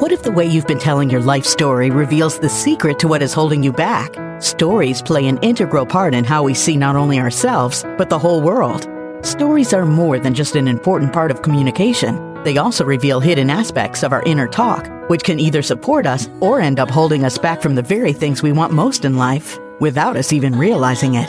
What 0.00 0.12
if 0.12 0.22
the 0.22 0.32
way 0.32 0.46
you've 0.46 0.66
been 0.66 0.78
telling 0.78 1.10
your 1.10 1.20
life 1.20 1.44
story 1.44 1.90
reveals 1.90 2.38
the 2.38 2.48
secret 2.48 2.98
to 3.00 3.06
what 3.06 3.20
is 3.20 3.34
holding 3.34 3.62
you 3.62 3.70
back? 3.70 4.14
Stories 4.42 5.02
play 5.02 5.26
an 5.26 5.36
integral 5.42 5.84
part 5.84 6.14
in 6.14 6.24
how 6.24 6.42
we 6.42 6.54
see 6.54 6.74
not 6.74 6.96
only 6.96 7.18
ourselves, 7.18 7.84
but 7.98 8.08
the 8.08 8.18
whole 8.18 8.40
world. 8.40 8.88
Stories 9.20 9.74
are 9.74 9.84
more 9.84 10.18
than 10.18 10.32
just 10.32 10.56
an 10.56 10.68
important 10.68 11.12
part 11.12 11.30
of 11.30 11.42
communication. 11.42 12.42
They 12.44 12.56
also 12.56 12.82
reveal 12.82 13.20
hidden 13.20 13.50
aspects 13.50 14.02
of 14.02 14.14
our 14.14 14.22
inner 14.22 14.48
talk, 14.48 14.88
which 15.10 15.22
can 15.22 15.38
either 15.38 15.60
support 15.60 16.06
us 16.06 16.30
or 16.40 16.62
end 16.62 16.80
up 16.80 16.88
holding 16.88 17.22
us 17.26 17.36
back 17.36 17.60
from 17.60 17.74
the 17.74 17.82
very 17.82 18.14
things 18.14 18.42
we 18.42 18.52
want 18.52 18.72
most 18.72 19.04
in 19.04 19.18
life, 19.18 19.58
without 19.80 20.16
us 20.16 20.32
even 20.32 20.56
realizing 20.56 21.16
it. 21.16 21.28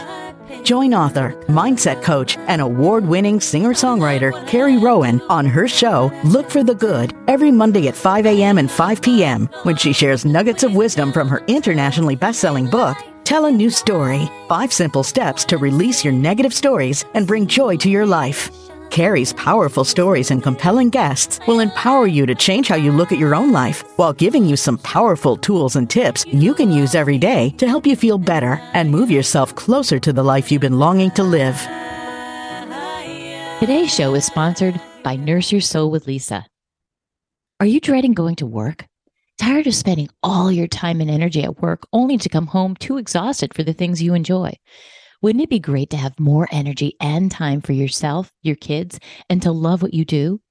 Join 0.64 0.94
author, 0.94 1.34
mindset 1.48 2.02
coach, 2.04 2.38
and 2.48 2.62
award 2.62 3.06
winning 3.06 3.40
singer 3.40 3.72
songwriter 3.74 4.32
Carrie 4.48 4.78
Rowan 4.78 5.22
on 5.30 5.46
her 5.46 5.68
show, 5.68 6.12
Look 6.24 6.50
for 6.50 6.64
the 6.64 6.76
Good, 6.76 7.14
every 7.28 7.52
Monday 7.52 7.88
at 7.88 7.96
5 7.96 8.26
a.m. 8.26 8.58
and 8.58 8.70
5 8.70 9.02
p.m., 9.02 9.50
when 9.64 9.76
she 9.76 9.94
shares 9.94 10.26
nuggets 10.26 10.64
of 10.64 10.76
wisdom 10.76 11.12
from 11.12 11.28
her 11.28 11.44
internationally 11.48 12.16
best 12.16 12.40
selling 12.40 12.70
book, 12.70 12.98
Tell 13.24 13.46
a 13.46 13.52
New 13.52 13.70
Story 13.70 14.30
Five 14.50 14.74
Simple 14.74 15.04
Steps 15.04 15.46
to 15.46 15.58
Release 15.58 16.04
Your 16.04 16.14
Negative 16.14 16.54
Stories 16.54 17.06
and 17.14 17.26
Bring 17.26 17.48
Joy 17.48 17.78
to 17.78 17.90
Your 17.90 18.06
Life. 18.06 18.52
Carrie's 18.92 19.32
powerful 19.34 19.86
stories 19.86 20.32
and 20.32 20.44
compelling 20.44 20.90
guests 20.90 21.40
will 21.48 21.62
empower 21.62 22.08
you 22.08 22.26
to 22.26 22.36
change 22.36 22.68
how 22.68 22.76
you 22.76 22.92
look 22.92 23.12
at 23.12 23.18
your 23.18 23.34
own 23.34 23.52
life 23.52 23.84
while 23.98 24.12
giving 24.12 24.46
you 24.46 24.58
some 24.58 24.78
powerful 24.80 25.38
tools 25.38 25.78
and 25.78 25.90
tips 25.90 26.26
you 26.28 26.54
can 26.54 26.72
use 26.72 26.94
every 26.94 27.18
day 27.18 27.52
to 27.52 27.68
help 27.68 27.88
you 27.88 27.96
feel 27.96 28.18
better 28.18 28.60
and 28.74 28.92
move 28.92 29.10
yourself 29.10 29.56
closer 29.56 29.98
to 29.98 30.12
the 30.12 30.24
life 30.24 30.52
you've 30.52 30.62
been 30.62 30.78
longing 30.78 31.10
to 31.12 31.24
live. 31.24 31.58
Today's 33.60 33.94
show 33.94 34.14
is 34.14 34.26
sponsored 34.26 34.80
by 35.04 35.16
Nurse 35.16 35.52
Your 35.52 35.62
Soul 35.62 35.90
with 35.90 36.06
Lisa. 36.06 36.46
Are 37.60 37.66
you 37.66 37.80
dreading 37.80 38.14
going 38.14 38.36
to 38.38 38.46
work? 38.46 38.86
Tired 39.38 39.68
of 39.68 39.74
spending 39.74 40.10
all 40.22 40.52
your 40.52 40.68
time 40.68 41.00
and 41.00 41.10
energy 41.10 41.44
at 41.44 41.62
work 41.62 41.88
only 41.94 42.18
to 42.18 42.30
come 42.30 42.48
home 42.48 42.76
too 42.76 42.98
exhausted 42.98 43.54
for 43.54 43.64
the 43.64 43.74
things 43.74 44.02
you 44.02 44.14
enjoy? 44.14 44.52
Wouldn't 45.22 45.44
it 45.44 45.52
be 45.52 45.60
great 45.60 45.92
to 45.92 45.98
have 45.98 46.20
more 46.20 46.48
energy 46.52 46.96
and 47.00 47.30
time 47.30 47.62
for 47.62 47.74
yourself, 47.74 48.32
your 48.42 48.56
kids, 48.56 49.00
and 49.30 49.40
to 49.44 49.52
love 49.52 49.84
what 49.84 49.94
you 49.94 50.04
do? 50.04 50.42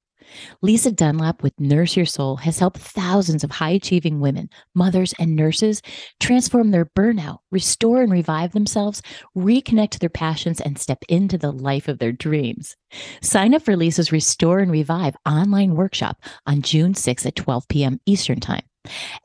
Lisa 0.62 0.92
Dunlap 0.92 1.42
with 1.42 1.58
Nurse 1.58 1.96
Your 1.96 2.06
Soul 2.06 2.36
has 2.36 2.60
helped 2.60 2.78
thousands 2.78 3.42
of 3.42 3.50
high 3.50 3.70
achieving 3.70 4.20
women, 4.20 4.48
mothers, 4.72 5.12
and 5.18 5.34
nurses 5.34 5.82
transform 6.20 6.70
their 6.70 6.84
burnout, 6.84 7.38
restore 7.50 8.00
and 8.00 8.12
revive 8.12 8.52
themselves, 8.52 9.02
reconnect 9.36 9.90
to 9.90 9.98
their 9.98 10.08
passions, 10.08 10.60
and 10.60 10.78
step 10.78 11.02
into 11.08 11.36
the 11.36 11.50
life 11.50 11.88
of 11.88 11.98
their 11.98 12.12
dreams. 12.12 12.76
Sign 13.22 13.54
up 13.54 13.62
for 13.62 13.74
Lisa's 13.74 14.12
Restore 14.12 14.60
and 14.60 14.70
Revive 14.70 15.16
online 15.26 15.74
workshop 15.74 16.22
on 16.46 16.62
June 16.62 16.94
6th 16.94 17.26
at 17.26 17.34
12 17.34 17.66
p.m. 17.66 18.00
Eastern 18.06 18.38
Time. 18.38 18.62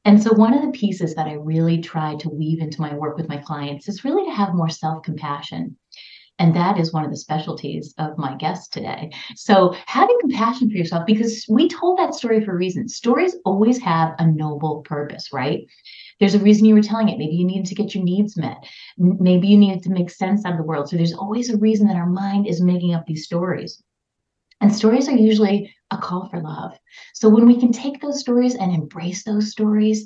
And 0.06 0.22
so, 0.22 0.34
one 0.34 0.54
of 0.54 0.62
the 0.62 0.72
pieces 0.72 1.16
that 1.16 1.28
I 1.28 1.34
really 1.34 1.80
try 1.80 2.16
to 2.16 2.30
weave 2.30 2.62
into 2.62 2.82
my 2.82 2.94
work 2.94 3.18
with 3.18 3.28
my 3.28 3.38
clients 3.38 3.90
is 3.90 4.06
really 4.06 4.24
to 4.26 4.36
have 4.36 4.54
more 4.54 4.70
self 4.70 5.04
compassion. 5.04 5.78
And 6.40 6.56
that 6.56 6.78
is 6.78 6.94
one 6.94 7.04
of 7.04 7.10
the 7.10 7.18
specialties 7.18 7.96
of 7.98 8.18
my 8.18 8.36
guest 8.36 8.72
today. 8.72 9.12
So, 9.36 9.76
having 9.88 10.18
compassion 10.20 10.70
for 10.70 10.78
yourself, 10.78 11.06
because 11.08 11.46
we 11.50 11.68
told 11.68 11.98
that 11.98 12.14
story 12.14 12.46
for 12.46 12.54
a 12.54 12.58
reason. 12.58 12.88
Stories 12.88 13.36
always 13.44 13.80
have 13.80 14.14
a 14.20 14.28
noble 14.28 14.82
purpose, 14.84 15.34
right? 15.34 15.66
There's 16.20 16.36
a 16.36 16.40
reason 16.40 16.66
you 16.66 16.76
were 16.76 16.82
telling 16.82 17.10
it. 17.10 17.18
Maybe 17.18 17.36
you 17.36 17.46
needed 17.46 17.66
to 17.68 17.76
get 17.76 17.96
your 17.96 18.04
needs 18.04 18.38
met. 18.38 18.58
Maybe 18.98 19.48
you 19.48 19.58
needed 19.58 19.84
to 19.84 19.90
make 19.90 20.12
sense 20.12 20.46
out 20.46 20.54
of 20.54 20.58
the 20.60 20.64
world. 20.64 20.90
So, 20.90 20.96
there's 20.96 21.14
always 21.14 21.50
a 21.50 21.58
reason 21.58 21.88
that 21.88 21.98
our 21.98 22.10
mind 22.10 22.46
is 22.48 22.62
making 22.62 22.94
up 22.94 23.06
these 23.08 23.26
stories. 23.26 23.82
And 24.62 24.74
stories 24.74 25.08
are 25.08 25.16
usually 25.16 25.74
a 25.92 25.98
call 25.98 26.30
for 26.30 26.42
love. 26.42 26.78
So, 27.14 27.30
when 27.30 27.48
we 27.48 27.60
can 27.60 27.72
take 27.72 28.00
those 28.00 28.20
stories 28.20 28.56
and 28.56 28.72
embrace 28.74 29.24
those 29.24 29.52
stories 29.52 30.06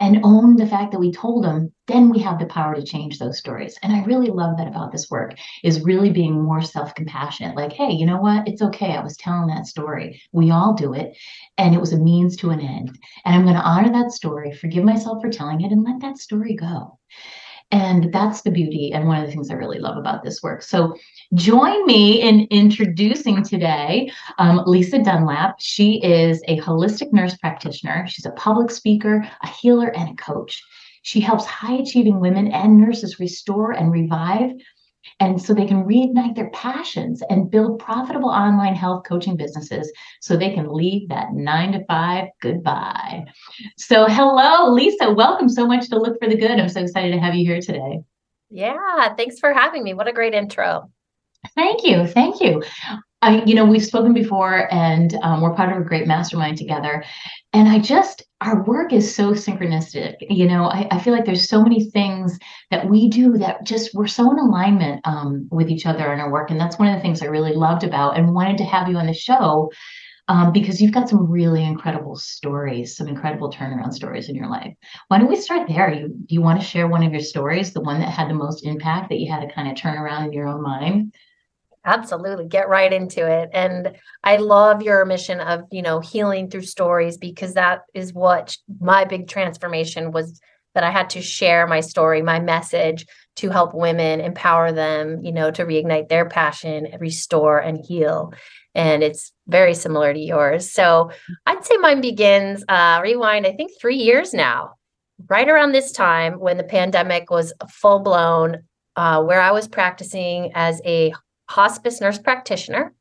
and 0.00 0.20
own 0.24 0.56
the 0.56 0.66
fact 0.66 0.92
that 0.92 0.98
we 0.98 1.12
told 1.12 1.44
them, 1.44 1.72
then 1.86 2.10
we 2.10 2.18
have 2.20 2.38
the 2.38 2.46
power 2.46 2.74
to 2.74 2.82
change 2.82 3.18
those 3.18 3.38
stories. 3.38 3.78
And 3.82 3.92
I 3.92 4.04
really 4.04 4.28
love 4.28 4.56
that 4.56 4.68
about 4.68 4.92
this 4.92 5.10
work 5.10 5.34
is 5.62 5.82
really 5.82 6.10
being 6.10 6.40
more 6.40 6.62
self-compassionate. 6.62 7.56
Like, 7.56 7.72
hey, 7.72 7.90
you 7.90 8.06
know 8.06 8.18
what? 8.18 8.48
It's 8.48 8.62
okay. 8.62 8.96
I 8.96 9.02
was 9.02 9.16
telling 9.16 9.48
that 9.48 9.66
story. 9.66 10.20
We 10.32 10.50
all 10.50 10.74
do 10.74 10.94
it. 10.94 11.16
And 11.58 11.74
it 11.74 11.80
was 11.80 11.92
a 11.92 11.98
means 11.98 12.36
to 12.38 12.50
an 12.50 12.60
end. 12.60 12.98
And 13.24 13.34
I'm 13.34 13.44
going 13.44 13.56
to 13.56 13.62
honor 13.62 13.92
that 13.92 14.12
story, 14.12 14.52
forgive 14.52 14.84
myself 14.84 15.22
for 15.22 15.30
telling 15.30 15.60
it, 15.60 15.72
and 15.72 15.84
let 15.84 16.00
that 16.00 16.18
story 16.18 16.54
go. 16.54 16.98
And 17.72 18.12
that's 18.12 18.42
the 18.42 18.50
beauty 18.50 18.92
and 18.92 19.08
one 19.08 19.18
of 19.18 19.24
the 19.24 19.32
things 19.32 19.50
I 19.50 19.54
really 19.54 19.78
love 19.78 19.96
about 19.96 20.22
this 20.22 20.42
work. 20.42 20.62
So 20.62 20.94
join 21.32 21.86
me 21.86 22.20
in 22.20 22.46
introducing 22.50 23.42
today 23.42 24.12
um, 24.38 24.62
Lisa 24.66 25.02
Dunlap. 25.02 25.56
She 25.58 25.94
is 26.04 26.42
a 26.48 26.60
holistic 26.60 27.14
nurse 27.14 27.34
practitioner. 27.38 28.06
She's 28.06 28.26
a 28.26 28.32
public 28.32 28.70
speaker, 28.70 29.26
a 29.42 29.46
healer, 29.48 29.88
and 29.88 30.10
a 30.10 30.22
coach. 30.22 30.62
She 31.00 31.20
helps 31.20 31.46
high 31.46 31.76
achieving 31.76 32.20
women 32.20 32.48
and 32.48 32.76
nurses 32.76 33.18
restore 33.18 33.72
and 33.72 33.90
revive 33.90 34.52
and 35.20 35.40
so 35.40 35.54
they 35.54 35.66
can 35.66 35.84
reignite 35.84 36.34
their 36.34 36.50
passions 36.50 37.22
and 37.28 37.50
build 37.50 37.78
profitable 37.78 38.30
online 38.30 38.74
health 38.74 39.04
coaching 39.06 39.36
businesses 39.36 39.92
so 40.20 40.36
they 40.36 40.54
can 40.54 40.72
leave 40.72 41.08
that 41.08 41.32
nine 41.32 41.72
to 41.72 41.84
five 41.86 42.28
goodbye. 42.40 43.24
So, 43.76 44.06
hello, 44.06 44.72
Lisa. 44.72 45.12
Welcome 45.12 45.48
so 45.48 45.66
much 45.66 45.88
to 45.90 45.98
Look 45.98 46.18
for 46.20 46.28
the 46.28 46.36
Good. 46.36 46.58
I'm 46.58 46.68
so 46.68 46.80
excited 46.80 47.12
to 47.12 47.18
have 47.18 47.34
you 47.34 47.44
here 47.44 47.60
today. 47.60 48.00
Yeah, 48.50 49.14
thanks 49.16 49.38
for 49.38 49.52
having 49.52 49.82
me. 49.82 49.94
What 49.94 50.08
a 50.08 50.12
great 50.12 50.34
intro. 50.34 50.90
Thank 51.54 51.84
you. 51.84 52.06
Thank 52.06 52.40
you. 52.40 52.62
I, 53.22 53.42
you 53.44 53.54
know, 53.54 53.64
we've 53.64 53.84
spoken 53.84 54.12
before 54.12 54.72
and 54.72 55.14
um, 55.22 55.40
we're 55.40 55.54
part 55.54 55.72
of 55.72 55.78
a 55.78 55.84
great 55.84 56.08
mastermind 56.08 56.58
together. 56.58 57.04
And 57.52 57.68
I 57.68 57.78
just, 57.78 58.24
our 58.40 58.64
work 58.64 58.92
is 58.92 59.14
so 59.14 59.32
synchronistic. 59.32 60.16
You 60.28 60.46
know, 60.46 60.64
I, 60.64 60.88
I 60.90 60.98
feel 60.98 61.12
like 61.12 61.24
there's 61.24 61.48
so 61.48 61.62
many 61.62 61.88
things 61.90 62.38
that 62.70 62.88
we 62.90 63.08
do 63.08 63.38
that 63.38 63.64
just 63.64 63.94
we're 63.94 64.08
so 64.08 64.30
in 64.32 64.38
alignment 64.38 65.00
um, 65.04 65.48
with 65.52 65.70
each 65.70 65.86
other 65.86 66.12
in 66.12 66.18
our 66.18 66.32
work. 66.32 66.50
And 66.50 66.58
that's 66.58 66.78
one 66.78 66.88
of 66.88 66.96
the 66.96 67.00
things 67.00 67.22
I 67.22 67.26
really 67.26 67.54
loved 67.54 67.84
about 67.84 68.18
and 68.18 68.34
wanted 68.34 68.58
to 68.58 68.64
have 68.64 68.88
you 68.88 68.96
on 68.96 69.06
the 69.06 69.14
show 69.14 69.70
um, 70.28 70.52
because 70.52 70.80
you've 70.80 70.92
got 70.92 71.08
some 71.08 71.30
really 71.30 71.64
incredible 71.64 72.16
stories, 72.16 72.96
some 72.96 73.06
incredible 73.06 73.52
turnaround 73.52 73.92
stories 73.92 74.28
in 74.28 74.34
your 74.34 74.48
life. 74.48 74.74
Why 75.08 75.18
don't 75.18 75.28
we 75.28 75.36
start 75.36 75.68
there? 75.68 75.92
You 75.92 76.08
do 76.08 76.34
you 76.34 76.42
want 76.42 76.60
to 76.60 76.66
share 76.66 76.88
one 76.88 77.02
of 77.02 77.12
your 77.12 77.20
stories, 77.20 77.72
the 77.72 77.80
one 77.80 78.00
that 78.00 78.08
had 78.08 78.28
the 78.28 78.34
most 78.34 78.64
impact 78.64 79.10
that 79.10 79.18
you 79.18 79.30
had 79.30 79.46
to 79.46 79.54
kind 79.54 79.68
of 79.68 79.76
turn 79.76 79.98
around 79.98 80.24
in 80.24 80.32
your 80.32 80.48
own 80.48 80.62
mind? 80.62 81.12
Absolutely. 81.84 82.46
Get 82.46 82.68
right 82.68 82.92
into 82.92 83.26
it. 83.26 83.50
And 83.52 83.96
I 84.22 84.36
love 84.36 84.82
your 84.82 85.04
mission 85.04 85.40
of, 85.40 85.62
you 85.72 85.82
know, 85.82 85.98
healing 85.98 86.48
through 86.48 86.62
stories 86.62 87.16
because 87.16 87.54
that 87.54 87.82
is 87.92 88.12
what 88.12 88.56
my 88.80 89.04
big 89.04 89.26
transformation 89.28 90.12
was 90.12 90.40
that 90.74 90.84
I 90.84 90.90
had 90.90 91.10
to 91.10 91.22
share 91.22 91.66
my 91.66 91.80
story, 91.80 92.22
my 92.22 92.40
message 92.40 93.04
to 93.36 93.50
help 93.50 93.74
women, 93.74 94.20
empower 94.20 94.72
them, 94.72 95.22
you 95.22 95.32
know, 95.32 95.50
to 95.50 95.64
reignite 95.64 96.08
their 96.08 96.28
passion, 96.28 96.86
restore 96.98 97.58
and 97.58 97.84
heal. 97.84 98.32
And 98.74 99.02
it's 99.02 99.32
very 99.48 99.74
similar 99.74 100.14
to 100.14 100.18
yours. 100.18 100.70
So 100.70 101.10
I'd 101.46 101.64
say 101.64 101.76
mine 101.76 102.00
begins, 102.00 102.64
uh, 102.68 103.00
rewind, 103.02 103.46
I 103.46 103.52
think 103.52 103.72
three 103.80 103.96
years 103.96 104.32
now, 104.32 104.74
right 105.28 105.48
around 105.48 105.72
this 105.72 105.92
time 105.92 106.34
when 106.34 106.56
the 106.56 106.64
pandemic 106.64 107.30
was 107.30 107.52
full 107.70 107.98
blown, 107.98 108.62
uh, 108.96 109.22
where 109.22 109.40
I 109.40 109.50
was 109.50 109.68
practicing 109.68 110.52
as 110.54 110.80
a 110.86 111.12
hospice 111.52 112.00
nurse 112.00 112.18
practitioner 112.18 112.94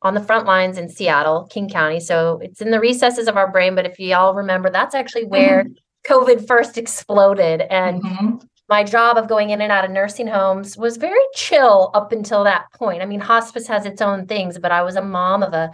on 0.00 0.14
the 0.14 0.22
front 0.22 0.46
lines 0.46 0.78
in 0.78 0.88
Seattle, 0.88 1.46
King 1.50 1.68
County. 1.68 2.00
So 2.00 2.38
it's 2.42 2.62
in 2.62 2.70
the 2.70 2.80
recesses 2.80 3.28
of 3.28 3.36
our 3.36 3.50
brain. 3.50 3.74
But 3.74 3.86
if 3.86 3.98
you 3.98 4.14
all 4.14 4.34
remember, 4.34 4.70
that's 4.70 4.94
actually 4.94 5.24
where 5.24 5.64
mm-hmm. 5.64 6.12
COVID 6.12 6.46
first 6.46 6.78
exploded. 6.78 7.62
And 7.62 8.02
mm-hmm. 8.02 8.36
my 8.68 8.84
job 8.84 9.18
of 9.18 9.28
going 9.28 9.50
in 9.50 9.60
and 9.60 9.72
out 9.72 9.84
of 9.84 9.90
nursing 9.90 10.26
homes 10.26 10.76
was 10.78 10.96
very 10.96 11.20
chill 11.34 11.90
up 11.94 12.12
until 12.12 12.44
that 12.44 12.66
point. 12.74 13.02
I 13.02 13.06
mean, 13.06 13.20
hospice 13.20 13.66
has 13.66 13.84
its 13.84 14.00
own 14.00 14.26
things, 14.26 14.58
but 14.58 14.72
I 14.72 14.82
was 14.82 14.96
a 14.96 15.02
mom 15.02 15.42
of 15.42 15.52
a 15.52 15.70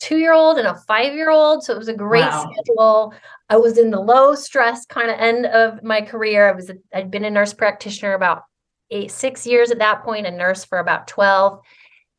two 0.00 0.16
year 0.16 0.32
old 0.32 0.58
and 0.58 0.66
a 0.66 0.74
five 0.88 1.14
year 1.14 1.30
old. 1.30 1.62
So 1.62 1.74
it 1.74 1.78
was 1.78 1.88
a 1.88 1.94
great 1.94 2.22
wow. 2.22 2.50
schedule. 2.50 3.14
I 3.50 3.56
was 3.56 3.78
in 3.78 3.90
the 3.90 4.00
low 4.00 4.34
stress 4.34 4.84
kind 4.86 5.10
of 5.10 5.18
end 5.20 5.46
of 5.46 5.82
my 5.84 6.00
career. 6.00 6.48
I 6.48 6.52
was, 6.52 6.70
a, 6.70 6.74
I'd 6.92 7.10
been 7.10 7.24
a 7.24 7.30
nurse 7.30 7.52
practitioner 7.52 8.14
about 8.14 8.44
eight, 8.92 9.10
six 9.10 9.46
years 9.46 9.70
at 9.70 9.78
that 9.78 10.02
point, 10.02 10.26
a 10.26 10.30
nurse 10.30 10.64
for 10.64 10.78
about 10.78 11.08
12. 11.08 11.60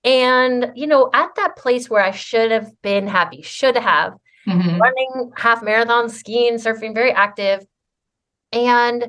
And, 0.03 0.71
you 0.75 0.87
know, 0.87 1.09
at 1.13 1.35
that 1.35 1.55
place 1.55 1.89
where 1.89 2.03
I 2.03 2.11
should 2.11 2.51
have 2.51 2.69
been 2.81 3.07
happy, 3.07 3.41
should 3.41 3.77
have 3.77 4.13
mm-hmm. 4.47 4.77
running 4.77 5.31
half 5.37 5.63
marathon, 5.63 6.09
skiing, 6.09 6.55
surfing, 6.55 6.93
very 6.93 7.11
active. 7.11 7.65
And 8.51 9.07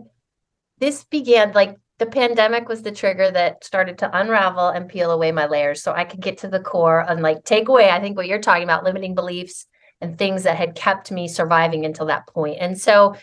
this 0.78 1.04
began 1.04 1.52
like 1.52 1.76
the 1.98 2.06
pandemic 2.06 2.68
was 2.68 2.82
the 2.82 2.92
trigger 2.92 3.30
that 3.30 3.64
started 3.64 3.98
to 3.98 4.18
unravel 4.18 4.68
and 4.68 4.88
peel 4.88 5.10
away 5.10 5.32
my 5.32 5.46
layers 5.46 5.82
so 5.82 5.92
I 5.92 6.04
could 6.04 6.20
get 6.20 6.38
to 6.38 6.48
the 6.48 6.60
core 6.60 7.00
and 7.00 7.22
like 7.22 7.44
take 7.44 7.68
away, 7.68 7.90
I 7.90 8.00
think 8.00 8.16
what 8.16 8.26
you're 8.26 8.40
talking 8.40 8.64
about, 8.64 8.84
limiting 8.84 9.14
beliefs 9.14 9.66
and 10.00 10.18
things 10.18 10.42
that 10.42 10.56
had 10.56 10.74
kept 10.74 11.12
me 11.12 11.28
surviving 11.28 11.84
until 11.84 12.06
that 12.06 12.26
point. 12.26 12.58
And 12.60 12.78
so 12.78 13.14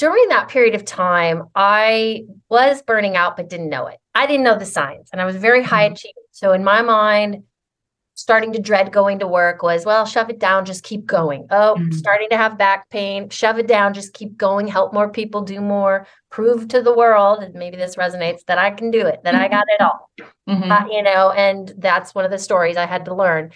during 0.00 0.28
that 0.30 0.48
period 0.48 0.74
of 0.74 0.86
time, 0.86 1.42
I 1.54 2.24
was 2.48 2.80
burning 2.80 3.16
out, 3.16 3.36
but 3.36 3.50
didn't 3.50 3.68
know 3.68 3.86
it. 3.86 3.98
I 4.14 4.26
didn't 4.26 4.44
know 4.44 4.58
the 4.58 4.64
signs, 4.64 5.10
and 5.12 5.20
I 5.20 5.26
was 5.26 5.36
very 5.36 5.62
high 5.62 5.84
mm-hmm. 5.84 5.92
achieving. 5.92 6.22
So 6.30 6.52
in 6.52 6.64
my 6.64 6.80
mind, 6.80 7.42
starting 8.14 8.54
to 8.54 8.58
dread 8.58 8.92
going 8.92 9.18
to 9.18 9.26
work 9.26 9.62
was, 9.62 9.84
well, 9.84 10.06
shove 10.06 10.30
it 10.30 10.38
down, 10.38 10.64
just 10.64 10.84
keep 10.84 11.04
going. 11.04 11.46
Oh, 11.50 11.76
mm-hmm. 11.78 11.92
starting 11.92 12.30
to 12.30 12.38
have 12.38 12.56
back 12.56 12.88
pain, 12.88 13.28
shove 13.28 13.58
it 13.58 13.66
down, 13.66 13.92
just 13.92 14.14
keep 14.14 14.38
going, 14.38 14.66
help 14.66 14.94
more 14.94 15.10
people 15.10 15.42
do 15.42 15.60
more, 15.60 16.06
prove 16.30 16.68
to 16.68 16.80
the 16.80 16.96
world, 16.96 17.42
and 17.42 17.52
maybe 17.52 17.76
this 17.76 17.96
resonates 17.96 18.42
that 18.46 18.56
I 18.56 18.70
can 18.70 18.90
do 18.90 19.06
it, 19.06 19.20
that 19.24 19.34
I 19.34 19.48
got 19.48 19.66
it 19.68 19.82
all. 19.82 20.10
Mm-hmm. 20.48 20.72
Uh, 20.72 20.86
you 20.90 21.02
know, 21.02 21.30
and 21.30 21.74
that's 21.76 22.14
one 22.14 22.24
of 22.24 22.30
the 22.30 22.38
stories 22.38 22.78
I 22.78 22.86
had 22.86 23.04
to 23.04 23.14
learn. 23.14 23.50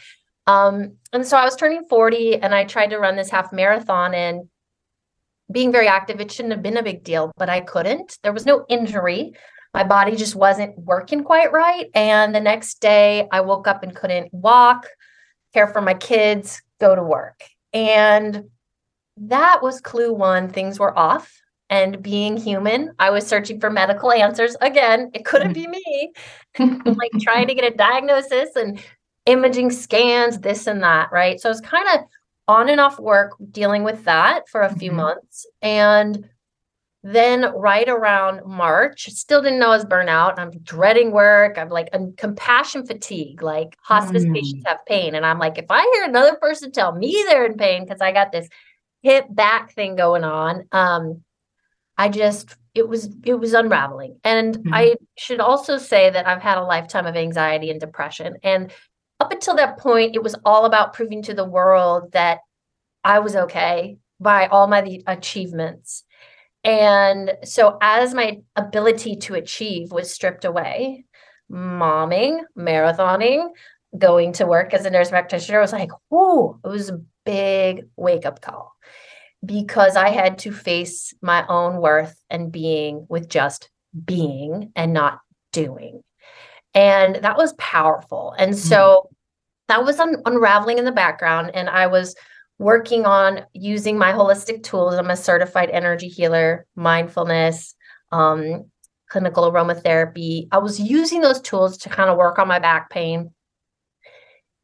Um, 0.47 0.97
and 1.11 1.27
so 1.27 1.39
I 1.39 1.45
was 1.47 1.57
turning 1.57 1.87
40 1.89 2.43
and 2.43 2.55
I 2.55 2.65
tried 2.65 2.91
to 2.91 2.99
run 2.99 3.17
this 3.17 3.31
half 3.31 3.51
marathon 3.51 4.13
and 4.13 4.47
being 5.55 5.73
very 5.73 5.89
active, 5.89 6.21
it 6.21 6.31
shouldn't 6.31 6.53
have 6.53 6.63
been 6.63 6.77
a 6.77 6.83
big 6.83 7.05
deal, 7.05 7.33
but 7.39 7.49
I 7.49 7.61
couldn't. 7.61 8.19
There 8.23 8.33
was 8.33 8.45
no 8.45 8.67
injury. 8.69 9.33
My 9.73 9.85
body 9.85 10.17
just 10.17 10.35
wasn't 10.35 10.77
working 10.77 11.25
quite 11.25 11.53
right. 11.53 11.87
And 11.95 12.35
the 12.35 12.41
next 12.41 12.81
day, 12.81 13.27
I 13.33 13.41
woke 13.41 13.67
up 13.67 13.83
and 13.83 13.95
couldn't 13.95 14.35
walk, 14.35 14.87
care 15.55 15.69
for 15.69 15.81
my 15.81 15.95
kids, 15.95 16.61
go 16.81 16.95
to 16.95 17.03
work. 17.03 17.41
And 17.73 18.51
that 19.17 19.63
was 19.63 19.81
clue 19.81 20.13
one 20.13 20.51
things 20.51 20.79
were 20.79 20.97
off. 20.99 21.41
And 21.71 22.03
being 22.03 22.37
human, 22.37 22.93
I 22.99 23.11
was 23.11 23.27
searching 23.27 23.59
for 23.59 23.71
medical 23.71 24.13
answers. 24.13 24.57
Again, 24.61 25.11
it 25.15 25.25
couldn't 25.25 25.55
be 25.55 25.67
me. 25.67 26.13
like 26.59 27.11
trying 27.21 27.47
to 27.47 27.55
get 27.55 27.73
a 27.73 27.77
diagnosis 27.77 28.51
and 28.55 28.81
imaging 29.25 29.71
scans, 29.71 30.41
this 30.41 30.67
and 30.67 30.83
that, 30.83 31.11
right? 31.11 31.41
So 31.41 31.49
I 31.49 31.53
was 31.53 31.61
kind 31.61 31.87
of 31.95 32.01
on 32.47 32.69
and 32.69 32.81
off 32.81 32.99
work 32.99 33.33
dealing 33.51 33.85
with 33.85 34.05
that 34.05 34.49
for 34.49 34.63
a 34.63 34.75
few 34.75 34.91
mm-hmm. 34.91 35.01
months. 35.01 35.47
And 35.63 36.29
then 37.03 37.53
right 37.55 37.89
around 37.89 38.47
March, 38.47 39.11
still 39.11 39.43
didn't 39.43 39.59
know 39.59 39.73
I 39.73 39.77
was 39.77 39.85
burnout. 39.85 40.39
I'm 40.39 40.51
dreading 40.63 41.11
work. 41.13 41.59
I'm 41.59 41.69
like 41.69 41.91
I'm 41.93 42.15
compassion 42.15 42.87
fatigue. 42.87 43.43
Like 43.43 43.77
hospice 43.83 44.25
mm. 44.25 44.35
patients 44.35 44.65
have 44.67 44.87
pain. 44.87 45.15
And 45.15 45.27
I'm 45.27 45.39
like, 45.39 45.59
if 45.59 45.67
I 45.69 45.83
hear 45.95 46.05
another 46.05 46.37
person 46.37 46.73
tell 46.73 46.93
me 46.93 47.25
they're 47.29 47.45
in 47.45 47.59
pain 47.59 47.85
because 47.85 48.01
I 48.01 48.13
got 48.13 48.33
this 48.33 48.49
hip 49.03 49.27
back 49.29 49.75
thing 49.75 49.97
going 49.97 50.25
on, 50.25 50.67
um, 50.73 51.23
I 51.99 52.09
just 52.09 52.57
it 52.75 52.89
was 52.89 53.15
it 53.23 53.35
was 53.35 53.53
unraveling. 53.53 54.19
And 54.25 54.57
mm. 54.57 54.71
I 54.73 54.97
should 55.19 55.41
also 55.41 55.77
say 55.77 56.09
that 56.09 56.27
I've 56.27 56.43
had 56.43 56.57
a 56.57 56.65
lifetime 56.65 57.05
of 57.05 57.17
anxiety 57.17 57.71
and 57.71 57.81
depression. 57.81 58.37
And 58.43 58.73
up 59.21 59.33
until 59.33 59.57
that 59.57 59.79
point, 59.79 60.15
it 60.15 60.23
was 60.23 60.35
all 60.45 60.65
about 60.65 60.93
proving 60.93 61.23
to 61.23 61.35
the 61.35 61.45
world 61.45 62.13
that 62.13 62.41
I 63.03 63.21
was 63.21 63.37
okay 63.37 63.99
by 64.21 64.47
all 64.47 64.67
my 64.67 65.01
achievements. 65.07 66.05
And 66.63 67.35
so, 67.45 67.77
as 67.83 68.15
my 68.15 68.39
ability 68.57 69.17
to 69.17 69.35
achieve 69.35 69.93
was 69.93 70.13
stripped 70.13 70.45
away, 70.45 71.05
momming, 71.51 72.41
marathoning, 72.59 73.51
going 73.97 74.33
to 74.35 74.47
work 74.47 74.75
as 74.75 74.87
a 74.87 74.91
nurse 74.91 75.11
practitioner 75.11 75.61
was 75.61 75.73
like, 75.73 75.91
whoa, 76.09 76.59
it 76.65 76.69
was 76.69 76.91
a 76.91 77.01
big 77.25 77.85
wake 77.97 78.27
up 78.27 78.41
call 78.41 78.73
because 79.45 79.97
I 79.97 80.09
had 80.09 80.39
to 80.39 80.53
face 80.53 81.15
my 81.21 81.47
own 81.47 81.81
worth 81.81 82.19
and 82.31 82.51
being 82.51 83.07
with 83.09 83.29
just 83.29 83.69
being 84.05 84.73
and 84.75 84.93
not 84.93 85.21
doing. 85.53 86.03
And 86.75 87.17
that 87.17 87.37
was 87.37 87.53
powerful. 87.55 88.35
And 88.39 88.53
mm-hmm. 88.53 88.69
so 88.69 89.11
that 89.69 89.85
was 89.85 89.99
un- 90.01 90.23
unraveling 90.27 90.79
in 90.79 90.85
the 90.85 90.93
background. 90.93 91.51
And 91.55 91.69
I 91.69 91.87
was 91.87 92.15
working 92.59 93.05
on 93.05 93.43
using 93.53 93.99
my 93.99 94.13
holistic 94.13 94.63
tools. 94.63 94.95
I'm 94.95 95.11
a 95.11 95.17
certified 95.17 95.71
energy 95.71 96.09
healer, 96.09 96.67
mindfulness, 96.77 97.75
um, 98.13 98.71
clinical 99.09 99.51
aromatherapy. 99.51 100.49
I 100.53 100.59
was 100.59 100.81
using 100.81 101.21
those 101.21 101.41
tools 101.41 101.79
to 101.79 101.89
kind 101.89 102.11
of 102.11 102.17
work 102.17 102.39
on 102.39 102.49
my 102.49 102.59
back 102.59 102.91
pain. 102.91 103.31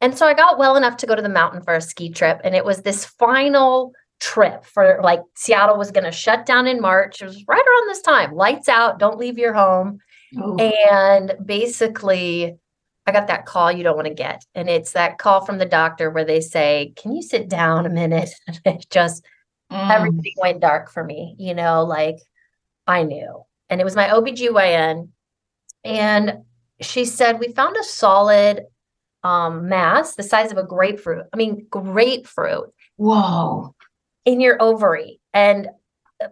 And 0.01 0.17
so 0.17 0.27
I 0.27 0.35
got 0.35 0.59
well 0.59 0.77
enough 0.77 0.97
to 0.99 1.07
go 1.07 1.15
to 1.15 1.23
the 1.23 1.29
mountain 1.29 1.63
for 1.63 1.75
a 1.75 1.81
ski 1.81 2.11
trip. 2.11 2.41
And 2.43 2.55
it 2.55 2.65
was 2.65 2.83
this 2.83 3.05
final 3.05 3.93
trip 4.19 4.65
for 4.65 5.01
like 5.03 5.21
Seattle 5.35 5.77
was 5.77 5.91
going 5.91 6.05
to 6.05 6.13
shut 6.13 6.47
down 6.47 6.67
in 6.67 6.81
March. 6.81 7.21
It 7.21 7.27
was 7.27 7.45
right 7.49 7.59
around 7.59 7.89
this 7.89 8.03
time 8.03 8.35
lights 8.35 8.69
out, 8.69 8.99
don't 8.99 9.19
leave 9.19 9.39
your 9.39 9.53
home. 9.53 9.99
Oh. 10.39 10.57
And 10.57 11.35
basically, 11.45 12.57
I 13.07 13.13
got 13.13 13.27
that 13.27 13.47
call 13.47 13.73
you 13.73 13.83
don't 13.83 13.97
want 13.97 14.09
to 14.09 14.15
get. 14.15 14.45
And 14.55 14.69
it's 14.69 14.93
that 14.93 15.19
call 15.19 15.45
from 15.45 15.59
the 15.59 15.65
doctor 15.65 16.11
where 16.11 16.25
they 16.25 16.41
say, 16.41 16.93
Can 16.97 17.13
you 17.13 17.23
sit 17.23 17.49
down 17.49 17.87
a 17.87 17.91
minute? 17.91 18.31
And 18.65 18.77
it 18.77 18.87
just 18.91 19.25
mm. 19.73 19.91
everything 19.91 20.35
went 20.37 20.61
dark 20.61 20.91
for 20.91 21.03
me, 21.03 21.35
you 21.39 21.55
know, 21.55 21.85
like 21.85 22.19
I 22.87 23.03
knew. 23.03 23.43
And 23.69 23.81
it 23.81 23.85
was 23.85 23.97
my 23.97 24.09
OBGYN. 24.09 25.09
And 25.85 26.39
she 26.81 27.05
said, 27.05 27.41
We 27.41 27.53
found 27.53 27.77
a 27.77 27.85
solid 27.85 28.65
um, 29.23 29.69
mass 29.69 30.15
the 30.15 30.23
size 30.23 30.53
of 30.53 30.59
a 30.59 30.65
grapefruit. 30.65 31.27
I 31.33 31.37
mean, 31.37 31.67
grapefruit. 31.71 32.73
Whoa. 32.97 33.75
In 34.25 34.41
your 34.41 34.61
ovary. 34.63 35.21
And 35.33 35.69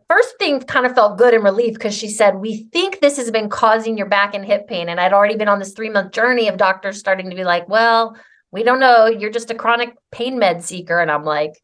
first 0.08 0.38
thing 0.38 0.60
kind 0.60 0.86
of 0.86 0.94
felt 0.94 1.18
good 1.18 1.34
and 1.34 1.44
relief 1.44 1.74
because 1.74 1.96
she 1.96 2.08
said, 2.08 2.36
We 2.36 2.68
think 2.72 3.00
this 3.00 3.16
has 3.16 3.30
been 3.30 3.48
causing 3.48 3.96
your 3.96 4.08
back 4.08 4.34
and 4.34 4.44
hip 4.44 4.68
pain. 4.68 4.88
And 4.88 5.00
I'd 5.00 5.12
already 5.12 5.36
been 5.36 5.48
on 5.48 5.58
this 5.58 5.72
three 5.72 5.90
month 5.90 6.12
journey 6.12 6.48
of 6.48 6.56
doctors 6.56 6.98
starting 6.98 7.30
to 7.30 7.36
be 7.36 7.44
like, 7.44 7.68
Well, 7.68 8.16
we 8.50 8.62
don't 8.62 8.80
know. 8.80 9.06
You're 9.06 9.30
just 9.30 9.50
a 9.50 9.54
chronic 9.54 9.96
pain 10.10 10.38
med 10.38 10.64
seeker. 10.64 10.98
And 10.98 11.10
I'm 11.10 11.24
like, 11.24 11.54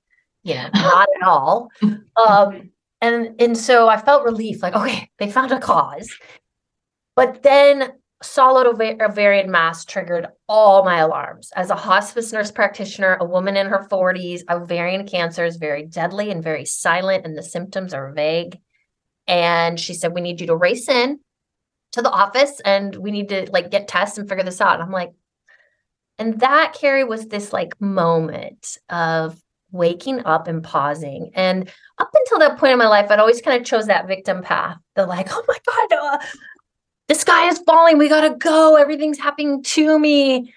Yeah, 0.43 0.71
not 0.75 1.09
at 1.21 1.27
all. 1.27 1.69
Um, 1.83 2.71
and 3.01 3.41
and 3.41 3.59
so 3.59 3.89
I 3.89 3.99
felt 3.99 4.25
relief, 4.25 4.63
like, 4.63 4.75
okay, 4.75 5.11
they 5.19 5.31
found 5.31 5.53
a 5.53 5.61
cause. 5.61 6.17
But 7.17 7.43
then 7.43 7.93
solid 8.23 8.67
ovarian 8.67 9.51
mass 9.51 9.85
triggered 9.85 10.29
all 10.49 10.85
my 10.85 10.99
alarms. 10.99 11.51
As 11.55 11.71
a 11.71 11.77
hospice 11.77 12.33
nurse 12.33 12.51
practitioner, 12.51 13.17
a 13.21 13.25
woman 13.25 13.57
in 13.57 13.67
her 13.67 13.87
40s, 13.91 14.43
ovarian 14.51 15.07
cancer 15.07 15.45
is 15.45 15.57
very 15.57 15.85
deadly 15.85 16.31
and 16.31 16.43
very 16.43 16.65
silent, 16.65 17.27
and 17.27 17.37
the 17.37 17.43
symptoms 17.43 17.93
are 17.93 18.13
vague. 18.13 18.59
And 19.27 19.79
she 19.79 19.95
said, 19.95 20.15
We 20.15 20.21
need 20.21 20.41
you 20.41 20.47
to 20.49 20.57
race 20.57 20.89
in 20.89 21.21
to 21.93 22.03
the 22.03 22.11
office 22.11 22.61
and 22.65 22.95
we 22.97 23.11
need 23.13 23.29
to 23.29 23.49
like 23.53 23.71
get 23.71 23.87
tests 23.89 24.19
and 24.19 24.29
figure 24.29 24.45
this 24.45 24.61
out. 24.61 24.75
And 24.75 24.83
I'm 24.83 24.91
like, 24.91 25.13
And 26.19 26.41
that, 26.41 26.75
Carrie, 26.79 27.05
was 27.05 27.27
this 27.27 27.53
like 27.53 27.81
moment 27.81 28.79
of 28.89 29.41
waking 29.75 30.25
up 30.25 30.47
and 30.47 30.63
pausing. 30.63 31.33
And 31.35 31.69
up 31.99 32.11
until 32.15 32.39
that 32.39 32.59
point 32.59 32.73
in 32.73 32.79
my 32.79 32.87
life, 32.87 33.11
I'd 33.11 33.19
always 33.19 33.43
kind 33.43 33.61
of 33.61 33.67
chose 33.67 33.87
that 33.87 34.07
victim 34.07 34.43
path. 34.43 34.79
The 34.95 35.05
like, 35.07 35.29
oh 35.31 35.43
my 35.49 35.59
God, 35.67 35.93
uh, 35.93 36.19
the 37.09 37.15
sky 37.15 37.49
is 37.49 37.59
falling. 37.61 37.99
We 37.99 38.09
got 38.09 38.29
to 38.29 38.37
go. 38.37 38.77
Everything's 38.77 39.19
happening 39.19 39.63
to 39.63 39.99
me. 39.99 40.55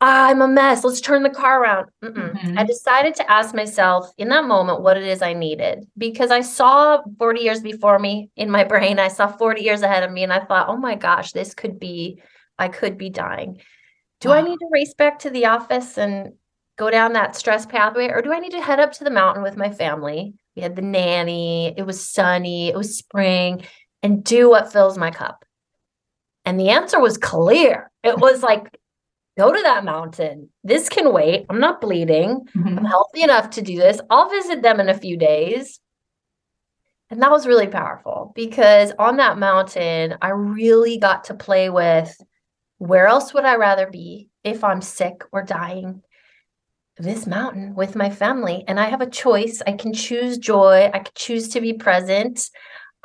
I'm 0.00 0.42
a 0.42 0.48
mess. 0.48 0.84
Let's 0.84 1.00
turn 1.00 1.22
the 1.22 1.30
car 1.30 1.62
around. 1.62 1.88
Mm-hmm. 2.04 2.58
I 2.58 2.64
decided 2.64 3.14
to 3.14 3.30
ask 3.30 3.54
myself 3.54 4.10
in 4.18 4.28
that 4.28 4.44
moment 4.44 4.82
what 4.82 4.98
it 4.98 5.04
is 5.04 5.22
I 5.22 5.32
needed 5.32 5.86
because 5.96 6.30
I 6.30 6.42
saw 6.42 7.00
40 7.18 7.40
years 7.40 7.60
before 7.60 7.98
me 7.98 8.30
in 8.36 8.50
my 8.50 8.62
brain. 8.62 8.98
I 8.98 9.08
saw 9.08 9.26
40 9.26 9.62
years 9.62 9.80
ahead 9.80 10.02
of 10.02 10.12
me 10.12 10.22
and 10.22 10.32
I 10.32 10.40
thought, 10.44 10.68
oh 10.68 10.76
my 10.76 10.96
gosh, 10.96 11.32
this 11.32 11.54
could 11.54 11.78
be, 11.78 12.20
I 12.58 12.68
could 12.68 12.98
be 12.98 13.08
dying. 13.08 13.62
Do 14.20 14.28
wow. 14.28 14.34
I 14.34 14.42
need 14.42 14.58
to 14.58 14.68
race 14.70 14.92
back 14.92 15.20
to 15.20 15.30
the 15.30 15.46
office 15.46 15.96
and 15.96 16.34
go 16.76 16.90
down 16.90 17.14
that 17.14 17.34
stress 17.34 17.64
pathway 17.64 18.08
or 18.08 18.20
do 18.20 18.34
I 18.34 18.38
need 18.38 18.52
to 18.52 18.60
head 18.60 18.80
up 18.80 18.92
to 18.92 19.04
the 19.04 19.10
mountain 19.10 19.42
with 19.42 19.56
my 19.56 19.70
family? 19.70 20.34
We 20.56 20.62
had 20.62 20.76
the 20.76 20.82
nanny, 20.82 21.72
it 21.74 21.84
was 21.84 22.06
sunny, 22.06 22.68
it 22.68 22.76
was 22.76 22.98
spring, 22.98 23.64
and 24.02 24.22
do 24.22 24.50
what 24.50 24.72
fills 24.72 24.98
my 24.98 25.10
cup. 25.10 25.45
And 26.46 26.58
the 26.58 26.70
answer 26.70 27.00
was 27.00 27.18
clear. 27.18 27.90
It 28.04 28.18
was 28.18 28.42
like, 28.42 28.78
go 29.36 29.52
to 29.52 29.62
that 29.62 29.84
mountain. 29.84 30.48
This 30.62 30.88
can 30.88 31.12
wait. 31.12 31.44
I'm 31.50 31.60
not 31.60 31.80
bleeding. 31.80 32.46
Mm-hmm. 32.56 32.78
I'm 32.78 32.84
healthy 32.84 33.22
enough 33.22 33.50
to 33.50 33.62
do 33.62 33.76
this. 33.76 34.00
I'll 34.08 34.30
visit 34.30 34.62
them 34.62 34.80
in 34.80 34.88
a 34.88 34.94
few 34.94 35.18
days. 35.18 35.80
And 37.10 37.20
that 37.22 37.30
was 37.30 37.46
really 37.46 37.66
powerful 37.66 38.32
because 38.34 38.92
on 38.98 39.16
that 39.18 39.38
mountain, 39.38 40.16
I 40.22 40.30
really 40.30 40.98
got 40.98 41.24
to 41.24 41.34
play 41.34 41.68
with 41.68 42.16
where 42.78 43.06
else 43.06 43.34
would 43.34 43.44
I 43.44 43.56
rather 43.56 43.88
be 43.88 44.28
if 44.44 44.64
I'm 44.64 44.82
sick 44.82 45.22
or 45.32 45.42
dying? 45.42 46.02
This 46.98 47.26
mountain 47.26 47.74
with 47.74 47.94
my 47.94 48.08
family. 48.08 48.64
And 48.66 48.80
I 48.80 48.86
have 48.86 49.02
a 49.02 49.10
choice. 49.10 49.62
I 49.66 49.72
can 49.72 49.92
choose 49.92 50.38
joy. 50.38 50.90
I 50.94 51.00
can 51.00 51.12
choose 51.14 51.48
to 51.50 51.60
be 51.60 51.74
present. 51.74 52.50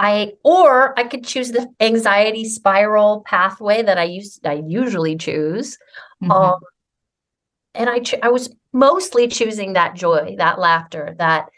I 0.01 0.33
or 0.43 0.97
I 0.97 1.03
could 1.03 1.23
choose 1.23 1.51
the 1.51 1.69
anxiety 1.79 2.49
spiral 2.49 3.21
pathway 3.23 3.83
that 3.83 3.99
I 3.99 4.05
used 4.05 4.45
I 4.47 4.63
usually 4.67 5.15
choose. 5.15 5.77
Mm-hmm. 6.23 6.31
Um, 6.31 6.59
and 7.75 7.87
I 7.87 8.01
I 8.23 8.29
was 8.29 8.53
mostly 8.73 9.27
choosing 9.27 9.73
that 9.73 9.93
joy, 9.95 10.35
that 10.39 10.57
laughter, 10.57 11.15
that 11.19 11.49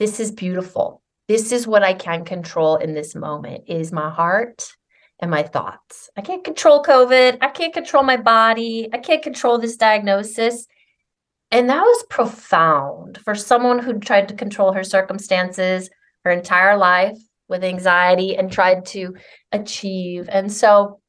this 0.00 0.18
is 0.18 0.32
beautiful. 0.32 1.02
This 1.28 1.52
is 1.52 1.68
what 1.68 1.84
I 1.84 1.94
can 1.94 2.24
control 2.24 2.76
in 2.76 2.94
this 2.94 3.14
moment 3.14 3.64
is 3.68 3.92
my 3.92 4.10
heart 4.10 4.72
and 5.20 5.30
my 5.30 5.44
thoughts. 5.44 6.10
I 6.16 6.22
can't 6.22 6.42
control 6.42 6.82
COVID. 6.82 7.38
I 7.40 7.48
can't 7.50 7.74
control 7.74 8.02
my 8.02 8.16
body. 8.16 8.88
I 8.92 8.98
can't 8.98 9.22
control 9.22 9.58
this 9.58 9.76
diagnosis. 9.76 10.66
And 11.52 11.70
that 11.70 11.82
was 11.82 12.04
profound 12.10 13.18
for 13.24 13.36
someone 13.36 13.78
who 13.78 14.00
tried 14.00 14.28
to 14.28 14.34
control 14.34 14.72
her 14.72 14.84
circumstances 14.84 15.90
her 16.24 16.32
entire 16.32 16.76
life 16.76 17.18
with 17.48 17.64
anxiety 17.64 18.36
and 18.36 18.52
tried 18.52 18.86
to 18.86 19.14
achieve. 19.52 20.28
And 20.30 20.52
so 20.52 21.00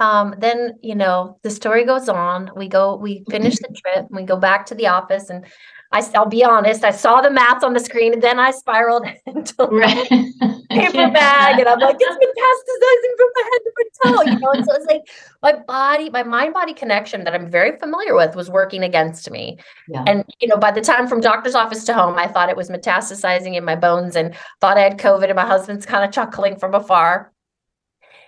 um, 0.00 0.34
then, 0.38 0.78
you 0.82 0.94
know, 0.94 1.38
the 1.42 1.50
story 1.50 1.84
goes 1.84 2.08
on. 2.08 2.50
We 2.56 2.68
go, 2.68 2.96
we 2.96 3.24
finish 3.30 3.56
the 3.56 3.68
trip, 3.76 4.06
we 4.10 4.22
go 4.22 4.36
back 4.36 4.66
to 4.66 4.74
the 4.74 4.86
office, 4.86 5.28
and 5.28 5.44
I, 5.92 6.08
I'll 6.14 6.26
be 6.26 6.44
honest, 6.44 6.84
I 6.84 6.92
saw 6.92 7.20
the 7.20 7.30
math 7.30 7.64
on 7.64 7.72
the 7.72 7.80
screen, 7.80 8.12
and 8.12 8.22
then 8.22 8.38
I 8.38 8.52
spiraled 8.52 9.06
into 9.26 9.54
right. 9.64 10.08
paper 10.70 11.10
bag, 11.10 11.58
and 11.58 11.68
I'm 11.68 11.80
like, 11.80 11.96
it's 11.98 12.16
metastasizing 12.16 13.16
from 13.16 13.28
my 13.34 13.50
head 13.50 13.60
to 13.64 13.72
my 13.76 13.84
toe, 14.04 14.32
you 14.32 14.38
know. 14.38 14.50
And 14.52 14.64
so 14.64 14.74
it's 14.74 14.86
like 14.86 15.02
my 15.42 15.52
body, 15.64 16.08
my 16.10 16.22
mind 16.22 16.54
body 16.54 16.74
connection 16.74 17.24
that 17.24 17.34
I'm 17.34 17.50
very 17.50 17.76
familiar 17.78 18.14
with 18.14 18.36
was 18.36 18.48
working 18.48 18.84
against 18.84 19.30
me. 19.30 19.58
Yeah. 19.88 20.04
And 20.06 20.24
you 20.40 20.46
know, 20.46 20.56
by 20.56 20.70
the 20.70 20.80
time 20.80 21.08
from 21.08 21.20
doctor's 21.20 21.56
office 21.56 21.84
to 21.84 21.94
home, 21.94 22.16
I 22.16 22.28
thought 22.28 22.50
it 22.50 22.56
was 22.56 22.70
metastasizing 22.70 23.56
in 23.56 23.64
my 23.64 23.74
bones, 23.74 24.14
and 24.14 24.34
thought 24.60 24.78
I 24.78 24.82
had 24.82 24.98
COVID, 24.98 25.24
and 25.24 25.36
my 25.36 25.46
husband's 25.46 25.86
kind 25.86 26.04
of 26.04 26.12
chuckling 26.12 26.56
from 26.56 26.74
afar. 26.74 27.32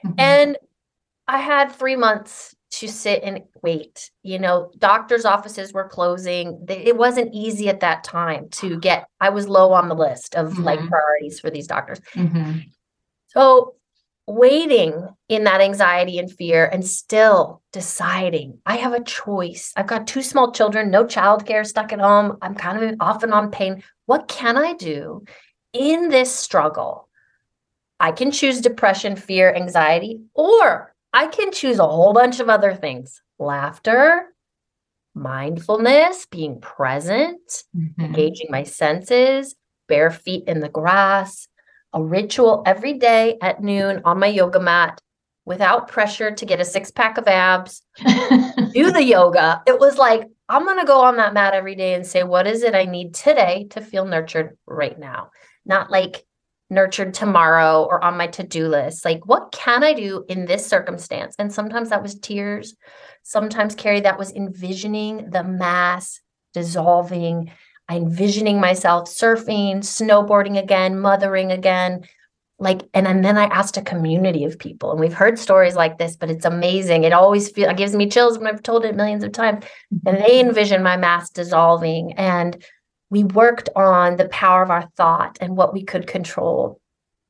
Mm-hmm. 0.04 0.18
And 0.18 0.58
I 1.28 1.38
had 1.38 1.70
three 1.70 1.96
months 1.96 2.56
to 2.72 2.88
sit 2.88 3.22
and 3.22 3.42
wait. 3.62 4.10
You 4.22 4.38
know, 4.38 4.72
doctors' 4.78 5.26
offices 5.26 5.72
were 5.72 5.88
closing. 5.88 6.64
It 6.68 6.96
wasn't 6.96 7.34
easy 7.34 7.68
at 7.68 7.80
that 7.80 8.02
time 8.02 8.48
to 8.52 8.80
get, 8.80 9.06
I 9.20 9.28
was 9.28 9.46
low 9.46 9.72
on 9.72 9.88
the 9.88 9.94
list 9.94 10.34
of 10.34 10.52
mm-hmm. 10.52 10.62
like 10.62 10.80
priorities 10.80 11.38
for 11.38 11.50
these 11.50 11.66
doctors. 11.66 12.00
Mm-hmm. 12.14 12.58
So, 13.28 13.76
waiting 14.26 15.08
in 15.28 15.44
that 15.44 15.60
anxiety 15.60 16.18
and 16.18 16.32
fear 16.32 16.64
and 16.64 16.86
still 16.86 17.60
deciding 17.72 18.58
I 18.64 18.76
have 18.76 18.92
a 18.92 19.02
choice. 19.02 19.72
I've 19.76 19.88
got 19.88 20.06
two 20.06 20.22
small 20.22 20.52
children, 20.52 20.90
no 20.90 21.04
childcare, 21.04 21.66
stuck 21.66 21.92
at 21.92 22.00
home. 22.00 22.38
I'm 22.40 22.54
kind 22.54 22.82
of 22.82 22.96
often 23.00 23.32
on 23.32 23.50
pain. 23.50 23.82
What 24.06 24.28
can 24.28 24.56
I 24.56 24.74
do 24.74 25.24
in 25.72 26.08
this 26.08 26.32
struggle? 26.34 27.08
I 27.98 28.12
can 28.12 28.30
choose 28.30 28.60
depression, 28.60 29.16
fear, 29.16 29.52
anxiety, 29.52 30.20
or 30.34 30.91
I 31.12 31.26
can 31.26 31.52
choose 31.52 31.78
a 31.78 31.86
whole 31.86 32.12
bunch 32.12 32.40
of 32.40 32.48
other 32.48 32.74
things 32.74 33.20
laughter, 33.38 34.26
mindfulness, 35.14 36.26
being 36.26 36.60
present, 36.60 37.64
mm-hmm. 37.76 38.00
engaging 38.00 38.46
my 38.50 38.62
senses, 38.62 39.54
bare 39.88 40.10
feet 40.10 40.44
in 40.46 40.60
the 40.60 40.68
grass, 40.68 41.48
a 41.92 42.02
ritual 42.02 42.62
every 42.64 42.94
day 42.94 43.36
at 43.42 43.62
noon 43.62 44.00
on 44.04 44.18
my 44.18 44.28
yoga 44.28 44.60
mat 44.60 45.00
without 45.44 45.88
pressure 45.88 46.30
to 46.30 46.46
get 46.46 46.60
a 46.60 46.64
six 46.64 46.90
pack 46.90 47.18
of 47.18 47.26
abs, 47.26 47.82
do 48.72 48.92
the 48.92 49.02
yoga. 49.04 49.62
It 49.66 49.78
was 49.78 49.98
like, 49.98 50.28
I'm 50.48 50.64
going 50.64 50.78
to 50.78 50.86
go 50.86 51.00
on 51.00 51.16
that 51.16 51.34
mat 51.34 51.54
every 51.54 51.74
day 51.74 51.94
and 51.94 52.06
say, 52.06 52.22
what 52.22 52.46
is 52.46 52.62
it 52.62 52.74
I 52.74 52.84
need 52.84 53.14
today 53.14 53.66
to 53.70 53.80
feel 53.80 54.04
nurtured 54.04 54.56
right 54.66 54.98
now? 54.98 55.30
Not 55.64 55.90
like, 55.90 56.24
nurtured 56.72 57.14
tomorrow 57.14 57.84
or 57.84 58.02
on 58.02 58.16
my 58.16 58.26
to-do 58.26 58.66
list. 58.66 59.04
Like 59.04 59.26
what 59.26 59.52
can 59.52 59.84
i 59.84 59.92
do 59.92 60.24
in 60.28 60.46
this 60.46 60.66
circumstance? 60.66 61.36
And 61.38 61.52
sometimes 61.52 61.90
that 61.90 62.02
was 62.02 62.18
tears. 62.18 62.74
Sometimes 63.22 63.74
carrie 63.74 64.00
that 64.00 64.18
was 64.18 64.32
envisioning 64.32 65.30
the 65.30 65.44
mass 65.44 66.20
dissolving. 66.54 67.52
I 67.88 67.96
envisioning 67.96 68.60
myself 68.60 69.08
surfing 69.08 69.78
snowboarding 69.78 70.58
again 70.58 70.98
mothering 70.98 71.52
again. 71.52 72.04
Like 72.58 72.82
and, 72.94 73.06
and 73.06 73.24
then 73.24 73.36
i 73.36 73.44
asked 73.44 73.76
a 73.76 73.82
community 73.82 74.44
of 74.44 74.58
people. 74.58 74.92
And 74.92 75.00
we've 75.00 75.12
heard 75.12 75.38
stories 75.38 75.76
like 75.76 75.98
this 75.98 76.16
but 76.16 76.30
it's 76.30 76.46
amazing. 76.46 77.04
It 77.04 77.12
always 77.12 77.50
feels 77.50 77.70
it 77.70 77.76
gives 77.76 77.94
me 77.94 78.08
chills 78.08 78.38
when 78.38 78.46
i've 78.46 78.62
told 78.62 78.84
it 78.84 78.96
millions 78.96 79.24
of 79.24 79.32
times. 79.32 79.64
And 80.06 80.16
they 80.16 80.38
mm-hmm. 80.38 80.48
envision 80.48 80.82
my 80.82 80.96
mass 80.96 81.28
dissolving. 81.28 82.14
And 82.14 82.64
we 83.12 83.24
worked 83.24 83.68
on 83.76 84.16
the 84.16 84.26
power 84.28 84.62
of 84.62 84.70
our 84.70 84.88
thought 84.96 85.36
and 85.42 85.54
what 85.54 85.74
we 85.74 85.84
could 85.84 86.06
control. 86.06 86.80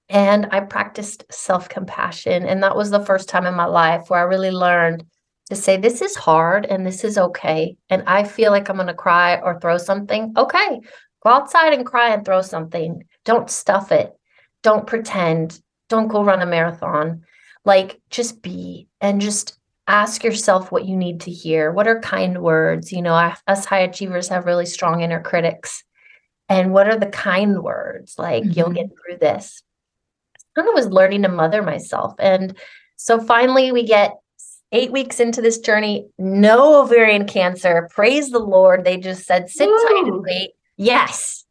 And 0.08 0.46
I 0.52 0.60
practiced 0.60 1.24
self 1.28 1.68
compassion. 1.68 2.44
And 2.44 2.62
that 2.62 2.76
was 2.76 2.90
the 2.90 3.04
first 3.04 3.28
time 3.28 3.46
in 3.46 3.54
my 3.56 3.64
life 3.64 4.08
where 4.08 4.20
I 4.20 4.22
really 4.22 4.52
learned 4.52 5.04
to 5.50 5.56
say, 5.56 5.76
this 5.76 6.00
is 6.00 6.14
hard 6.14 6.66
and 6.66 6.86
this 6.86 7.02
is 7.02 7.18
okay. 7.18 7.76
And 7.90 8.04
I 8.06 8.22
feel 8.22 8.52
like 8.52 8.68
I'm 8.68 8.76
going 8.76 8.86
to 8.86 8.94
cry 8.94 9.40
or 9.40 9.58
throw 9.58 9.76
something. 9.76 10.32
Okay, 10.36 10.80
go 11.24 11.30
outside 11.30 11.72
and 11.72 11.84
cry 11.84 12.10
and 12.14 12.24
throw 12.24 12.42
something. 12.42 13.02
Don't 13.24 13.50
stuff 13.50 13.90
it. 13.90 14.16
Don't 14.62 14.86
pretend. 14.86 15.60
Don't 15.88 16.06
go 16.06 16.22
run 16.22 16.42
a 16.42 16.46
marathon. 16.46 17.24
Like, 17.64 18.00
just 18.08 18.40
be 18.40 18.86
and 19.00 19.20
just 19.20 19.58
ask 19.86 20.22
yourself 20.22 20.70
what 20.70 20.84
you 20.86 20.96
need 20.96 21.20
to 21.22 21.30
hear. 21.30 21.72
What 21.72 21.88
are 21.88 22.00
kind 22.00 22.42
words? 22.42 22.92
You 22.92 23.02
know, 23.02 23.14
us 23.46 23.64
high 23.64 23.80
achievers 23.80 24.28
have 24.28 24.46
really 24.46 24.66
strong 24.66 25.00
inner 25.02 25.20
critics. 25.20 25.84
And 26.48 26.72
what 26.72 26.88
are 26.88 26.98
the 26.98 27.06
kind 27.06 27.62
words? 27.62 28.14
Like, 28.18 28.44
mm-hmm. 28.44 28.58
you'll 28.58 28.70
get 28.70 28.90
through 28.90 29.18
this. 29.18 29.62
I 30.36 30.60
kind 30.60 30.68
of 30.68 30.74
was 30.74 30.86
learning 30.86 31.22
to 31.22 31.28
mother 31.28 31.62
myself. 31.62 32.14
And 32.18 32.56
so 32.96 33.20
finally, 33.20 33.72
we 33.72 33.84
get 33.84 34.16
eight 34.70 34.92
weeks 34.92 35.20
into 35.20 35.40
this 35.40 35.58
journey, 35.58 36.08
no 36.18 36.82
ovarian 36.82 37.26
cancer. 37.26 37.88
Praise 37.92 38.30
the 38.30 38.38
Lord. 38.38 38.84
They 38.84 38.96
just 38.96 39.24
said, 39.24 39.50
sit 39.50 39.68
Ooh. 39.68 39.88
tight 39.88 40.12
and 40.12 40.22
wait. 40.22 40.50
Yes, 40.76 41.41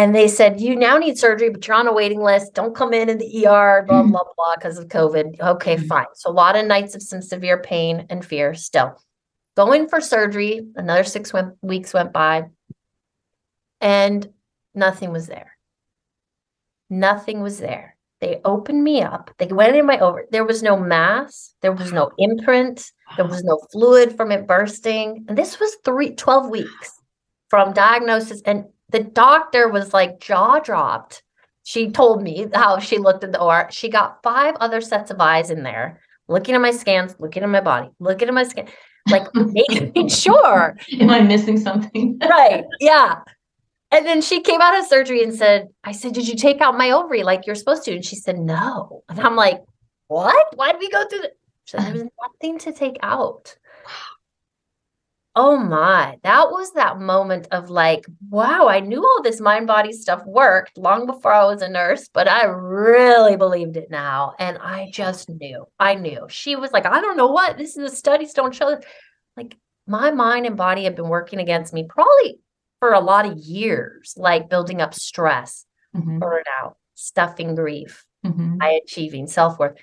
and 0.00 0.14
they 0.14 0.28
said, 0.28 0.62
You 0.62 0.76
now 0.76 0.96
need 0.96 1.18
surgery, 1.18 1.50
but 1.50 1.66
you're 1.66 1.76
on 1.76 1.86
a 1.86 1.92
waiting 1.92 2.22
list. 2.22 2.54
Don't 2.54 2.74
come 2.74 2.94
in 2.94 3.10
in 3.10 3.18
the 3.18 3.46
ER, 3.46 3.84
blah, 3.86 4.02
blah, 4.02 4.24
blah, 4.34 4.54
because 4.54 4.78
of 4.78 4.88
COVID. 4.88 5.38
Okay, 5.38 5.76
mm-hmm. 5.76 5.86
fine. 5.88 6.06
So 6.14 6.30
a 6.30 6.32
lot 6.32 6.56
of 6.56 6.64
nights 6.64 6.94
of 6.94 7.02
some 7.02 7.20
severe 7.20 7.60
pain 7.60 8.06
and 8.08 8.24
fear 8.24 8.54
still. 8.54 8.98
Going 9.58 9.90
for 9.90 10.00
surgery, 10.00 10.66
another 10.74 11.04
six 11.04 11.34
weeks 11.60 11.92
went 11.92 12.14
by, 12.14 12.44
and 13.82 14.26
nothing 14.74 15.12
was 15.12 15.26
there. 15.26 15.58
Nothing 16.88 17.42
was 17.42 17.58
there. 17.58 17.98
They 18.22 18.40
opened 18.46 18.82
me 18.82 19.02
up. 19.02 19.30
They 19.36 19.48
went 19.48 19.76
in 19.76 19.84
my 19.84 19.98
over. 19.98 20.24
There 20.32 20.46
was 20.46 20.62
no 20.62 20.78
mass. 20.78 21.52
There 21.60 21.72
was 21.72 21.92
no 21.92 22.10
imprint. 22.16 22.90
There 23.16 23.26
was 23.26 23.44
no 23.44 23.60
fluid 23.70 24.16
from 24.16 24.32
it 24.32 24.46
bursting. 24.46 25.26
And 25.28 25.36
this 25.36 25.60
was 25.60 25.76
three, 25.84 26.14
12 26.14 26.48
weeks 26.48 26.90
from 27.50 27.74
diagnosis. 27.74 28.40
And 28.46 28.64
the 28.90 29.00
doctor 29.00 29.68
was 29.68 29.92
like 29.92 30.20
jaw 30.20 30.58
dropped. 30.58 31.22
She 31.64 31.90
told 31.90 32.22
me 32.22 32.48
how 32.54 32.78
she 32.78 32.98
looked 32.98 33.22
at 33.24 33.32
the 33.32 33.40
OR. 33.40 33.68
She 33.70 33.88
got 33.88 34.22
five 34.22 34.56
other 34.60 34.80
sets 34.80 35.10
of 35.10 35.20
eyes 35.20 35.50
in 35.50 35.62
there, 35.62 36.00
looking 36.28 36.54
at 36.54 36.60
my 36.60 36.70
scans, 36.70 37.14
looking 37.18 37.42
at 37.42 37.48
my 37.48 37.60
body, 37.60 37.90
looking 38.00 38.28
at 38.28 38.34
my 38.34 38.44
skin, 38.44 38.66
like 39.10 39.28
making 39.34 40.08
sure. 40.08 40.76
Am 40.98 41.10
I 41.10 41.20
missing 41.20 41.58
something? 41.58 42.18
right. 42.28 42.64
Yeah. 42.80 43.20
And 43.92 44.06
then 44.06 44.22
she 44.22 44.40
came 44.40 44.60
out 44.60 44.78
of 44.78 44.86
surgery 44.86 45.22
and 45.22 45.34
said, 45.34 45.68
I 45.84 45.92
said, 45.92 46.14
Did 46.14 46.28
you 46.28 46.36
take 46.36 46.60
out 46.60 46.78
my 46.78 46.90
ovary 46.90 47.22
like 47.22 47.46
you're 47.46 47.56
supposed 47.56 47.84
to? 47.84 47.94
And 47.94 48.04
she 48.04 48.16
said, 48.16 48.38
No. 48.38 49.02
And 49.08 49.20
I'm 49.20 49.36
like, 49.36 49.62
What? 50.08 50.46
Why 50.54 50.72
did 50.72 50.80
we 50.80 50.88
go 50.90 51.06
through 51.08 51.22
that? 51.22 51.32
There 51.72 51.92
was 51.92 52.04
nothing 52.22 52.58
to 52.60 52.72
take 52.72 52.96
out. 53.02 53.56
Oh 55.36 55.56
my, 55.56 56.18
that 56.24 56.50
was 56.50 56.72
that 56.72 56.98
moment 56.98 57.46
of 57.52 57.70
like, 57.70 58.04
wow, 58.30 58.68
I 58.68 58.80
knew 58.80 59.00
all 59.00 59.22
this 59.22 59.40
mind 59.40 59.68
body 59.68 59.92
stuff 59.92 60.22
worked 60.26 60.76
long 60.76 61.06
before 61.06 61.32
I 61.32 61.44
was 61.44 61.62
a 61.62 61.68
nurse, 61.68 62.08
but 62.12 62.26
I 62.26 62.46
really 62.46 63.36
believed 63.36 63.76
it 63.76 63.90
now. 63.90 64.34
And 64.40 64.58
I 64.58 64.90
just 64.92 65.28
knew, 65.28 65.66
I 65.78 65.94
knew. 65.94 66.26
She 66.28 66.56
was 66.56 66.72
like, 66.72 66.84
I 66.84 67.00
don't 67.00 67.16
know 67.16 67.28
what 67.28 67.56
this 67.56 67.76
is, 67.76 67.90
the 67.90 67.96
studies 67.96 68.32
don't 68.32 68.54
show 68.54 68.74
this. 68.74 68.84
Like, 69.36 69.56
my 69.86 70.10
mind 70.10 70.46
and 70.46 70.56
body 70.56 70.84
have 70.84 70.96
been 70.96 71.08
working 71.08 71.38
against 71.38 71.72
me 71.72 71.84
probably 71.88 72.40
for 72.80 72.92
a 72.92 73.00
lot 73.00 73.26
of 73.26 73.38
years, 73.38 74.14
like 74.16 74.50
building 74.50 74.80
up 74.80 74.94
stress, 74.94 75.64
mm-hmm. 75.94 76.18
burnout, 76.18 76.74
stuffing 76.94 77.54
grief, 77.54 78.04
mm-hmm. 78.26 78.58
high 78.60 78.80
achieving, 78.84 79.26
self 79.26 79.58
worth. 79.58 79.76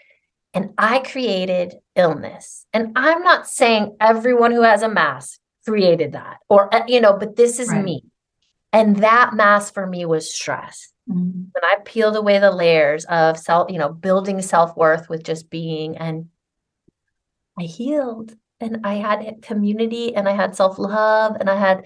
And 0.58 0.74
I 0.80 1.00
created 1.00 1.76
illness. 1.96 2.66
And 2.74 2.94
I'm 2.96 3.22
not 3.22 3.48
saying 3.48 3.96
everyone 4.02 4.52
who 4.52 4.64
has 4.64 4.82
a 4.82 4.90
mask 4.90 5.38
created 5.64 6.14
that 6.14 6.40
or, 6.50 6.74
uh, 6.74 6.82
you 6.88 7.00
know, 7.00 7.16
but 7.16 7.36
this 7.36 7.60
is 7.60 7.70
right. 7.70 7.84
me. 7.84 8.04
And 8.74 8.96
that 9.04 9.36
mask 9.36 9.76
for 9.76 9.86
me 9.86 10.04
was 10.06 10.34
stress. 10.34 10.92
Mm-hmm. 11.08 11.42
When 11.52 11.64
I 11.64 11.76
peeled 11.86 12.16
away 12.16 12.40
the 12.40 12.50
layers 12.50 13.06
of 13.06 13.38
self, 13.38 13.70
you 13.72 13.78
know, 13.78 13.90
building 13.90 14.42
self 14.42 14.76
worth 14.76 15.10
with 15.10 15.22
just 15.22 15.52
being, 15.52 15.96
and 15.98 16.30
I 17.60 17.66
healed 17.66 18.34
and 18.60 18.80
I 18.84 18.96
had 18.96 19.44
community 19.44 20.16
and 20.16 20.28
I 20.28 20.34
had 20.34 20.56
self 20.56 20.80
love 20.80 21.38
and 21.40 21.52
I 21.52 21.56
had, 21.56 21.86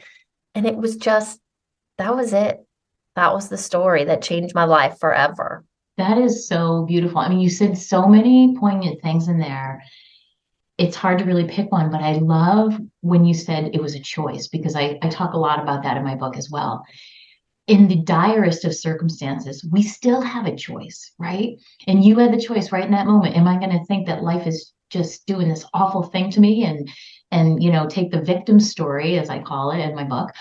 and 0.55 0.65
it 0.65 0.77
was 0.77 0.95
just, 0.95 1.41
that 1.97 2.15
was 2.15 2.31
it. 2.31 2.65
That 3.17 3.33
was 3.33 3.49
the 3.49 3.57
story 3.57 4.05
that 4.05 4.21
changed 4.21 4.55
my 4.55 4.63
life 4.63 4.97
forever. 4.97 5.65
That 6.01 6.17
is 6.17 6.47
so 6.47 6.83
beautiful. 6.87 7.19
I 7.19 7.29
mean, 7.29 7.39
you 7.39 7.49
said 7.51 7.77
so 7.77 8.07
many 8.07 8.57
poignant 8.57 9.03
things 9.03 9.27
in 9.27 9.37
there. 9.37 9.83
It's 10.79 10.95
hard 10.95 11.19
to 11.19 11.25
really 11.25 11.47
pick 11.47 11.71
one, 11.71 11.91
but 11.91 12.01
I 12.01 12.13
love 12.13 12.75
when 13.01 13.23
you 13.23 13.35
said 13.35 13.75
it 13.75 13.81
was 13.83 13.93
a 13.93 13.99
choice 13.99 14.47
because 14.47 14.75
I, 14.75 14.97
I 15.03 15.09
talk 15.09 15.33
a 15.33 15.37
lot 15.37 15.61
about 15.61 15.83
that 15.83 15.97
in 15.97 16.03
my 16.03 16.15
book 16.15 16.37
as 16.37 16.49
well. 16.49 16.83
In 17.67 17.87
the 17.87 17.97
direst 17.97 18.65
of 18.65 18.75
circumstances, 18.75 19.63
we 19.71 19.83
still 19.83 20.21
have 20.21 20.47
a 20.47 20.55
choice, 20.55 21.11
right? 21.19 21.59
And 21.85 22.03
you 22.03 22.17
had 22.17 22.33
the 22.33 22.41
choice 22.41 22.71
right 22.71 22.83
in 22.83 22.93
that 22.93 23.05
moment. 23.05 23.37
Am 23.37 23.47
I 23.47 23.59
going 23.59 23.77
to 23.77 23.85
think 23.85 24.07
that 24.07 24.23
life 24.23 24.47
is 24.47 24.73
just 24.91 25.25
doing 25.25 25.49
this 25.49 25.65
awful 25.73 26.03
thing 26.03 26.29
to 26.31 26.39
me 26.39 26.63
and 26.63 26.89
and 27.31 27.63
you 27.63 27.71
know 27.71 27.87
take 27.87 28.11
the 28.11 28.21
victim 28.21 28.59
story 28.59 29.17
as 29.17 29.29
i 29.29 29.39
call 29.39 29.71
it 29.71 29.79
in 29.79 29.95
my 29.95 30.03
book 30.03 30.31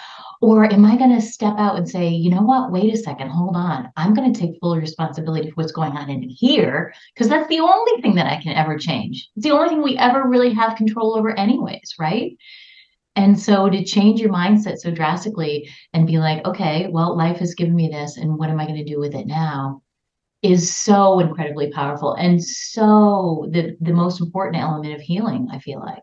or 0.42 0.64
am 0.72 0.86
I 0.86 0.96
going 0.96 1.14
to 1.14 1.20
step 1.20 1.54
out 1.58 1.76
and 1.76 1.88
say, 1.88 2.08
you 2.08 2.30
know 2.30 2.40
what, 2.40 2.72
wait 2.72 2.92
a 2.92 2.96
second, 2.96 3.28
hold 3.28 3.56
on. 3.56 3.92
I'm 3.96 4.14
going 4.14 4.32
to 4.32 4.40
take 4.40 4.58
full 4.58 4.74
responsibility 4.76 5.50
for 5.50 5.56
what's 5.56 5.72
going 5.72 5.92
on 5.92 6.08
in 6.08 6.22
here 6.22 6.94
because 7.14 7.28
that's 7.28 7.48
the 7.48 7.60
only 7.60 8.00
thing 8.00 8.14
that 8.14 8.26
I 8.26 8.40
can 8.40 8.56
ever 8.56 8.78
change. 8.78 9.28
It's 9.36 9.44
the 9.44 9.52
only 9.52 9.68
thing 9.68 9.82
we 9.82 9.98
ever 9.98 10.26
really 10.26 10.52
have 10.54 10.78
control 10.78 11.14
over, 11.16 11.38
anyways, 11.38 11.94
right? 11.98 12.32
And 13.16 13.38
so 13.38 13.68
to 13.68 13.84
change 13.84 14.20
your 14.20 14.32
mindset 14.32 14.78
so 14.78 14.90
drastically 14.90 15.68
and 15.92 16.06
be 16.06 16.18
like, 16.18 16.46
okay, 16.46 16.88
well, 16.90 17.16
life 17.16 17.38
has 17.38 17.54
given 17.54 17.74
me 17.74 17.88
this, 17.88 18.16
and 18.16 18.38
what 18.38 18.48
am 18.48 18.58
I 18.58 18.64
going 18.64 18.82
to 18.82 18.90
do 18.90 18.98
with 18.98 19.14
it 19.14 19.26
now? 19.26 19.82
Is 20.42 20.74
so 20.74 21.20
incredibly 21.20 21.70
powerful 21.70 22.14
and 22.14 22.42
so 22.42 23.46
the 23.50 23.76
the 23.80 23.92
most 23.92 24.20
important 24.20 24.62
element 24.62 24.94
of 24.94 25.00
healing, 25.02 25.48
I 25.52 25.58
feel 25.58 25.80
like 25.80 26.02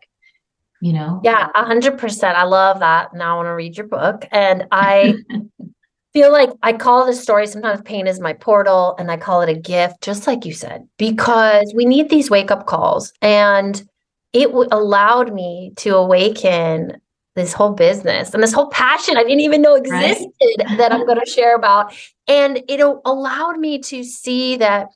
you 0.80 0.92
know? 0.92 1.20
Yeah, 1.24 1.48
a 1.54 1.64
hundred 1.64 1.98
percent. 1.98 2.36
I 2.38 2.44
love 2.44 2.80
that. 2.80 3.14
Now 3.14 3.34
I 3.34 3.36
want 3.36 3.46
to 3.46 3.54
read 3.54 3.76
your 3.76 3.86
book. 3.86 4.26
And 4.30 4.66
I 4.70 5.14
feel 6.12 6.32
like 6.32 6.50
I 6.62 6.72
call 6.72 7.06
this 7.06 7.22
story 7.22 7.46
sometimes 7.46 7.80
pain 7.82 8.06
is 8.06 8.20
my 8.20 8.32
portal 8.32 8.94
and 8.98 9.10
I 9.10 9.16
call 9.16 9.42
it 9.42 9.48
a 9.48 9.58
gift, 9.58 10.02
just 10.02 10.26
like 10.26 10.44
you 10.44 10.52
said, 10.52 10.88
because 10.96 11.72
we 11.74 11.84
need 11.84 12.10
these 12.10 12.30
wake 12.30 12.50
up 12.50 12.66
calls. 12.66 13.12
And 13.22 13.82
it 14.32 14.46
w- 14.46 14.68
allowed 14.70 15.32
me 15.32 15.72
to 15.76 15.96
awaken 15.96 17.00
this 17.38 17.52
whole 17.54 17.72
business 17.72 18.34
and 18.34 18.42
this 18.42 18.52
whole 18.52 18.68
passion 18.68 19.16
I 19.16 19.22
didn't 19.22 19.40
even 19.40 19.62
know 19.62 19.74
existed 19.74 20.30
right? 20.40 20.78
that 20.78 20.92
I'm 20.92 21.06
going 21.06 21.20
to 21.20 21.30
share 21.30 21.54
about. 21.54 21.94
And 22.26 22.62
it 22.68 22.80
allowed 22.80 23.58
me 23.58 23.78
to 23.78 24.04
see 24.04 24.56
that, 24.56 24.88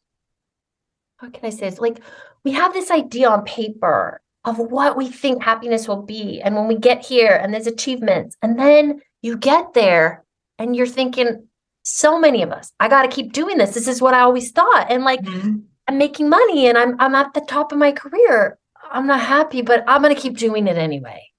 how 1.17 1.31
can 1.31 1.47
I 1.47 1.51
say? 1.51 1.67
It's 1.67 1.81
like 1.81 2.01
we 2.45 2.53
have 2.53 2.73
this 2.75 2.91
idea 2.91 3.31
on 3.31 3.45
paper 3.45 4.21
of 4.45 4.59
what 4.59 4.97
we 4.97 5.09
think 5.09 5.43
happiness 5.43 5.87
will 5.89 6.03
be. 6.03 6.43
And 6.43 6.55
when 6.57 6.67
we 6.67 6.77
get 6.77 7.05
here 7.05 7.39
and 7.41 7.55
there's 7.55 7.67
achievements, 7.69 8.37
and 8.43 8.59
then 8.59 9.01
you 9.23 9.37
get 9.37 9.73
there 9.73 10.25
and 10.59 10.75
you're 10.75 10.87
thinking, 10.87 11.47
so 11.85 12.19
many 12.19 12.43
of 12.43 12.53
us, 12.53 12.73
I 12.79 12.89
got 12.89 13.03
to 13.03 13.09
keep 13.09 13.33
doing 13.33 13.59
this. 13.59 13.75
This 13.75 13.89
is 13.89 14.01
what 14.01 14.15
I 14.15 14.21
always 14.21 14.51
thought. 14.51 14.87
And 14.89 15.05
like, 15.05 15.21
mm-hmm. 15.23 15.59
I'm 15.89 15.99
making 15.99 16.29
money 16.29 16.69
and 16.69 16.79
I'm 16.79 17.01
I'm 17.01 17.15
at 17.15 17.35
the 17.35 17.41
top 17.41 17.73
of 17.73 17.79
my 17.79 17.93
career. 17.93 18.59
I'm 18.91 19.07
not 19.07 19.21
happy, 19.21 19.63
but 19.63 19.85
I'm 19.89 20.03
going 20.03 20.15
to 20.15 20.21
keep 20.21 20.37
doing 20.37 20.67
it 20.67 20.77
anyway. 20.77 21.32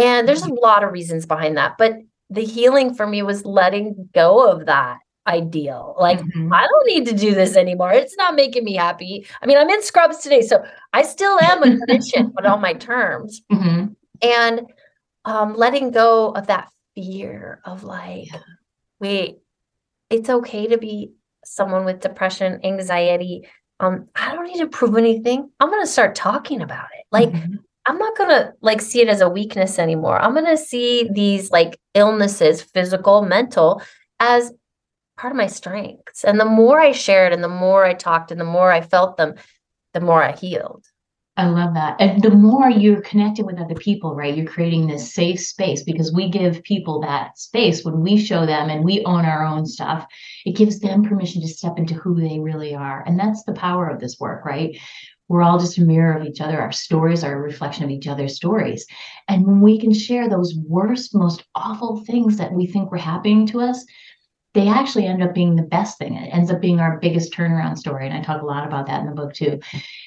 And 0.00 0.26
there's 0.26 0.42
mm-hmm. 0.42 0.56
a 0.56 0.60
lot 0.60 0.84
of 0.84 0.92
reasons 0.92 1.26
behind 1.26 1.56
that, 1.56 1.76
but 1.78 1.96
the 2.30 2.44
healing 2.44 2.94
for 2.94 3.06
me 3.06 3.22
was 3.22 3.44
letting 3.44 4.08
go 4.14 4.50
of 4.50 4.66
that 4.66 4.98
ideal. 5.26 5.96
Like, 5.98 6.20
mm-hmm. 6.20 6.52
I 6.52 6.66
don't 6.66 6.86
need 6.86 7.06
to 7.06 7.14
do 7.14 7.34
this 7.34 7.56
anymore. 7.56 7.92
It's 7.92 8.16
not 8.16 8.34
making 8.34 8.64
me 8.64 8.74
happy. 8.74 9.26
I 9.42 9.46
mean, 9.46 9.58
I'm 9.58 9.68
in 9.68 9.82
scrubs 9.82 10.18
today, 10.18 10.42
so 10.42 10.64
I 10.92 11.02
still 11.02 11.38
am 11.40 11.62
a 11.62 11.66
clinician, 11.86 12.32
but 12.34 12.46
on 12.46 12.60
my 12.60 12.72
terms. 12.74 13.42
Mm-hmm. 13.52 13.92
And 14.22 14.60
um, 15.24 15.54
letting 15.54 15.90
go 15.90 16.30
of 16.30 16.46
that 16.46 16.68
fear 16.94 17.60
of 17.64 17.84
like, 17.84 18.32
yeah. 18.32 18.40
wait, 19.00 19.38
it's 20.08 20.30
okay 20.30 20.68
to 20.68 20.78
be 20.78 21.12
someone 21.44 21.84
with 21.84 22.00
depression, 22.00 22.60
anxiety. 22.64 23.48
Um, 23.80 24.08
I 24.14 24.34
don't 24.34 24.46
need 24.46 24.58
to 24.58 24.66
prove 24.66 24.96
anything. 24.96 25.50
I'm 25.58 25.70
gonna 25.70 25.86
start 25.86 26.14
talking 26.14 26.60
about 26.62 26.88
it. 26.98 27.06
Like, 27.10 27.30
mm-hmm. 27.30 27.56
I'm 27.86 27.98
not 27.98 28.16
gonna 28.16 28.52
like 28.60 28.80
see 28.80 29.00
it 29.00 29.08
as 29.08 29.20
a 29.20 29.28
weakness 29.28 29.78
anymore. 29.78 30.20
I'm 30.20 30.34
gonna 30.34 30.56
see 30.56 31.08
these 31.12 31.50
like 31.50 31.78
illnesses, 31.94 32.62
physical, 32.62 33.22
mental, 33.22 33.82
as 34.18 34.52
part 35.16 35.32
of 35.32 35.36
my 35.36 35.46
strengths. 35.46 36.24
And 36.24 36.38
the 36.38 36.44
more 36.44 36.80
I 36.80 36.92
shared 36.92 37.32
and 37.32 37.42
the 37.42 37.48
more 37.48 37.84
I 37.84 37.94
talked 37.94 38.30
and 38.30 38.40
the 38.40 38.44
more 38.44 38.70
I 38.70 38.80
felt 38.80 39.16
them, 39.16 39.34
the 39.94 40.00
more 40.00 40.22
I 40.22 40.32
healed. 40.32 40.84
I 41.36 41.46
love 41.46 41.72
that. 41.74 41.96
And 42.00 42.22
the 42.22 42.30
more 42.30 42.68
you're 42.68 43.00
connected 43.00 43.46
with 43.46 43.58
other 43.58 43.74
people, 43.74 44.14
right? 44.14 44.36
You're 44.36 44.46
creating 44.46 44.86
this 44.86 45.14
safe 45.14 45.40
space 45.40 45.82
because 45.82 46.12
we 46.12 46.28
give 46.28 46.62
people 46.64 47.00
that 47.00 47.38
space 47.38 47.82
when 47.82 48.00
we 48.00 48.18
show 48.18 48.44
them 48.44 48.68
and 48.68 48.84
we 48.84 49.02
own 49.04 49.24
our 49.24 49.44
own 49.44 49.64
stuff. 49.64 50.06
It 50.44 50.56
gives 50.56 50.80
them 50.80 51.02
permission 51.02 51.40
to 51.40 51.48
step 51.48 51.78
into 51.78 51.94
who 51.94 52.20
they 52.20 52.38
really 52.40 52.74
are. 52.74 53.02
And 53.06 53.18
that's 53.18 53.44
the 53.44 53.54
power 53.54 53.88
of 53.88 54.00
this 54.00 54.18
work, 54.20 54.44
right? 54.44 54.76
We're 55.30 55.42
all 55.42 55.60
just 55.60 55.78
a 55.78 55.82
mirror 55.82 56.18
of 56.18 56.26
each 56.26 56.40
other. 56.40 56.60
Our 56.60 56.72
stories 56.72 57.22
are 57.22 57.32
a 57.32 57.40
reflection 57.40 57.84
of 57.84 57.90
each 57.90 58.08
other's 58.08 58.34
stories. 58.34 58.84
And 59.28 59.46
when 59.46 59.60
we 59.60 59.78
can 59.78 59.94
share 59.94 60.28
those 60.28 60.56
worst, 60.66 61.14
most 61.14 61.44
awful 61.54 62.04
things 62.04 62.36
that 62.38 62.52
we 62.52 62.66
think 62.66 62.90
were 62.90 62.96
happening 62.96 63.46
to 63.46 63.60
us, 63.60 63.86
they 64.52 64.68
actually 64.68 65.06
end 65.06 65.22
up 65.22 65.32
being 65.32 65.54
the 65.54 65.62
best 65.62 65.96
thing. 65.98 66.16
It 66.16 66.28
ends 66.30 66.50
up 66.50 66.60
being 66.60 66.80
our 66.80 66.98
biggest 66.98 67.32
turnaround 67.32 67.78
story. 67.78 68.06
And 68.06 68.16
I 68.16 68.20
talk 68.20 68.42
a 68.42 68.46
lot 68.46 68.66
about 68.66 68.86
that 68.86 69.00
in 69.00 69.06
the 69.06 69.12
book 69.12 69.32
too. 69.32 69.60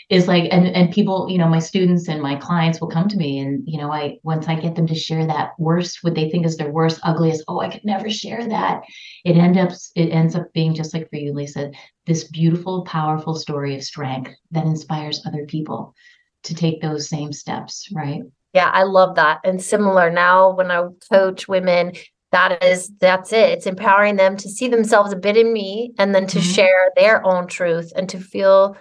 Is 0.09 0.27
like, 0.27 0.51
and, 0.51 0.67
and 0.67 0.91
people, 0.93 1.27
you 1.29 1.37
know, 1.37 1.47
my 1.47 1.59
students 1.59 2.09
and 2.09 2.21
my 2.21 2.35
clients 2.35 2.81
will 2.81 2.89
come 2.89 3.07
to 3.07 3.15
me 3.15 3.39
and, 3.39 3.63
you 3.65 3.79
know, 3.79 3.91
I, 3.91 4.17
once 4.23 4.49
I 4.49 4.59
get 4.59 4.75
them 4.75 4.85
to 4.87 4.95
share 4.95 5.25
that 5.25 5.51
worst, 5.57 5.99
what 6.01 6.13
they 6.13 6.29
think 6.29 6.45
is 6.45 6.57
their 6.57 6.71
worst, 6.71 6.99
ugliest, 7.03 7.45
oh, 7.47 7.61
I 7.61 7.69
could 7.69 7.85
never 7.85 8.09
share 8.09 8.45
that. 8.49 8.81
It 9.23 9.37
end 9.37 9.57
up, 9.57 9.71
it 9.95 10.09
ends 10.09 10.35
up 10.35 10.51
being 10.53 10.73
just 10.73 10.93
like 10.93 11.09
for 11.09 11.15
you, 11.15 11.33
Lisa, 11.33 11.71
this 12.05 12.25
beautiful, 12.25 12.83
powerful 12.83 13.35
story 13.35 13.75
of 13.77 13.83
strength 13.83 14.31
that 14.51 14.65
inspires 14.65 15.25
other 15.25 15.45
people 15.45 15.95
to 16.43 16.53
take 16.53 16.81
those 16.81 17.07
same 17.07 17.31
steps. 17.31 17.87
Right. 17.93 18.23
Yeah, 18.53 18.69
I 18.69 18.83
love 18.83 19.15
that. 19.15 19.39
And 19.45 19.61
similar 19.61 20.11
now 20.11 20.51
when 20.51 20.69
I 20.69 20.85
coach 21.09 21.47
women, 21.47 21.93
that 22.33 22.63
is 22.63 22.91
that's 22.99 23.31
it 23.31 23.51
it's 23.51 23.67
empowering 23.67 24.17
them 24.17 24.35
to 24.35 24.49
see 24.49 24.67
themselves 24.67 25.13
a 25.13 25.15
bit 25.15 25.37
in 25.37 25.53
me 25.53 25.93
and 25.99 26.13
then 26.13 26.27
to 26.27 26.39
mm-hmm. 26.39 26.51
share 26.51 26.91
their 26.97 27.25
own 27.25 27.47
truth 27.47 27.93
and 27.95 28.09
to 28.09 28.19
feel 28.19 28.75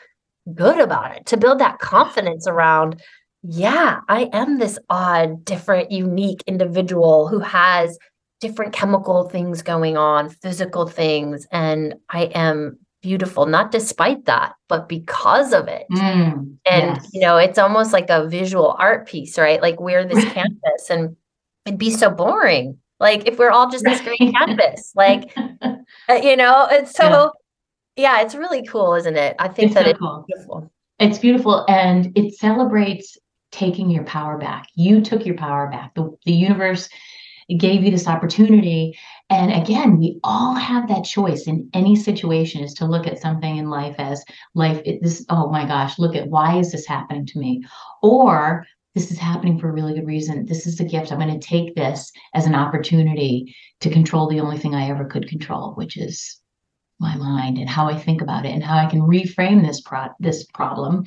good 0.54 0.80
about 0.80 1.14
it 1.14 1.24
to 1.26 1.36
build 1.36 1.60
that 1.60 1.78
confidence 1.78 2.48
around 2.48 3.00
yeah 3.42 4.00
i 4.08 4.28
am 4.32 4.58
this 4.58 4.78
odd 4.90 5.44
different 5.44 5.92
unique 5.92 6.42
individual 6.46 7.28
who 7.28 7.38
has 7.38 7.96
different 8.40 8.72
chemical 8.72 9.28
things 9.28 9.62
going 9.62 9.96
on 9.96 10.28
physical 10.28 10.86
things 10.86 11.46
and 11.52 11.94
i 12.08 12.24
am 12.34 12.78
beautiful 13.02 13.46
not 13.46 13.70
despite 13.70 14.24
that 14.24 14.54
but 14.68 14.88
because 14.88 15.52
of 15.52 15.68
it 15.68 15.84
mm, 15.92 16.56
and 16.64 16.96
yes. 16.96 17.10
you 17.12 17.20
know 17.20 17.36
it's 17.36 17.58
almost 17.58 17.92
like 17.92 18.08
a 18.08 18.28
visual 18.28 18.74
art 18.78 19.06
piece 19.06 19.36
right 19.36 19.60
like 19.60 19.78
we're 19.78 20.06
this 20.06 20.24
canvas 20.32 20.88
and 20.88 21.16
it'd 21.66 21.78
be 21.78 21.90
so 21.90 22.10
boring 22.10 22.78
like 23.02 23.28
if 23.28 23.38
we're 23.38 23.50
all 23.50 23.70
just 23.70 23.84
this 23.84 24.00
great 24.00 24.32
canvas, 24.34 24.92
like 24.94 25.32
uh, 25.62 25.74
you 26.22 26.36
know, 26.36 26.66
it's 26.70 26.92
so 26.92 27.32
yeah. 27.96 28.16
yeah. 28.16 28.22
it's 28.22 28.34
really 28.34 28.64
cool, 28.64 28.94
isn't 28.94 29.16
it? 29.16 29.36
I 29.38 29.48
think 29.48 29.66
it's 29.66 29.74
that 29.74 29.84
so 29.84 29.90
it's 29.90 29.98
cool. 29.98 30.24
beautiful. 30.26 30.72
It's 30.98 31.18
beautiful 31.18 31.64
and 31.68 32.16
it 32.16 32.34
celebrates 32.34 33.18
taking 33.50 33.90
your 33.90 34.04
power 34.04 34.38
back. 34.38 34.68
You 34.74 35.00
took 35.00 35.26
your 35.26 35.36
power 35.36 35.68
back. 35.68 35.94
The, 35.94 36.16
the 36.24 36.32
universe 36.32 36.88
gave 37.58 37.82
you 37.82 37.90
this 37.90 38.06
opportunity. 38.06 38.96
And 39.28 39.52
again, 39.52 39.98
we 39.98 40.20
all 40.24 40.54
have 40.54 40.88
that 40.88 41.04
choice 41.04 41.46
in 41.46 41.68
any 41.74 41.96
situation 41.96 42.62
is 42.62 42.72
to 42.74 42.86
look 42.86 43.06
at 43.06 43.20
something 43.20 43.56
in 43.56 43.68
life 43.68 43.96
as 43.98 44.24
life, 44.54 44.80
it, 44.84 45.02
this, 45.02 45.24
oh 45.28 45.50
my 45.50 45.66
gosh, 45.66 45.98
look 45.98 46.14
at 46.14 46.28
why 46.28 46.58
is 46.58 46.72
this 46.72 46.86
happening 46.86 47.26
to 47.26 47.38
me? 47.38 47.62
Or 48.02 48.64
this 48.94 49.10
is 49.10 49.18
happening 49.18 49.58
for 49.58 49.68
a 49.68 49.72
really 49.72 49.94
good 49.94 50.06
reason. 50.06 50.44
This 50.44 50.66
is 50.66 50.80
a 50.80 50.84
gift. 50.84 51.12
I'm 51.12 51.18
going 51.18 51.38
to 51.38 51.46
take 51.46 51.74
this 51.74 52.12
as 52.34 52.46
an 52.46 52.54
opportunity 52.54 53.54
to 53.80 53.90
control 53.90 54.28
the 54.28 54.40
only 54.40 54.58
thing 54.58 54.74
I 54.74 54.88
ever 54.88 55.04
could 55.04 55.28
control, 55.28 55.72
which 55.74 55.96
is 55.96 56.40
my 57.00 57.16
mind 57.16 57.58
and 57.58 57.68
how 57.68 57.88
I 57.88 57.96
think 57.96 58.20
about 58.20 58.44
it 58.44 58.50
and 58.50 58.62
how 58.62 58.76
I 58.76 58.86
can 58.86 59.00
reframe 59.00 59.66
this 59.66 59.80
pro- 59.80 60.14
this 60.20 60.44
problem 60.44 61.04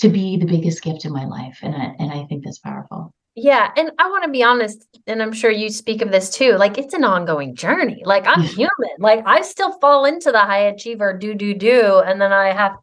to 0.00 0.08
be 0.08 0.36
the 0.36 0.46
biggest 0.46 0.82
gift 0.82 1.04
in 1.04 1.12
my 1.12 1.24
life. 1.24 1.58
And 1.62 1.74
I, 1.74 1.94
and 1.98 2.10
I 2.10 2.24
think 2.24 2.44
that's 2.44 2.58
powerful. 2.58 3.12
Yeah. 3.36 3.70
And 3.76 3.90
I 3.98 4.08
want 4.08 4.24
to 4.24 4.30
be 4.30 4.42
honest, 4.42 4.86
and 5.06 5.20
I'm 5.20 5.32
sure 5.32 5.50
you 5.50 5.68
speak 5.68 6.02
of 6.02 6.12
this 6.12 6.30
too. 6.30 6.52
Like 6.52 6.78
it's 6.78 6.94
an 6.94 7.04
ongoing 7.04 7.54
journey. 7.56 8.02
Like 8.04 8.26
I'm 8.26 8.42
human. 8.42 8.70
Like 8.98 9.22
I 9.26 9.42
still 9.42 9.78
fall 9.80 10.04
into 10.04 10.30
the 10.30 10.38
high 10.38 10.66
achiever, 10.66 11.16
do, 11.18 11.34
do, 11.34 11.52
do. 11.52 12.02
And 12.06 12.20
then 12.20 12.32
I 12.32 12.52
have 12.52 12.76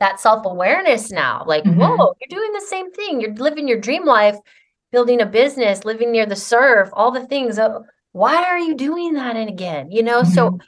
that 0.00 0.20
self 0.20 0.44
awareness 0.46 1.10
now. 1.10 1.44
Like, 1.46 1.64
mm-hmm. 1.64 1.80
whoa, 1.80 2.14
you're 2.20 2.40
doing 2.40 2.52
the 2.52 2.66
same 2.66 2.92
thing. 2.92 3.20
You're 3.20 3.34
living 3.34 3.68
your 3.68 3.80
dream 3.80 4.04
life, 4.04 4.36
building 4.92 5.20
a 5.20 5.26
business, 5.26 5.84
living 5.84 6.12
near 6.12 6.26
the 6.26 6.36
surf, 6.36 6.90
all 6.92 7.10
the 7.10 7.26
things. 7.26 7.58
Uh, 7.58 7.80
why 8.12 8.44
are 8.44 8.58
you 8.58 8.74
doing 8.74 9.14
that 9.14 9.36
and 9.36 9.48
again? 9.48 9.90
You 9.90 10.02
know, 10.02 10.22
mm-hmm. 10.22 10.32
so 10.32 10.58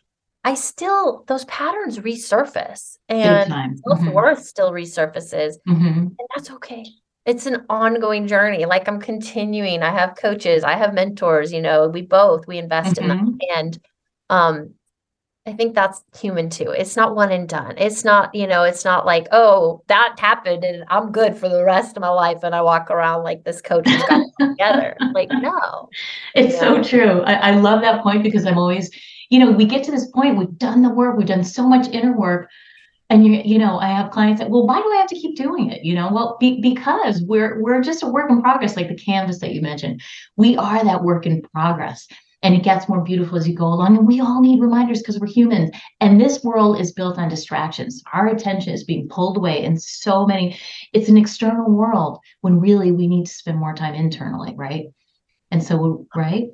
I 0.45 0.55
still 0.55 1.25
those 1.27 1.45
patterns 1.47 1.99
resurface 1.99 2.97
and 3.09 3.79
self 3.87 4.03
worth 4.13 4.39
mm-hmm. 4.39 4.45
still 4.45 4.73
resurfaces, 4.73 5.55
mm-hmm. 5.69 5.99
and 5.99 6.29
that's 6.35 6.51
okay. 6.51 6.85
It's 7.27 7.47
an 7.47 7.65
ongoing 7.69 8.27
journey. 8.27 8.65
Like 8.65 8.89
I'm 8.89 9.01
continuing. 9.01 9.83
I 9.83 9.91
have 9.91 10.17
coaches, 10.17 10.65
I 10.65 10.77
have 10.77 10.95
mentors. 10.95 11.53
You 11.53 11.61
know, 11.61 11.89
we 11.89 12.03
both 12.03 12.47
we 12.47 12.59
invest 12.59 12.99
in 12.99 13.09
them, 13.09 13.39
mm-hmm. 13.39 13.59
and 13.59 13.79
um, 14.31 14.75
I 15.51 15.53
think 15.53 15.75
that's 15.75 16.05
human 16.17 16.49
too. 16.49 16.71
It's 16.71 16.95
not 16.97 17.17
one 17.17 17.33
and 17.33 17.49
done. 17.49 17.75
It's 17.77 18.05
not, 18.05 18.33
you 18.33 18.47
know, 18.47 18.63
it's 18.63 18.85
not 18.85 19.05
like, 19.05 19.27
oh, 19.33 19.83
that 19.89 20.15
happened 20.17 20.63
and 20.63 20.85
I'm 20.89 21.11
good 21.11 21.37
for 21.37 21.49
the 21.49 21.65
rest 21.65 21.97
of 21.97 22.03
my 22.03 22.09
life. 22.09 22.45
And 22.45 22.55
I 22.55 22.63
walk 22.63 22.89
around 22.89 23.25
like 23.25 23.43
this 23.43 23.61
coach 23.61 23.89
has 23.89 24.01
got 24.05 24.21
it 24.21 24.33
together. 24.39 24.97
Like, 25.13 25.31
no. 25.33 25.89
It's 26.37 26.57
so 26.57 26.83
true. 26.85 27.23
I, 27.23 27.51
I 27.51 27.51
love 27.57 27.81
that 27.81 28.03
point 28.03 28.23
because 28.23 28.47
I'm 28.47 28.59
always, 28.59 28.91
you 29.29 29.41
know, 29.41 29.51
we 29.51 29.65
get 29.65 29.83
to 29.85 29.91
this 29.91 30.07
point, 30.13 30.39
we've 30.39 30.57
done 30.57 30.83
the 30.83 30.89
work, 30.89 31.17
we've 31.17 31.27
done 31.27 31.43
so 31.43 31.67
much 31.67 31.89
inner 31.89 32.17
work. 32.17 32.49
And 33.09 33.27
you, 33.27 33.43
you 33.45 33.59
know, 33.59 33.79
I 33.81 33.89
have 33.89 34.13
clients 34.13 34.41
that, 34.41 34.51
well, 34.51 34.67
why 34.69 34.81
do 34.81 34.89
I 34.93 34.99
have 34.99 35.09
to 35.09 35.17
keep 35.17 35.37
doing 35.37 35.69
it? 35.69 35.85
You 35.85 35.97
know, 35.97 36.11
well, 36.13 36.37
be, 36.39 36.61
because 36.61 37.23
we're 37.23 37.61
we're 37.61 37.83
just 37.83 38.05
a 38.05 38.07
work 38.07 38.31
in 38.31 38.41
progress, 38.41 38.77
like 38.77 38.89
the 38.89 38.95
canvas 38.95 39.41
that 39.41 39.53
you 39.53 39.61
mentioned. 39.61 40.01
We 40.37 40.57
are 40.57 40.85
that 40.85 41.03
work 41.03 41.27
in 41.27 41.43
progress 41.43 42.07
and 42.43 42.55
it 42.55 42.63
gets 42.63 42.89
more 42.89 43.03
beautiful 43.03 43.37
as 43.37 43.47
you 43.47 43.55
go 43.55 43.67
along. 43.67 43.97
And 43.97 44.07
we 44.07 44.21
all 44.21 44.41
need 44.41 44.61
reminders 44.61 45.01
because 45.01 45.19
we're 45.19 45.27
humans. 45.27 45.71
And 46.01 46.21
this 46.21 46.43
world 46.43 46.81
is 46.81 46.93
built 46.93 47.19
on 47.19 47.29
distractions. 47.29 48.03
Our 48.13 48.29
attention 48.29 48.73
is 48.73 48.85
being 48.85 49.09
pulled 49.09 49.37
away 49.37 49.63
in 49.63 49.79
so 49.79 50.27
many, 50.27 50.59
it's 50.93 51.09
an 51.09 51.19
external 51.19 51.71
world 51.71 52.19
when 52.41 52.61
really 52.61 52.93
we 52.93 53.07
need 53.07 53.27
to 53.27 53.33
spend 53.33 53.59
more 53.59 53.75
time 53.75 53.95
internally, 53.95 54.55
right? 54.57 54.87
And 55.51 55.63
so, 55.63 56.07
right? 56.17 56.49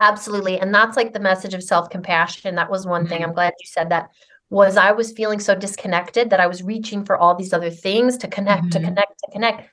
Absolutely. 0.00 0.58
And 0.58 0.74
that's 0.74 0.96
like 0.96 1.12
the 1.12 1.20
message 1.20 1.54
of 1.54 1.62
self 1.62 1.90
compassion. 1.90 2.54
That 2.56 2.70
was 2.70 2.86
one 2.86 3.06
thing. 3.06 3.20
Mm-hmm. 3.20 3.28
I'm 3.28 3.34
glad 3.34 3.52
you 3.60 3.66
said 3.66 3.90
that. 3.90 4.10
Was 4.48 4.76
I 4.76 4.90
was 4.90 5.12
feeling 5.12 5.38
so 5.38 5.54
disconnected 5.54 6.30
that 6.30 6.40
I 6.40 6.48
was 6.48 6.60
reaching 6.60 7.04
for 7.04 7.16
all 7.16 7.36
these 7.36 7.52
other 7.52 7.70
things 7.70 8.16
to 8.16 8.26
connect, 8.26 8.62
mm-hmm. 8.64 8.70
to 8.70 8.80
connect, 8.80 9.18
to 9.20 9.30
connect. 9.30 9.70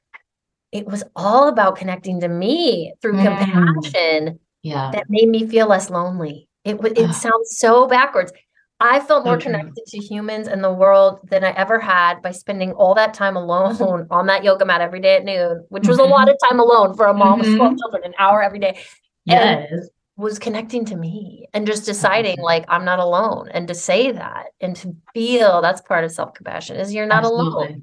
It 0.72 0.86
was 0.86 1.04
all 1.16 1.48
about 1.48 1.78
connecting 1.78 2.20
to 2.20 2.28
me 2.28 2.94
through 3.02 3.14
mm. 3.14 3.24
compassion 3.24 4.40
yeah. 4.64 4.92
that 4.94 5.06
made 5.10 5.30
me 5.30 5.48
feel 5.48 5.68
less 5.68 5.90
lonely. 5.90 6.48
It 6.64 6.78
it 6.98 7.14
sounds 7.14 7.58
so 7.58 7.88
backwards. 7.88 8.32
I 8.80 9.00
felt 9.00 9.26
more 9.26 9.38
connected 9.38 9.84
to 9.88 9.98
humans 9.98 10.48
and 10.48 10.64
the 10.64 10.72
world 10.72 11.20
than 11.24 11.44
i 11.44 11.50
ever 11.52 11.80
had 11.80 12.22
by 12.22 12.32
spending 12.32 12.74
all 12.74 12.94
that 12.94 13.14
time 13.14 13.36
alone 13.36 14.08
on 14.12 14.28
that 14.28 14.44
yoga 14.44 14.66
mat 14.66 14.82
every 14.82 15.00
day 15.00 15.16
at 15.16 15.26
noon 15.26 15.66
which 15.70 15.88
was 15.88 15.98
mm-hmm. 15.98 16.12
a 16.12 16.16
lot 16.16 16.30
of 16.30 16.36
time 16.48 16.60
alone 16.60 16.96
for 16.96 17.08
a 17.08 17.14
mom 17.14 17.42
mm-hmm. 17.42 17.50
with 17.50 17.58
12 17.58 17.78
children 17.80 18.04
an 18.06 18.14
hour 18.20 18.44
every 18.44 18.60
day 18.60 18.80
yes. 19.26 19.68
and 19.72 19.90
was 20.16 20.38
connecting 20.38 20.86
to 20.86 20.96
me 20.96 21.48
and 21.56 21.66
just 21.66 21.86
deciding 21.86 22.40
like 22.40 22.66
i'm 22.68 22.86
not 22.86 23.00
alone 23.00 23.50
and 23.50 23.68
to 23.68 23.74
say 23.74 24.12
that 24.12 24.48
and 24.62 24.76
to 24.76 24.96
feel 25.12 25.60
that's 25.60 25.82
part 25.82 26.04
of 26.04 26.12
self-compassion 26.12 26.76
is 26.76 26.94
you're 26.94 27.08
not 27.08 27.24
absolutely. 27.24 27.68
alone. 27.68 27.82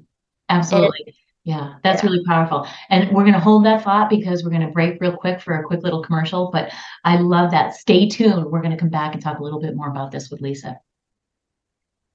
Absolutely. 0.49 1.03
And, 1.07 1.15
yeah, 1.45 1.75
that's 1.83 2.03
yeah. 2.03 2.09
really 2.09 2.23
powerful. 2.25 2.67
And 2.89 3.15
we're 3.15 3.23
going 3.23 3.35
to 3.35 3.39
hold 3.39 3.65
that 3.65 3.83
thought 3.83 4.09
because 4.09 4.43
we're 4.43 4.49
going 4.49 4.65
to 4.65 4.71
break 4.71 4.99
real 4.99 5.15
quick 5.15 5.39
for 5.39 5.53
a 5.53 5.63
quick 5.63 5.83
little 5.83 6.03
commercial. 6.03 6.49
But 6.51 6.71
I 7.03 7.17
love 7.17 7.51
that. 7.51 7.75
Stay 7.75 8.09
tuned. 8.09 8.45
We're 8.45 8.61
going 8.61 8.71
to 8.71 8.77
come 8.77 8.89
back 8.89 9.13
and 9.13 9.21
talk 9.21 9.37
a 9.37 9.43
little 9.43 9.61
bit 9.61 9.75
more 9.75 9.89
about 9.89 10.11
this 10.11 10.31
with 10.31 10.41
Lisa. 10.41 10.79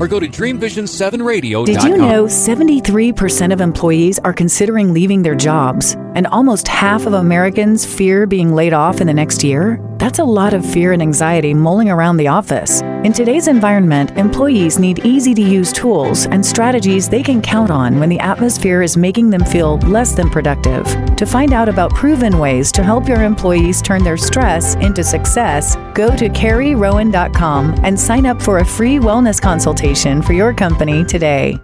Or 0.00 0.08
go 0.08 0.20
to 0.20 0.28
dreamvision7radio.com. 0.28 1.64
Did 1.64 1.82
you 1.82 1.96
know 1.96 2.24
73% 2.24 3.52
of 3.52 3.60
employees 3.60 4.18
are 4.20 4.32
considering 4.32 4.92
leaving 4.92 5.22
their 5.22 5.34
jobs, 5.34 5.94
and 6.14 6.26
almost 6.28 6.68
half 6.68 7.06
of 7.06 7.14
Americans 7.14 7.84
fear 7.84 8.26
being 8.26 8.54
laid 8.54 8.72
off 8.72 9.00
in 9.00 9.06
the 9.06 9.14
next 9.14 9.42
year? 9.42 9.78
That's 10.04 10.18
a 10.18 10.24
lot 10.24 10.52
of 10.52 10.70
fear 10.70 10.92
and 10.92 11.00
anxiety 11.00 11.54
mulling 11.54 11.88
around 11.88 12.18
the 12.18 12.28
office. 12.28 12.82
In 12.82 13.14
today's 13.14 13.48
environment, 13.48 14.10
employees 14.18 14.78
need 14.78 14.98
easy 14.98 15.32
to 15.32 15.40
use 15.40 15.72
tools 15.72 16.26
and 16.26 16.44
strategies 16.44 17.08
they 17.08 17.22
can 17.22 17.40
count 17.40 17.70
on 17.70 17.98
when 17.98 18.10
the 18.10 18.20
atmosphere 18.20 18.82
is 18.82 18.98
making 18.98 19.30
them 19.30 19.42
feel 19.46 19.78
less 19.78 20.12
than 20.12 20.28
productive. 20.28 20.84
To 21.16 21.24
find 21.24 21.54
out 21.54 21.70
about 21.70 21.94
proven 21.94 22.38
ways 22.38 22.70
to 22.72 22.82
help 22.82 23.08
your 23.08 23.22
employees 23.22 23.80
turn 23.80 24.04
their 24.04 24.18
stress 24.18 24.74
into 24.74 25.02
success, 25.02 25.74
go 25.94 26.14
to 26.14 26.28
carrierowan.com 26.28 27.80
and 27.82 27.98
sign 27.98 28.26
up 28.26 28.42
for 28.42 28.58
a 28.58 28.64
free 28.64 28.98
wellness 28.98 29.40
consultation 29.40 30.20
for 30.20 30.34
your 30.34 30.52
company 30.52 31.02
today. 31.02 31.58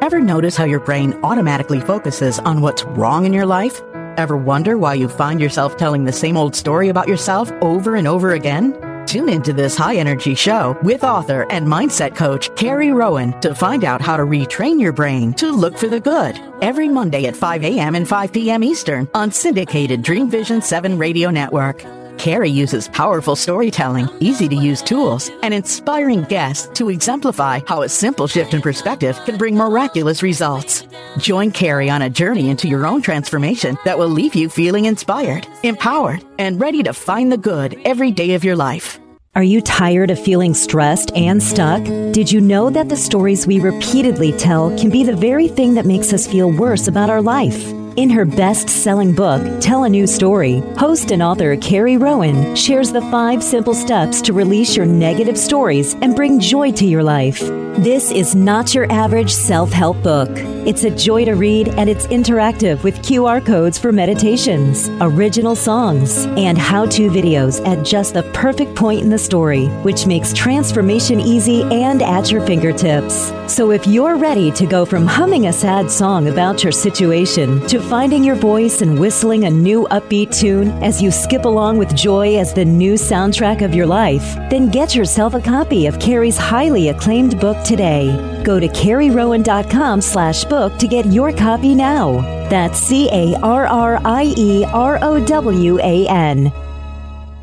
Ever 0.00 0.20
notice 0.22 0.56
how 0.56 0.64
your 0.64 0.80
brain 0.80 1.12
automatically 1.22 1.80
focuses 1.80 2.38
on 2.38 2.62
what's 2.62 2.84
wrong 2.84 3.26
in 3.26 3.34
your 3.34 3.44
life? 3.44 3.82
Ever 4.16 4.36
wonder 4.36 4.78
why 4.78 4.94
you 4.94 5.08
find 5.08 5.40
yourself 5.40 5.76
telling 5.76 6.04
the 6.04 6.12
same 6.12 6.36
old 6.36 6.54
story 6.54 6.88
about 6.88 7.08
yourself 7.08 7.50
over 7.60 7.96
and 7.96 8.06
over 8.06 8.32
again? 8.32 8.72
Tune 9.06 9.28
into 9.28 9.52
this 9.52 9.76
high 9.76 9.96
energy 9.96 10.34
show 10.34 10.78
with 10.82 11.04
author 11.04 11.46
and 11.50 11.66
mindset 11.66 12.16
coach 12.16 12.54
Carrie 12.54 12.92
Rowan 12.92 13.38
to 13.40 13.54
find 13.54 13.84
out 13.84 14.00
how 14.00 14.16
to 14.16 14.22
retrain 14.22 14.80
your 14.80 14.92
brain 14.92 15.34
to 15.34 15.50
look 15.50 15.76
for 15.76 15.88
the 15.88 16.00
good 16.00 16.40
every 16.62 16.88
Monday 16.88 17.26
at 17.26 17.36
5 17.36 17.64
a.m. 17.64 17.94
and 17.94 18.08
5 18.08 18.32
p.m. 18.32 18.64
Eastern 18.64 19.08
on 19.14 19.30
syndicated 19.30 20.02
Dream 20.02 20.30
Vision 20.30 20.62
7 20.62 20.96
radio 20.96 21.30
network. 21.30 21.84
Carrie 22.18 22.50
uses 22.50 22.88
powerful 22.88 23.36
storytelling, 23.36 24.08
easy 24.20 24.48
to 24.48 24.54
use 24.54 24.82
tools, 24.82 25.30
and 25.42 25.52
inspiring 25.52 26.22
guests 26.24 26.68
to 26.78 26.90
exemplify 26.90 27.60
how 27.66 27.82
a 27.82 27.88
simple 27.88 28.26
shift 28.26 28.54
in 28.54 28.62
perspective 28.62 29.18
can 29.24 29.36
bring 29.36 29.56
miraculous 29.56 30.22
results. 30.22 30.86
Join 31.18 31.50
Carrie 31.50 31.90
on 31.90 32.02
a 32.02 32.10
journey 32.10 32.50
into 32.50 32.68
your 32.68 32.86
own 32.86 33.02
transformation 33.02 33.76
that 33.84 33.98
will 33.98 34.08
leave 34.08 34.34
you 34.34 34.48
feeling 34.48 34.86
inspired, 34.86 35.46
empowered, 35.62 36.24
and 36.38 36.60
ready 36.60 36.82
to 36.82 36.92
find 36.92 37.30
the 37.30 37.38
good 37.38 37.80
every 37.84 38.10
day 38.10 38.34
of 38.34 38.44
your 38.44 38.56
life. 38.56 38.98
Are 39.36 39.42
you 39.42 39.60
tired 39.60 40.12
of 40.12 40.20
feeling 40.20 40.54
stressed 40.54 41.10
and 41.16 41.42
stuck? 41.42 41.82
Did 42.12 42.30
you 42.30 42.40
know 42.40 42.70
that 42.70 42.88
the 42.88 42.96
stories 42.96 43.48
we 43.48 43.58
repeatedly 43.58 44.30
tell 44.32 44.70
can 44.78 44.90
be 44.90 45.02
the 45.02 45.16
very 45.16 45.48
thing 45.48 45.74
that 45.74 45.86
makes 45.86 46.12
us 46.12 46.26
feel 46.26 46.52
worse 46.52 46.86
about 46.86 47.10
our 47.10 47.20
life? 47.20 47.83
In 47.96 48.10
her 48.10 48.24
best 48.24 48.68
selling 48.68 49.12
book, 49.12 49.40
Tell 49.60 49.84
a 49.84 49.88
New 49.88 50.08
Story, 50.08 50.58
host 50.76 51.12
and 51.12 51.22
author 51.22 51.54
Carrie 51.56 51.96
Rowan 51.96 52.56
shares 52.56 52.90
the 52.90 53.02
five 53.02 53.40
simple 53.40 53.72
steps 53.72 54.20
to 54.22 54.32
release 54.32 54.74
your 54.76 54.84
negative 54.84 55.38
stories 55.38 55.94
and 56.02 56.16
bring 56.16 56.40
joy 56.40 56.72
to 56.72 56.86
your 56.86 57.04
life. 57.04 57.40
This 57.78 58.12
is 58.12 58.36
not 58.36 58.72
your 58.72 58.90
average 58.90 59.32
self 59.32 59.72
help 59.72 60.00
book. 60.02 60.30
It's 60.66 60.84
a 60.84 60.90
joy 60.90 61.24
to 61.24 61.32
read 61.32 61.68
and 61.68 61.90
it's 61.90 62.06
interactive 62.06 62.82
with 62.84 63.02
QR 63.02 63.44
codes 63.44 63.78
for 63.78 63.90
meditations, 63.90 64.88
original 65.00 65.56
songs, 65.56 66.24
and 66.38 66.56
how 66.56 66.86
to 66.86 67.10
videos 67.10 67.64
at 67.66 67.84
just 67.84 68.14
the 68.14 68.22
perfect 68.32 68.76
point 68.76 69.02
in 69.02 69.10
the 69.10 69.18
story, 69.18 69.66
which 69.82 70.06
makes 70.06 70.32
transformation 70.32 71.20
easy 71.20 71.62
and 71.64 72.00
at 72.00 72.30
your 72.30 72.46
fingertips. 72.46 73.32
So 73.52 73.72
if 73.72 73.86
you're 73.86 74.16
ready 74.16 74.52
to 74.52 74.66
go 74.66 74.84
from 74.84 75.06
humming 75.06 75.48
a 75.48 75.52
sad 75.52 75.90
song 75.90 76.28
about 76.28 76.62
your 76.62 76.72
situation 76.72 77.66
to 77.66 77.80
finding 77.84 78.24
your 78.24 78.34
voice 78.34 78.82
and 78.82 78.98
whistling 78.98 79.44
a 79.44 79.50
new 79.50 79.86
upbeat 79.90 80.34
tune 80.36 80.70
as 80.82 81.02
you 81.02 81.10
skip 81.10 81.44
along 81.44 81.78
with 81.78 81.94
joy 81.94 82.36
as 82.36 82.52
the 82.52 82.64
new 82.64 82.94
soundtrack 82.94 83.62
of 83.62 83.74
your 83.74 83.86
life, 83.86 84.34
then 84.50 84.70
get 84.70 84.94
yourself 84.94 85.34
a 85.34 85.40
copy 85.40 85.86
of 85.86 85.98
Carrie's 85.98 86.36
highly 86.36 86.88
acclaimed 86.88 87.38
book 87.40 87.62
today. 87.64 88.42
Go 88.42 88.58
to 88.58 88.68
carrierowan.com 88.68 90.00
slash 90.00 90.44
book 90.44 90.76
to 90.78 90.88
get 90.88 91.06
your 91.06 91.32
copy 91.32 91.74
now. 91.74 92.20
That's 92.48 92.78
C 92.78 93.10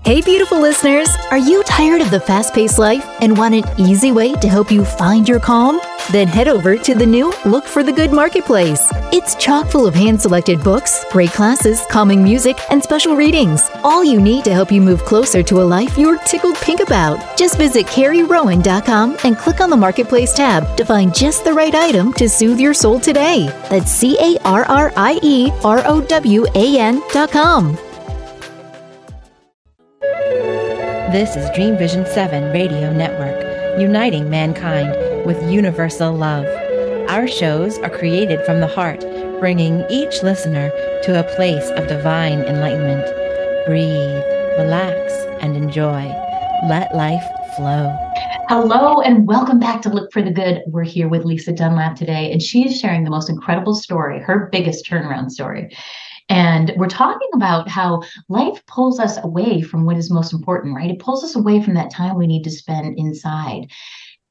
Hey, 0.04 0.20
beautiful 0.20 0.60
listeners! 0.60 1.08
Are 1.30 1.38
you 1.38 1.62
tired 1.64 2.02
of 2.02 2.10
the 2.10 2.20
fast 2.20 2.56
paced 2.56 2.80
life 2.80 3.06
and 3.22 3.38
want 3.38 3.54
an 3.54 3.64
easy 3.78 4.12
way 4.12 4.34
to 4.34 4.50
help 4.50 4.72
you 4.72 4.84
find 4.84 5.30
your 5.30 5.40
calm? 5.40 5.80
Then 6.12 6.28
head 6.28 6.48
over 6.48 6.76
to 6.76 6.96
the 6.96 7.06
new 7.06 7.32
Look 7.46 7.66
for 7.66 7.84
the 7.84 7.92
Good 7.92 8.12
Marketplace. 8.12 8.92
It's 9.14 9.36
chock 9.36 9.68
full 9.68 9.86
of 9.86 9.94
hand 9.94 10.20
selected 10.20 10.64
books, 10.64 11.06
great 11.12 11.30
classes, 11.30 11.86
calming 11.92 12.24
music, 12.24 12.58
and 12.72 12.82
special 12.82 13.16
readings. 13.16 13.70
All 13.84 14.04
you 14.04 14.20
need 14.20 14.44
to 14.46 14.54
help 14.54 14.72
you 14.72 14.82
move 14.82 15.06
closer 15.06 15.44
to 15.44 15.62
a 15.62 15.70
life 15.78 15.96
you're 16.00 16.18
tickled 16.24 16.56
pink 16.56 16.80
about. 16.80 17.38
Just 17.38 17.58
visit 17.58 17.86
CarrieRowan.com 17.86 19.18
and 19.24 19.38
click 19.38 19.62
on 19.62 19.70
the 19.70 19.78
Marketplace 19.78 20.34
tab 20.34 20.76
to 20.78 20.84
find 20.84 21.14
just 21.14 21.44
the 21.44 21.54
right 21.54 21.76
item 21.76 22.12
to 22.14 22.28
soothe 22.28 22.60
your 22.60 22.74
soul 22.74 23.00
today. 23.00 23.46
That's 23.70 23.92
C 23.92 24.18
A 24.20 24.40
R 24.46 24.66
R 24.66 24.92
I 24.98 25.20
E 25.22 25.52
R 25.64 25.84
O 25.86 26.02
W 26.02 26.46
A 26.56 26.80
N.com. 26.80 27.78
This 31.12 31.36
is 31.36 31.50
Dream 31.54 31.78
Vision 31.78 32.06
7 32.06 32.54
Radio 32.54 32.94
Network, 32.94 33.78
uniting 33.78 34.30
mankind 34.30 35.26
with 35.26 35.52
universal 35.52 36.14
love. 36.14 36.46
Our 37.10 37.28
shows 37.28 37.78
are 37.80 37.90
created 37.90 38.46
from 38.46 38.62
the 38.62 38.68
heart, 38.68 39.02
bringing 39.42 39.84
each 39.90 40.24
listener 40.24 40.70
to 41.04 41.20
a 41.20 41.36
place 41.36 41.70
of 41.72 41.90
divine 41.90 42.44
enlightenment. 42.44 43.04
Breathe, 43.66 44.24
relax, 44.58 45.12
and 45.44 45.58
enjoy. 45.58 46.08
Let 46.70 46.96
life 46.96 47.28
flow. 47.58 47.94
Hello 48.48 49.02
and 49.02 49.28
welcome 49.28 49.60
back 49.60 49.82
to 49.82 49.90
Look 49.90 50.14
for 50.14 50.22
the 50.22 50.32
Good. 50.32 50.62
We're 50.68 50.84
here 50.84 51.10
with 51.10 51.26
Lisa 51.26 51.52
Dunlap 51.52 51.98
today, 51.98 52.32
and 52.32 52.42
she 52.42 52.66
is 52.66 52.80
sharing 52.80 53.04
the 53.04 53.10
most 53.10 53.30
incredible 53.30 53.76
story, 53.76 54.22
her 54.22 54.48
biggest 54.50 54.86
turnaround 54.86 55.32
story. 55.32 55.76
And 56.32 56.72
we're 56.78 56.88
talking 56.88 57.28
about 57.34 57.68
how 57.68 58.04
life 58.30 58.66
pulls 58.66 59.02
us 59.02 59.18
away 59.22 59.62
from 59.62 59.86
what 59.86 59.98
is 59.98 60.10
most 60.10 60.32
important, 60.32 60.74
right? 60.74 60.90
It 60.90 61.00
pulls 61.00 61.26
us 61.26 61.36
away 61.36 61.62
from 61.62 61.74
that 61.74 61.92
time 61.92 62.18
we 62.18 62.26
need 62.26 62.46
to 62.46 62.50
spend 62.50 62.98
inside 62.98 63.68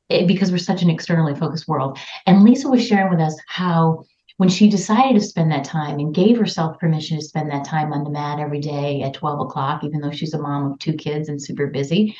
it, 0.08 0.26
because 0.26 0.50
we're 0.50 0.56
such 0.56 0.80
an 0.80 0.88
externally 0.88 1.34
focused 1.34 1.68
world. 1.68 1.98
And 2.26 2.42
Lisa 2.42 2.70
was 2.70 2.86
sharing 2.86 3.10
with 3.10 3.20
us 3.20 3.36
how 3.48 4.04
when 4.38 4.48
she 4.48 4.70
decided 4.70 5.12
to 5.12 5.20
spend 5.20 5.52
that 5.52 5.64
time 5.64 5.98
and 5.98 6.14
gave 6.14 6.38
herself 6.38 6.78
permission 6.78 7.18
to 7.18 7.22
spend 7.22 7.50
that 7.50 7.66
time 7.66 7.92
on 7.92 8.02
the 8.02 8.10
mat 8.10 8.38
every 8.38 8.60
day 8.60 9.02
at 9.02 9.12
12 9.12 9.40
o'clock, 9.40 9.84
even 9.84 10.00
though 10.00 10.10
she's 10.10 10.32
a 10.32 10.40
mom 10.40 10.72
of 10.72 10.78
two 10.78 10.94
kids 10.94 11.28
and 11.28 11.42
super 11.42 11.66
busy, 11.66 12.16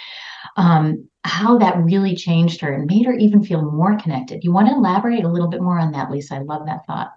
um, 0.58 1.08
how 1.24 1.56
that 1.56 1.78
really 1.78 2.14
changed 2.14 2.60
her 2.60 2.70
and 2.70 2.84
made 2.84 3.06
her 3.06 3.14
even 3.14 3.42
feel 3.42 3.62
more 3.62 3.96
connected. 3.96 4.44
You 4.44 4.52
want 4.52 4.68
to 4.68 4.74
elaborate 4.74 5.24
a 5.24 5.28
little 5.28 5.48
bit 5.48 5.62
more 5.62 5.78
on 5.78 5.92
that, 5.92 6.10
Lisa? 6.10 6.34
I 6.34 6.40
love 6.40 6.66
that 6.66 6.84
thought. 6.86 7.12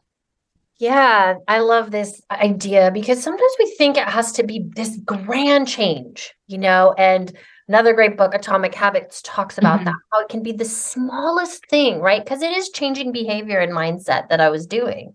Yeah, 0.83 1.35
I 1.47 1.59
love 1.59 1.91
this 1.91 2.21
idea 2.29 2.91
because 2.91 3.23
sometimes 3.23 3.51
we 3.57 3.73
think 3.77 3.95
it 3.95 4.03
has 4.03 4.33
to 4.33 4.43
be 4.43 4.65
this 4.75 4.97
grand 5.05 5.65
change, 5.65 6.33
you 6.47 6.57
know, 6.57 6.93
and 6.97 7.31
another 7.69 7.93
great 7.93 8.17
book, 8.17 8.33
Atomic 8.33 8.75
Habits, 8.75 9.21
talks 9.21 9.57
about 9.57 9.79
Mhm. 9.79 9.85
that, 9.85 9.95
how 10.11 10.19
it 10.19 10.27
can 10.27 10.43
be 10.43 10.51
the 10.51 10.65
smallest 10.65 11.65
thing, 11.67 12.01
right? 12.01 12.21
Because 12.21 12.41
it 12.41 12.51
is 12.51 12.69
changing 12.71 13.13
behavior 13.13 13.59
and 13.59 13.71
mindset 13.71 14.27
that 14.27 14.41
I 14.41 14.49
was 14.49 14.67
doing. 14.67 15.13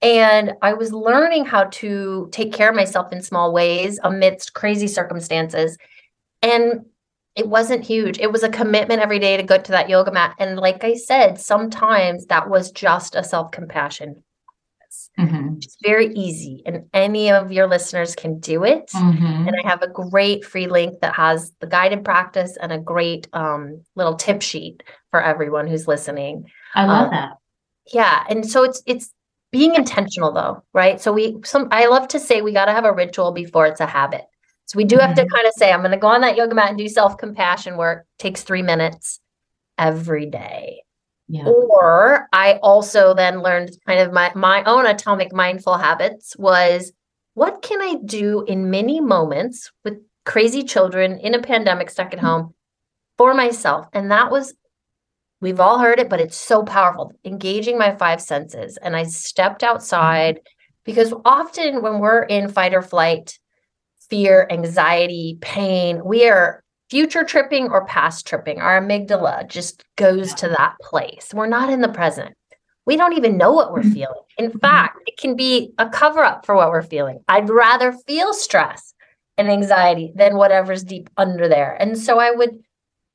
And 0.00 0.54
I 0.62 0.72
was 0.72 0.90
learning 0.90 1.44
how 1.44 1.64
to 1.64 2.30
take 2.32 2.54
care 2.54 2.70
of 2.70 2.74
myself 2.74 3.12
in 3.12 3.20
small 3.20 3.52
ways 3.52 4.00
amidst 4.02 4.54
crazy 4.54 4.88
circumstances. 4.88 5.76
And 6.40 6.86
it 7.36 7.46
wasn't 7.46 7.84
huge. 7.84 8.18
It 8.18 8.32
was 8.32 8.42
a 8.42 8.48
commitment 8.48 9.02
every 9.02 9.18
day 9.18 9.36
to 9.36 9.42
go 9.42 9.58
to 9.58 9.72
that 9.72 9.90
yoga 9.90 10.12
mat. 10.12 10.34
And 10.38 10.58
like 10.58 10.82
I 10.82 10.94
said, 10.94 11.38
sometimes 11.38 12.24
that 12.26 12.48
was 12.48 12.70
just 12.70 13.14
a 13.14 13.22
self 13.22 13.50
Mhm. 15.20 15.56
it's 15.62 15.76
very 15.82 16.12
easy, 16.14 16.62
and 16.66 16.88
any 16.94 17.30
of 17.30 17.52
your 17.52 17.66
listeners 17.66 18.14
can 18.14 18.38
do 18.40 18.64
it. 18.64 18.90
Mhm. 18.94 19.46
And 19.46 19.54
I 19.64 19.68
have 19.68 19.82
a 19.82 19.88
great 19.88 20.44
free 20.44 20.66
link 20.66 21.00
that 21.00 21.14
has 21.14 21.52
the 21.60 21.66
guided 21.66 22.04
practice 22.04 22.56
and 22.56 22.72
a 22.72 22.78
great 22.78 23.28
um, 23.32 23.82
little 23.96 24.14
tip 24.14 24.42
sheet 24.42 24.82
for 25.10 25.22
everyone 25.22 25.66
who's 25.66 25.86
listening. 25.86 26.50
I 26.74 26.86
love 26.86 27.06
um, 27.06 27.10
that. 27.10 27.32
Yeah, 27.92 28.24
and 28.28 28.48
so 28.48 28.62
it's 28.64 28.82
it's 28.86 29.12
being 29.52 29.74
intentional 29.74 30.32
though, 30.32 30.62
right? 30.72 31.00
So 31.00 31.12
we 31.12 31.38
some 31.44 31.68
I 31.70 31.86
love 31.86 32.08
to 32.08 32.20
say 32.20 32.40
we 32.40 32.52
got 32.52 32.66
to 32.66 32.72
have 32.72 32.84
a 32.84 32.92
ritual 32.92 33.32
before 33.32 33.66
it's 33.66 33.80
a 33.80 33.86
habit. 33.86 34.24
So 34.66 34.76
we 34.76 34.84
do 34.84 34.98
have 34.98 35.14
to 35.16 35.24
Mhm. 35.24 35.30
kind 35.34 35.46
of 35.46 35.52
say 35.54 35.72
I'm 35.72 35.80
going 35.80 35.90
to 35.90 35.96
go 35.96 36.06
on 36.06 36.20
that 36.20 36.36
yoga 36.36 36.54
mat 36.54 36.68
and 36.68 36.78
do 36.78 36.88
self 36.88 37.18
compassion 37.18 37.76
work. 37.76 38.06
Takes 38.18 38.42
three 38.44 38.62
minutes 38.62 39.18
every 39.76 40.26
day. 40.26 40.82
Yeah. 41.30 41.44
Or 41.44 42.28
I 42.32 42.54
also 42.54 43.14
then 43.14 43.40
learned 43.40 43.70
kind 43.86 44.00
of 44.00 44.12
my 44.12 44.32
my 44.34 44.64
own 44.64 44.84
atomic 44.84 45.32
mindful 45.32 45.78
habits 45.78 46.36
was 46.36 46.92
what 47.34 47.62
can 47.62 47.80
I 47.80 47.98
do 48.04 48.42
in 48.48 48.68
many 48.68 49.00
moments 49.00 49.70
with 49.84 49.98
crazy 50.26 50.64
children 50.64 51.20
in 51.20 51.36
a 51.36 51.40
pandemic 51.40 51.88
stuck 51.88 52.08
at 52.12 52.18
mm-hmm. 52.18 52.26
home 52.26 52.54
for 53.16 53.32
myself? 53.32 53.86
And 53.92 54.10
that 54.10 54.32
was 54.32 54.54
we've 55.40 55.60
all 55.60 55.78
heard 55.78 56.00
it, 56.00 56.10
but 56.10 56.20
it's 56.20 56.36
so 56.36 56.64
powerful. 56.64 57.12
Engaging 57.24 57.78
my 57.78 57.94
five 57.94 58.20
senses. 58.20 58.76
And 58.78 58.96
I 58.96 59.04
stepped 59.04 59.62
mm-hmm. 59.62 59.76
outside 59.76 60.40
because 60.84 61.14
often 61.24 61.80
when 61.80 62.00
we're 62.00 62.24
in 62.24 62.48
fight 62.48 62.74
or 62.74 62.82
flight, 62.82 63.38
fear, 64.08 64.48
anxiety, 64.50 65.38
pain, 65.40 66.04
we 66.04 66.28
are 66.28 66.64
future 66.90 67.24
tripping 67.24 67.70
or 67.70 67.84
past 67.86 68.26
tripping. 68.26 68.60
Our 68.60 68.80
amygdala 68.80 69.48
just 69.48 69.84
goes 69.96 70.34
to 70.34 70.48
that 70.48 70.76
place. 70.80 71.30
We're 71.32 71.46
not 71.46 71.70
in 71.70 71.80
the 71.80 71.88
present. 71.88 72.34
We 72.86 72.96
don't 72.96 73.16
even 73.16 73.36
know 73.36 73.52
what 73.52 73.72
we're 73.72 73.80
mm-hmm. 73.80 73.92
feeling. 73.92 74.22
In 74.38 74.48
mm-hmm. 74.48 74.58
fact, 74.58 74.98
it 75.06 75.16
can 75.16 75.36
be 75.36 75.72
a 75.78 75.88
cover 75.88 76.24
up 76.24 76.44
for 76.44 76.54
what 76.54 76.70
we're 76.70 76.82
feeling. 76.82 77.20
I'd 77.28 77.48
rather 77.48 77.92
feel 77.92 78.34
stress 78.34 78.94
and 79.38 79.48
anxiety 79.48 80.12
than 80.14 80.36
whatever's 80.36 80.84
deep 80.84 81.08
under 81.16 81.48
there. 81.48 81.76
And 81.80 81.96
so 81.96 82.18
I 82.18 82.32
would 82.32 82.58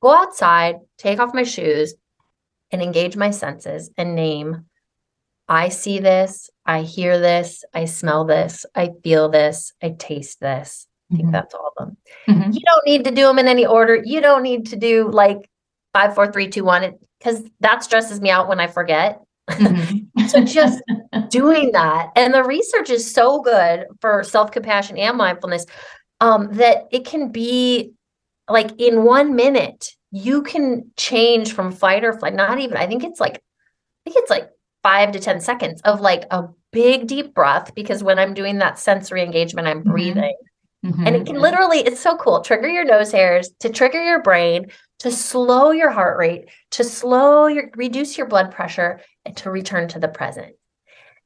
go 0.02 0.14
outside, 0.14 0.78
take 0.98 1.20
off 1.20 1.34
my 1.34 1.44
shoes, 1.44 1.94
and 2.72 2.82
engage 2.82 3.16
my 3.16 3.32
senses 3.32 3.92
and 3.98 4.16
name 4.16 4.66
I 5.48 5.70
see 5.70 6.00
this, 6.00 6.50
I 6.66 6.82
hear 6.82 7.20
this, 7.20 7.64
I 7.74 7.86
smell 7.86 8.26
this, 8.26 8.66
I 8.74 8.92
feel 9.04 9.30
this, 9.30 9.74
I 9.82 9.90
taste 9.90 10.40
this. 10.40 10.88
I 11.12 11.16
think 11.18 11.30
Mhm. 11.30 11.32
that's 11.32 11.54
all 11.54 11.68
of 11.68 11.74
them. 11.88 11.98
Mhm. 12.28 12.54
You 12.54 12.62
don't 12.66 12.86
need 12.86 13.04
to 13.06 13.12
do 13.12 13.24
them 13.28 13.40
in 13.40 13.48
any 13.48 13.66
order. 13.66 14.02
You 14.04 14.22
don't 14.22 14.44
need 14.44 14.68
to 14.68 14.76
do 14.76 15.10
like 15.12 15.50
five, 15.94 16.16
four, 16.16 16.32
three, 16.32 16.48
two, 16.50 16.64
one, 16.64 16.94
because 17.20 17.44
that 17.60 17.84
stresses 17.84 18.20
me 18.22 18.30
out 18.30 18.48
when 18.48 18.60
I 18.60 18.68
forget. 18.68 19.22
Mhm. 19.50 20.08
So 20.30 20.44
just 20.44 20.82
doing 21.30 21.72
that. 21.74 22.10
And 22.16 22.34
the 22.34 22.44
research 22.44 22.90
is 22.90 23.12
so 23.12 23.42
good 23.42 23.86
for 24.02 24.24
self 24.24 24.52
compassion 24.52 24.98
and 24.98 25.18
mindfulness 25.18 25.66
um, 26.20 26.50
that 26.54 26.86
it 26.92 27.06
can 27.06 27.32
be 27.32 27.92
like 28.50 28.72
in 28.80 29.04
one 29.04 29.36
minute, 29.36 29.92
you 30.12 30.42
can 30.42 30.92
change 30.98 31.54
from 31.54 31.72
fight 31.72 32.04
or 32.04 32.14
flight. 32.14 32.34
Not 32.34 32.60
even, 32.60 32.78
I 32.78 32.88
think 32.88 33.04
it's 33.04 33.20
like, 33.20 33.36
I 33.36 34.10
think 34.12 34.16
it's 34.18 34.30
like 34.32 34.50
five 34.82 35.12
to 35.12 35.20
10 35.20 35.40
seconds 35.42 35.82
of 35.82 36.00
like 36.02 36.26
a 36.32 36.46
big 36.72 37.08
deep 37.08 37.34
breath 37.36 37.76
because 37.76 38.04
when 38.04 38.18
I'm 38.18 38.34
doing 38.34 38.60
that 38.60 38.80
sensory 38.80 39.22
engagement, 39.24 39.68
I'm 39.68 39.84
Mhm. 39.84 39.92
breathing. 39.92 40.36
Mhm. 40.86 41.08
And 41.08 41.16
it 41.16 41.26
can 41.26 41.38
literally, 41.40 41.80
it's 41.80 42.00
so 42.00 42.16
cool. 42.18 42.42
Trigger 42.42 42.70
your 42.70 42.86
nose 42.86 43.12
hairs 43.12 43.50
to 43.60 43.70
trigger 43.70 44.04
your 44.04 44.22
brain, 44.22 44.68
to 45.00 45.12
slow 45.12 45.72
your 45.72 45.90
heart 45.90 46.18
rate, 46.18 46.50
to 46.72 46.84
slow 46.84 47.48
your, 47.48 47.70
reduce 47.76 48.18
your 48.18 48.28
blood 48.28 48.52
pressure, 48.52 49.02
and 49.26 49.36
to 49.38 49.50
return 49.50 49.88
to 49.90 50.00
the 50.00 50.08
present. 50.08 50.56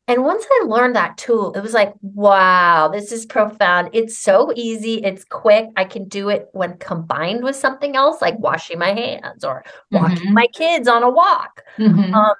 And 0.07 0.23
once 0.23 0.43
I 0.49 0.65
learned 0.65 0.95
that 0.95 1.17
tool, 1.17 1.53
it 1.53 1.61
was 1.61 1.73
like, 1.73 1.93
wow, 2.01 2.87
this 2.87 3.11
is 3.11 3.27
profound. 3.27 3.89
It's 3.93 4.17
so 4.17 4.51
easy. 4.55 5.03
It's 5.03 5.23
quick. 5.23 5.67
I 5.75 5.83
can 5.83 6.07
do 6.07 6.29
it 6.29 6.47
when 6.53 6.77
combined 6.77 7.43
with 7.43 7.55
something 7.55 7.95
else, 7.95 8.19
like 8.21 8.39
washing 8.39 8.79
my 8.79 8.93
hands 8.93 9.43
or 9.43 9.63
walking 9.91 10.29
Mhm. 10.29 10.33
my 10.33 10.47
kids 10.47 10.87
on 10.87 11.03
a 11.03 11.09
walk. 11.09 11.63
Mhm. 11.77 12.13
Um, 12.13 12.35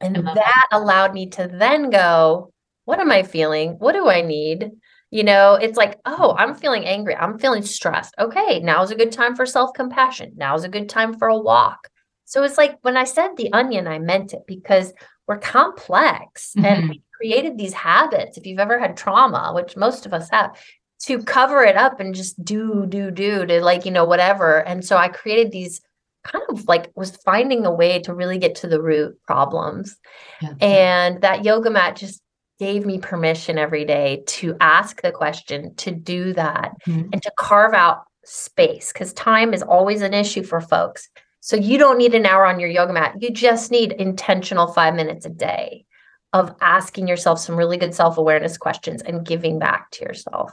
and 0.00 0.24
love 0.24 0.34
that 0.34 0.66
allowed 0.72 1.12
me 1.12 1.28
to 1.30 1.46
then 1.46 1.90
go, 1.90 2.52
what 2.86 2.98
am 2.98 3.12
I 3.12 3.22
feeling? 3.22 3.78
What 3.78 3.92
do 3.92 4.08
I 4.08 4.22
need? 4.22 4.72
You 5.10 5.24
know, 5.24 5.54
it's 5.54 5.78
like, 5.78 5.98
oh, 6.04 6.34
I'm 6.36 6.54
feeling 6.54 6.84
angry. 6.84 7.16
I'm 7.16 7.38
feeling 7.38 7.62
stressed. 7.62 8.14
Okay, 8.18 8.60
now's 8.60 8.90
a 8.90 8.96
good 8.96 9.12
time 9.12 9.34
for 9.34 9.46
self 9.46 9.72
compassion. 9.74 10.32
Now's 10.36 10.64
a 10.64 10.68
good 10.68 10.88
time 10.88 11.18
for 11.18 11.28
a 11.28 11.38
walk. 11.38 11.88
So 12.24 12.42
it's 12.42 12.58
like 12.58 12.78
when 12.82 12.96
I 12.96 13.04
said 13.04 13.36
the 13.36 13.52
onion, 13.52 13.86
I 13.86 13.98
meant 13.98 14.34
it 14.34 14.42
because 14.46 14.92
we're 15.26 15.38
complex 15.38 16.52
mm-hmm. 16.56 16.64
and 16.64 16.90
we 16.90 17.02
created 17.16 17.56
these 17.56 17.72
habits. 17.72 18.36
If 18.36 18.46
you've 18.46 18.58
ever 18.58 18.78
had 18.78 18.96
trauma, 18.98 19.52
which 19.54 19.76
most 19.76 20.04
of 20.04 20.12
us 20.12 20.28
have, 20.30 20.58
to 21.00 21.22
cover 21.22 21.62
it 21.62 21.76
up 21.76 22.00
and 22.00 22.14
just 22.14 22.42
do, 22.44 22.84
do, 22.88 23.10
do 23.10 23.46
to 23.46 23.60
like, 23.62 23.84
you 23.84 23.90
know, 23.90 24.04
whatever. 24.04 24.66
And 24.66 24.84
so 24.84 24.96
I 24.96 25.08
created 25.08 25.52
these 25.52 25.80
kind 26.24 26.44
of 26.50 26.66
like 26.66 26.90
was 26.94 27.16
finding 27.16 27.64
a 27.64 27.72
way 27.72 28.00
to 28.00 28.14
really 28.14 28.38
get 28.38 28.56
to 28.56 28.66
the 28.66 28.82
root 28.82 29.18
problems. 29.24 29.96
Yeah. 30.42 30.54
And 30.60 31.22
that 31.22 31.44
yoga 31.44 31.70
mat 31.70 31.96
just 31.96 32.20
gave 32.58 32.84
me 32.84 32.98
permission 32.98 33.58
every 33.58 33.84
day 33.84 34.22
to 34.26 34.56
ask 34.60 35.02
the 35.02 35.12
question, 35.12 35.74
to 35.76 35.90
do 35.90 36.32
that, 36.34 36.72
mm-hmm. 36.86 37.08
and 37.12 37.22
to 37.22 37.30
carve 37.38 37.74
out 37.74 38.04
space 38.24 38.92
because 38.92 39.12
time 39.12 39.54
is 39.54 39.62
always 39.62 40.02
an 40.02 40.14
issue 40.14 40.42
for 40.42 40.60
folks. 40.60 41.08
So 41.40 41.56
you 41.56 41.78
don't 41.78 41.98
need 41.98 42.14
an 42.14 42.26
hour 42.26 42.44
on 42.44 42.60
your 42.60 42.68
yoga 42.68 42.92
mat. 42.92 43.14
You 43.20 43.30
just 43.30 43.70
need 43.70 43.92
intentional 43.92 44.66
five 44.66 44.94
minutes 44.94 45.24
a 45.24 45.30
day 45.30 45.86
of 46.32 46.54
asking 46.60 47.08
yourself 47.08 47.38
some 47.38 47.56
really 47.56 47.76
good 47.76 47.94
self 47.94 48.18
awareness 48.18 48.58
questions 48.58 49.02
and 49.02 49.24
giving 49.24 49.58
back 49.58 49.90
to 49.92 50.04
yourself. 50.04 50.52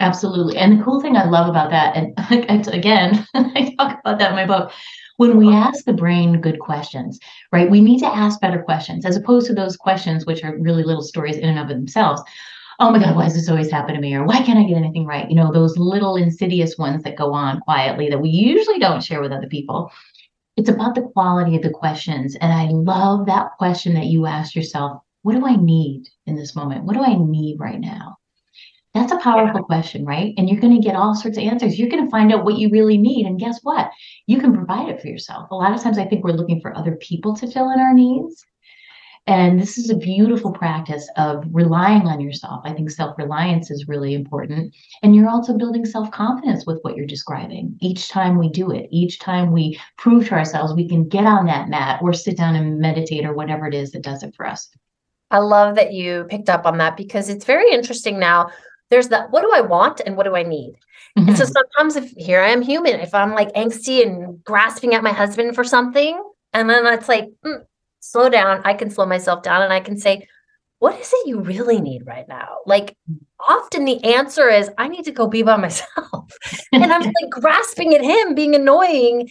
Absolutely. 0.00 0.58
And 0.58 0.78
the 0.78 0.84
cool 0.84 1.00
thing 1.00 1.16
I 1.16 1.24
love 1.24 1.48
about 1.48 1.70
that, 1.70 1.96
and 1.96 2.68
again, 2.68 3.26
I 3.34 3.74
talk 3.78 4.00
about 4.00 4.18
that 4.18 4.30
in 4.30 4.36
my 4.36 4.46
book, 4.46 4.72
when 5.16 5.36
we 5.36 5.52
ask 5.52 5.84
the 5.84 5.92
brain 5.92 6.40
good 6.40 6.58
questions, 6.58 7.18
right? 7.52 7.70
We 7.70 7.80
need 7.80 8.00
to 8.00 8.06
ask 8.06 8.40
better 8.40 8.62
questions 8.62 9.04
as 9.04 9.16
opposed 9.16 9.46
to 9.46 9.54
those 9.54 9.76
questions, 9.76 10.26
which 10.26 10.42
are 10.42 10.58
really 10.58 10.82
little 10.82 11.02
stories 11.02 11.36
in 11.36 11.48
and 11.48 11.58
of 11.58 11.68
themselves. 11.68 12.22
Oh 12.80 12.90
my 12.90 12.98
God, 12.98 13.14
why 13.14 13.24
does 13.24 13.34
this 13.34 13.48
always 13.48 13.70
happen 13.70 13.94
to 13.94 14.00
me? 14.00 14.14
Or 14.14 14.24
why 14.24 14.42
can't 14.42 14.58
I 14.58 14.64
get 14.64 14.76
anything 14.76 15.06
right? 15.06 15.28
You 15.28 15.36
know, 15.36 15.52
those 15.52 15.78
little 15.78 16.16
insidious 16.16 16.76
ones 16.76 17.04
that 17.04 17.16
go 17.16 17.32
on 17.32 17.60
quietly 17.60 18.08
that 18.10 18.20
we 18.20 18.30
usually 18.30 18.80
don't 18.80 19.04
share 19.04 19.20
with 19.20 19.30
other 19.30 19.46
people. 19.46 19.92
It's 20.56 20.68
about 20.68 20.96
the 20.96 21.02
quality 21.02 21.56
of 21.56 21.62
the 21.62 21.70
questions. 21.70 22.34
And 22.36 22.52
I 22.52 22.66
love 22.70 23.26
that 23.26 23.52
question 23.58 23.94
that 23.94 24.06
you 24.06 24.26
asked 24.26 24.56
yourself 24.56 25.00
what 25.22 25.34
do 25.34 25.46
I 25.46 25.56
need 25.56 26.06
in 26.26 26.36
this 26.36 26.54
moment? 26.54 26.84
What 26.84 26.94
do 26.94 27.02
I 27.02 27.16
need 27.16 27.58
right 27.58 27.80
now? 27.80 28.18
That's 28.94 29.12
a 29.12 29.18
powerful 29.18 29.60
yeah. 29.60 29.66
question, 29.66 30.04
right? 30.04 30.34
And 30.38 30.48
you're 30.48 30.60
going 30.60 30.80
to 30.80 30.86
get 30.86 30.94
all 30.94 31.16
sorts 31.16 31.36
of 31.36 31.42
answers. 31.42 31.78
You're 31.78 31.88
going 31.88 32.04
to 32.04 32.10
find 32.10 32.32
out 32.32 32.44
what 32.44 32.58
you 32.58 32.70
really 32.70 32.96
need. 32.96 33.26
And 33.26 33.40
guess 33.40 33.58
what? 33.62 33.90
You 34.26 34.38
can 34.38 34.54
provide 34.54 34.88
it 34.88 35.00
for 35.00 35.08
yourself. 35.08 35.50
A 35.50 35.56
lot 35.56 35.74
of 35.74 35.82
times 35.82 35.98
I 35.98 36.04
think 36.04 36.24
we're 36.24 36.32
looking 36.32 36.60
for 36.60 36.76
other 36.76 36.94
people 36.96 37.34
to 37.36 37.50
fill 37.50 37.72
in 37.72 37.80
our 37.80 37.92
needs. 37.92 38.44
And 39.26 39.58
this 39.58 39.78
is 39.78 39.88
a 39.88 39.96
beautiful 39.96 40.52
practice 40.52 41.08
of 41.16 41.44
relying 41.50 42.02
on 42.02 42.20
yourself. 42.20 42.60
I 42.64 42.74
think 42.74 42.90
self 42.90 43.16
reliance 43.16 43.70
is 43.70 43.88
really 43.88 44.14
important. 44.14 44.74
And 45.02 45.16
you're 45.16 45.30
also 45.30 45.56
building 45.56 45.86
self 45.86 46.10
confidence 46.10 46.66
with 46.66 46.78
what 46.82 46.94
you're 46.94 47.06
describing. 47.06 47.76
Each 47.80 48.10
time 48.10 48.38
we 48.38 48.50
do 48.50 48.70
it, 48.70 48.86
each 48.92 49.18
time 49.18 49.50
we 49.50 49.80
prove 49.96 50.28
to 50.28 50.34
ourselves 50.34 50.74
we 50.74 50.88
can 50.88 51.08
get 51.08 51.24
on 51.24 51.46
that 51.46 51.70
mat 51.70 52.00
or 52.02 52.12
sit 52.12 52.36
down 52.36 52.54
and 52.54 52.78
meditate 52.78 53.24
or 53.24 53.34
whatever 53.34 53.66
it 53.66 53.74
is 53.74 53.92
that 53.92 54.02
does 54.02 54.22
it 54.22 54.34
for 54.36 54.46
us. 54.46 54.68
I 55.30 55.38
love 55.38 55.74
that 55.76 55.94
you 55.94 56.26
picked 56.28 56.50
up 56.50 56.66
on 56.66 56.76
that 56.78 56.96
because 56.96 57.30
it's 57.30 57.46
very 57.46 57.72
interesting 57.72 58.18
now 58.18 58.50
there's 58.94 59.08
that 59.08 59.32
what 59.32 59.42
do 59.42 59.50
I 59.52 59.60
want 59.60 60.00
and 60.06 60.16
what 60.16 60.22
do 60.22 60.36
I 60.36 60.44
need? 60.44 60.76
Mm-hmm. 61.18 61.28
And 61.28 61.36
so 61.36 61.44
mm-hmm. 61.44 61.52
sometimes 61.52 61.96
if 61.96 62.12
here 62.16 62.40
I 62.40 62.50
am 62.50 62.62
human, 62.62 63.00
if 63.00 63.12
I'm 63.12 63.32
like 63.32 63.52
angsty 63.54 64.06
and 64.06 64.42
grasping 64.44 64.94
at 64.94 65.02
my 65.02 65.10
husband 65.12 65.56
for 65.56 65.64
something, 65.64 66.22
and 66.52 66.70
then 66.70 66.86
it's 66.86 67.08
like, 67.08 67.28
mm, 67.44 67.64
slow 67.98 68.28
down, 68.28 68.62
I 68.64 68.74
can 68.74 68.90
slow 68.90 69.04
myself 69.04 69.42
down 69.42 69.62
and 69.62 69.72
I 69.72 69.80
can 69.80 69.96
say, 69.96 70.28
what 70.78 71.00
is 71.00 71.10
it 71.12 71.26
you 71.26 71.40
really 71.40 71.80
need 71.80 72.06
right 72.06 72.28
now? 72.28 72.58
Like 72.66 72.96
often 73.40 73.84
the 73.84 74.04
answer 74.04 74.48
is 74.48 74.70
I 74.78 74.86
need 74.86 75.06
to 75.06 75.12
go 75.12 75.26
be 75.26 75.42
by 75.42 75.56
myself. 75.68 76.30
and 76.72 76.92
I'm 76.92 77.02
like 77.02 77.30
grasping 77.30 77.96
at 77.96 78.04
him, 78.04 78.36
being 78.36 78.54
annoying. 78.54 79.28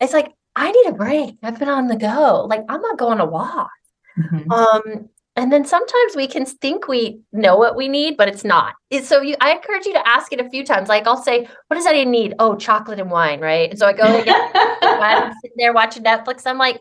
It's 0.00 0.12
like, 0.12 0.30
I 0.54 0.70
need 0.70 0.86
a 0.86 0.92
break. 0.92 1.36
I've 1.42 1.58
been 1.58 1.68
on 1.68 1.88
the 1.88 1.96
go. 1.96 2.46
Like 2.48 2.64
I'm 2.68 2.80
not 2.80 2.98
going 2.98 3.18
to 3.18 3.24
walk. 3.24 3.70
Mm-hmm. 4.16 4.52
Um, 4.52 5.08
and 5.36 5.52
then 5.52 5.64
sometimes 5.64 6.14
we 6.14 6.28
can 6.28 6.46
think 6.46 6.86
we 6.86 7.20
know 7.32 7.56
what 7.56 7.76
we 7.76 7.88
need, 7.88 8.16
but 8.16 8.28
it's 8.28 8.44
not. 8.44 8.74
so 9.02 9.20
you, 9.20 9.34
I 9.40 9.52
encourage 9.52 9.84
you 9.84 9.92
to 9.94 10.08
ask 10.08 10.32
it 10.32 10.40
a 10.40 10.48
few 10.48 10.64
times. 10.64 10.88
Like 10.88 11.06
I'll 11.06 11.22
say, 11.22 11.48
"What 11.66 11.76
does 11.76 11.84
that 11.84 12.06
need?" 12.06 12.34
Oh, 12.38 12.54
chocolate 12.54 13.00
and 13.00 13.10
wine, 13.10 13.40
right? 13.40 13.70
And 13.70 13.78
so 13.78 13.86
I 13.86 13.92
go 13.92 14.04
and 14.04 14.28
I'm 14.82 15.32
sitting 15.42 15.56
there 15.56 15.72
watching 15.72 16.04
Netflix. 16.04 16.46
I'm 16.46 16.58
like, 16.58 16.80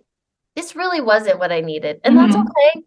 this 0.56 0.76
really 0.76 1.02
wasn't 1.02 1.40
what 1.40 1.52
I 1.52 1.62
needed, 1.62 2.00
and 2.04 2.16
mm-hmm. 2.16 2.32
that's 2.32 2.50
okay. 2.50 2.86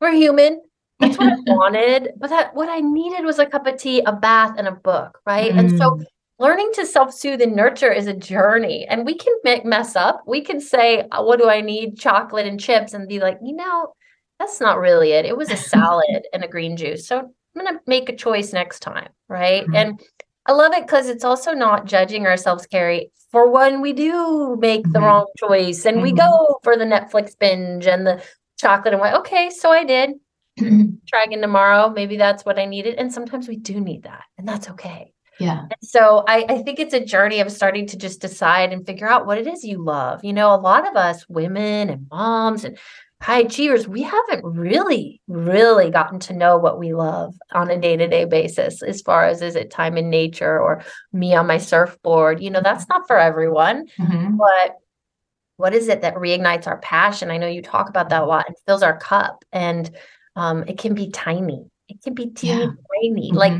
We're 0.00 0.12
human. 0.12 0.60
That's 0.98 1.18
what 1.18 1.32
I 1.32 1.36
wanted, 1.46 2.12
but 2.16 2.30
that 2.30 2.54
what 2.54 2.68
I 2.68 2.80
needed 2.80 3.24
was 3.24 3.38
a 3.38 3.46
cup 3.46 3.66
of 3.66 3.76
tea, 3.78 4.00
a 4.00 4.12
bath, 4.12 4.54
and 4.56 4.66
a 4.66 4.72
book, 4.72 5.20
right? 5.26 5.52
Mm. 5.52 5.58
And 5.58 5.78
so 5.78 5.90
mm. 5.90 6.04
learning 6.38 6.70
to 6.74 6.86
self-soothe 6.86 7.42
and 7.42 7.54
nurture 7.54 7.92
is 7.92 8.06
a 8.06 8.14
journey 8.14 8.86
and 8.88 9.04
we 9.04 9.14
can 9.14 9.34
make, 9.44 9.64
mess 9.64 9.94
up 9.94 10.22
we 10.26 10.40
can 10.40 10.60
say 10.60 11.04
what 11.10 11.38
do 11.38 11.48
i 11.48 11.60
need 11.60 11.98
chocolate 11.98 12.46
and 12.46 12.60
chips 12.60 12.92
and 12.92 13.08
be 13.08 13.18
like 13.20 13.38
you 13.42 13.56
know 13.56 13.92
that's 14.38 14.60
not 14.60 14.78
really 14.78 15.12
it. 15.12 15.24
It 15.24 15.36
was 15.36 15.50
a 15.50 15.56
salad 15.56 16.26
and 16.32 16.44
a 16.44 16.48
green 16.48 16.76
juice. 16.76 17.06
So 17.06 17.18
I'm 17.18 17.64
going 17.64 17.74
to 17.74 17.80
make 17.86 18.08
a 18.08 18.16
choice 18.16 18.52
next 18.52 18.80
time. 18.80 19.08
Right. 19.28 19.62
Mm-hmm. 19.62 19.74
And 19.74 20.00
I 20.46 20.52
love 20.52 20.72
it 20.74 20.86
because 20.86 21.08
it's 21.08 21.24
also 21.24 21.52
not 21.52 21.86
judging 21.86 22.26
ourselves, 22.26 22.66
Carrie, 22.66 23.10
for 23.30 23.50
when 23.50 23.80
we 23.80 23.92
do 23.92 24.56
make 24.60 24.82
mm-hmm. 24.82 24.92
the 24.92 25.00
wrong 25.00 25.26
choice 25.38 25.84
and 25.84 25.96
mm-hmm. 25.96 26.04
we 26.04 26.12
go 26.12 26.58
for 26.62 26.76
the 26.76 26.84
Netflix 26.84 27.36
binge 27.38 27.86
and 27.86 28.06
the 28.06 28.22
chocolate 28.58 28.94
and 28.94 29.00
what, 29.00 29.14
okay, 29.14 29.50
so 29.50 29.70
I 29.70 29.84
did. 29.84 30.10
Try 30.58 31.24
again 31.24 31.42
tomorrow. 31.42 31.90
Maybe 31.90 32.16
that's 32.16 32.44
what 32.44 32.58
I 32.58 32.64
needed. 32.64 32.94
And 32.94 33.12
sometimes 33.12 33.46
we 33.48 33.56
do 33.56 33.78
need 33.78 34.04
that, 34.04 34.24
and 34.38 34.48
that's 34.48 34.70
okay. 34.70 35.12
Yeah. 35.38 35.60
And 35.60 35.82
so 35.82 36.24
I, 36.26 36.46
I 36.48 36.62
think 36.62 36.78
it's 36.78 36.94
a 36.94 37.04
journey 37.04 37.40
of 37.40 37.52
starting 37.52 37.86
to 37.88 37.98
just 37.98 38.22
decide 38.22 38.72
and 38.72 38.86
figure 38.86 39.06
out 39.06 39.26
what 39.26 39.36
it 39.36 39.46
is 39.46 39.64
you 39.64 39.84
love. 39.84 40.24
You 40.24 40.32
know, 40.32 40.54
a 40.54 40.56
lot 40.56 40.88
of 40.88 40.96
us 40.96 41.28
women 41.28 41.90
and 41.90 42.06
moms 42.10 42.64
and 42.64 42.78
high 43.22 43.40
achievers, 43.40 43.88
we 43.88 44.02
haven't 44.02 44.44
really, 44.44 45.20
really 45.26 45.90
gotten 45.90 46.18
to 46.20 46.34
know 46.34 46.58
what 46.58 46.78
we 46.78 46.92
love 46.92 47.34
on 47.52 47.70
a 47.70 47.80
day 47.80 47.96
to 47.96 48.06
day 48.06 48.24
basis, 48.24 48.82
as 48.82 49.00
far 49.00 49.24
as 49.24 49.42
is 49.42 49.56
it 49.56 49.70
time 49.70 49.96
in 49.96 50.10
nature 50.10 50.60
or 50.60 50.84
me 51.12 51.34
on 51.34 51.46
my 51.46 51.58
surfboard. 51.58 52.40
You 52.40 52.50
know, 52.50 52.60
that's 52.60 52.88
not 52.88 53.06
for 53.06 53.18
everyone. 53.18 53.86
Mm-hmm. 53.98 54.36
But 54.36 54.76
what 55.56 55.74
is 55.74 55.88
it 55.88 56.02
that 56.02 56.16
reignites 56.16 56.66
our 56.66 56.78
passion? 56.78 57.30
I 57.30 57.38
know 57.38 57.46
you 57.46 57.62
talk 57.62 57.88
about 57.88 58.10
that 58.10 58.22
a 58.22 58.26
lot 58.26 58.46
and 58.46 58.56
fills 58.66 58.82
our 58.82 58.98
cup. 58.98 59.44
And 59.52 59.90
um, 60.36 60.64
it 60.68 60.78
can 60.78 60.94
be 60.94 61.10
tiny, 61.10 61.70
it 61.88 62.02
can 62.02 62.14
be 62.14 62.26
teeny 62.26 62.60
yeah. 62.60 62.66
tiny, 62.66 63.30
mm-hmm. 63.30 63.36
like 63.36 63.54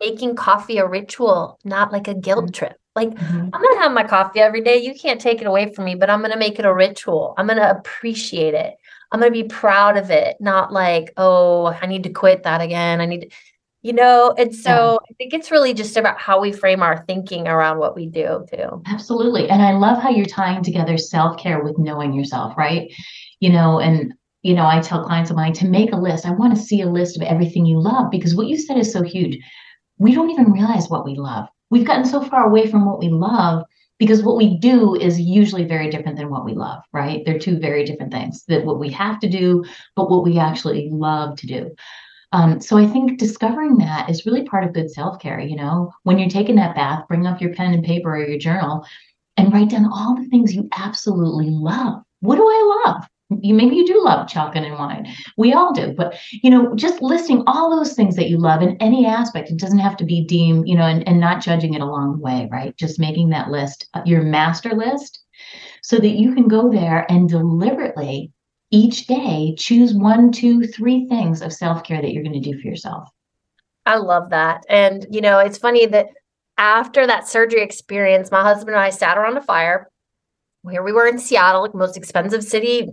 making 0.00 0.34
coffee 0.34 0.78
a 0.78 0.86
ritual, 0.86 1.58
not 1.64 1.92
like 1.92 2.08
a 2.08 2.14
guilt 2.14 2.46
mm-hmm. 2.46 2.52
trip. 2.52 2.76
Like, 2.94 3.10
mm-hmm. 3.10 3.48
I'm 3.52 3.62
going 3.62 3.74
to 3.74 3.80
have 3.80 3.92
my 3.92 4.04
coffee 4.04 4.40
every 4.40 4.60
day. 4.60 4.82
You 4.82 4.94
can't 4.94 5.20
take 5.20 5.40
it 5.40 5.46
away 5.46 5.72
from 5.72 5.86
me, 5.86 5.94
but 5.94 6.10
I'm 6.10 6.20
going 6.20 6.32
to 6.32 6.38
make 6.38 6.58
it 6.58 6.66
a 6.66 6.74
ritual. 6.74 7.34
I'm 7.38 7.46
going 7.46 7.58
to 7.58 7.70
appreciate 7.70 8.54
it. 8.54 8.74
I'm 9.12 9.20
going 9.20 9.32
to 9.32 9.42
be 9.42 9.48
proud 9.48 9.96
of 9.96 10.10
it, 10.10 10.36
not 10.40 10.72
like, 10.72 11.12
oh, 11.16 11.66
I 11.66 11.86
need 11.86 12.02
to 12.04 12.10
quit 12.10 12.42
that 12.44 12.60
again. 12.60 13.00
I 13.00 13.06
need 13.06 13.20
to, 13.22 13.28
you 13.82 13.92
know, 13.92 14.34
and 14.38 14.54
so 14.54 14.70
yeah. 14.92 14.96
I 15.10 15.14
think 15.18 15.34
it's 15.34 15.50
really 15.50 15.74
just 15.74 15.96
about 15.96 16.18
how 16.18 16.40
we 16.40 16.52
frame 16.52 16.82
our 16.82 17.04
thinking 17.04 17.46
around 17.46 17.78
what 17.78 17.94
we 17.94 18.06
do 18.06 18.46
too. 18.52 18.82
Absolutely. 18.86 19.50
And 19.50 19.60
I 19.60 19.72
love 19.72 20.02
how 20.02 20.08
you're 20.08 20.24
tying 20.24 20.62
together 20.62 20.96
self 20.96 21.38
care 21.38 21.62
with 21.62 21.78
knowing 21.78 22.14
yourself, 22.14 22.56
right? 22.56 22.90
You 23.40 23.50
know, 23.50 23.80
and 23.80 24.14
you 24.42 24.54
know, 24.54 24.66
I 24.66 24.80
tell 24.80 25.04
clients 25.04 25.30
of 25.30 25.36
mine 25.36 25.52
to 25.54 25.68
make 25.68 25.92
a 25.92 25.96
list. 25.96 26.26
I 26.26 26.32
want 26.32 26.54
to 26.56 26.60
see 26.60 26.80
a 26.80 26.90
list 26.90 27.16
of 27.16 27.22
everything 27.22 27.66
you 27.66 27.80
love 27.80 28.10
because 28.10 28.34
what 28.34 28.48
you 28.48 28.58
said 28.58 28.76
is 28.76 28.92
so 28.92 29.02
huge. 29.02 29.38
We 29.98 30.14
don't 30.14 30.30
even 30.30 30.52
realize 30.52 30.88
what 30.88 31.04
we 31.04 31.14
love. 31.14 31.48
We've 31.70 31.86
gotten 31.86 32.04
so 32.04 32.22
far 32.22 32.44
away 32.44 32.68
from 32.68 32.84
what 32.84 32.98
we 32.98 33.08
love 33.08 33.64
because 33.98 34.22
what 34.22 34.36
we 34.36 34.58
do 34.58 34.94
is 34.94 35.20
usually 35.20 35.64
very 35.64 35.90
different 35.90 36.16
than 36.18 36.30
what 36.30 36.44
we 36.44 36.54
love, 36.54 36.82
right? 36.92 37.22
They're 37.24 37.38
two 37.38 37.58
very 37.58 37.84
different 37.84 38.12
things 38.12 38.44
that 38.48 38.64
what 38.64 38.80
we 38.80 38.90
have 38.90 39.20
to 39.20 39.28
do, 39.28 39.64
but 39.94 40.10
what 40.10 40.24
we 40.24 40.38
actually 40.38 40.88
love 40.90 41.36
to 41.38 41.46
do. 41.46 41.70
Um, 42.32 42.60
so 42.60 42.78
I 42.78 42.86
think 42.86 43.18
discovering 43.18 43.76
that 43.78 44.08
is 44.08 44.24
really 44.24 44.44
part 44.44 44.64
of 44.64 44.72
good 44.72 44.90
self 44.90 45.20
care. 45.20 45.38
You 45.38 45.56
know, 45.56 45.92
when 46.02 46.18
you're 46.18 46.30
taking 46.30 46.56
that 46.56 46.74
bath, 46.74 47.06
bring 47.08 47.26
up 47.26 47.40
your 47.40 47.54
pen 47.54 47.74
and 47.74 47.84
paper 47.84 48.16
or 48.16 48.26
your 48.26 48.38
journal 48.38 48.86
and 49.36 49.52
write 49.52 49.70
down 49.70 49.90
all 49.92 50.16
the 50.16 50.28
things 50.28 50.54
you 50.54 50.68
absolutely 50.76 51.50
love. 51.50 52.02
What 52.20 52.36
do 52.36 52.42
I 52.42 52.84
love? 52.86 53.08
You 53.42 53.54
maybe 53.54 53.76
you 53.76 53.86
do 53.86 54.02
love 54.04 54.28
chocolate 54.28 54.64
and 54.64 54.74
wine. 54.74 55.06
We 55.36 55.52
all 55.52 55.72
do 55.72 55.92
but 55.92 56.18
you 56.30 56.50
know 56.50 56.74
just 56.74 57.02
listing 57.02 57.42
all 57.46 57.74
those 57.74 57.94
things 57.94 58.16
that 58.16 58.28
you 58.28 58.38
love 58.38 58.62
in 58.62 58.76
any 58.80 59.06
aspect 59.06 59.50
it 59.50 59.58
doesn't 59.58 59.78
have 59.78 59.96
to 59.98 60.04
be 60.04 60.24
deemed 60.24 60.68
you 60.68 60.76
know 60.76 60.84
and, 60.84 61.06
and 61.06 61.20
not 61.20 61.42
judging 61.42 61.74
it 61.74 61.80
along 61.80 62.12
the 62.12 62.22
way 62.22 62.48
right? 62.50 62.76
Just 62.76 62.98
making 62.98 63.30
that 63.30 63.50
list 63.50 63.88
uh, 63.94 64.02
your 64.04 64.22
master 64.22 64.70
list 64.70 65.20
so 65.82 65.98
that 65.98 66.16
you 66.16 66.34
can 66.34 66.48
go 66.48 66.70
there 66.70 67.06
and 67.10 67.28
deliberately 67.28 68.32
each 68.70 69.06
day 69.06 69.54
choose 69.58 69.94
one 69.94 70.32
two 70.32 70.66
three 70.66 71.06
things 71.08 71.42
of 71.42 71.52
self-care 71.52 72.00
that 72.00 72.12
you're 72.12 72.22
going 72.22 72.40
to 72.40 72.50
do 72.50 72.58
for 72.60 72.66
yourself. 72.66 73.08
I 73.84 73.96
love 73.96 74.30
that. 74.30 74.64
And 74.68 75.06
you 75.10 75.20
know 75.20 75.38
it's 75.38 75.58
funny 75.58 75.86
that 75.86 76.06
after 76.58 77.06
that 77.06 77.26
surgery 77.26 77.62
experience 77.62 78.30
my 78.30 78.42
husband 78.42 78.76
and 78.76 78.84
i 78.84 78.90
sat 78.90 79.18
around 79.18 79.36
a 79.36 79.42
fire. 79.42 79.88
Here 80.70 80.82
we 80.82 80.92
were 80.92 81.08
in 81.08 81.18
Seattle, 81.18 81.62
like 81.62 81.74
most 81.74 81.96
expensive 81.96 82.44
city 82.44 82.88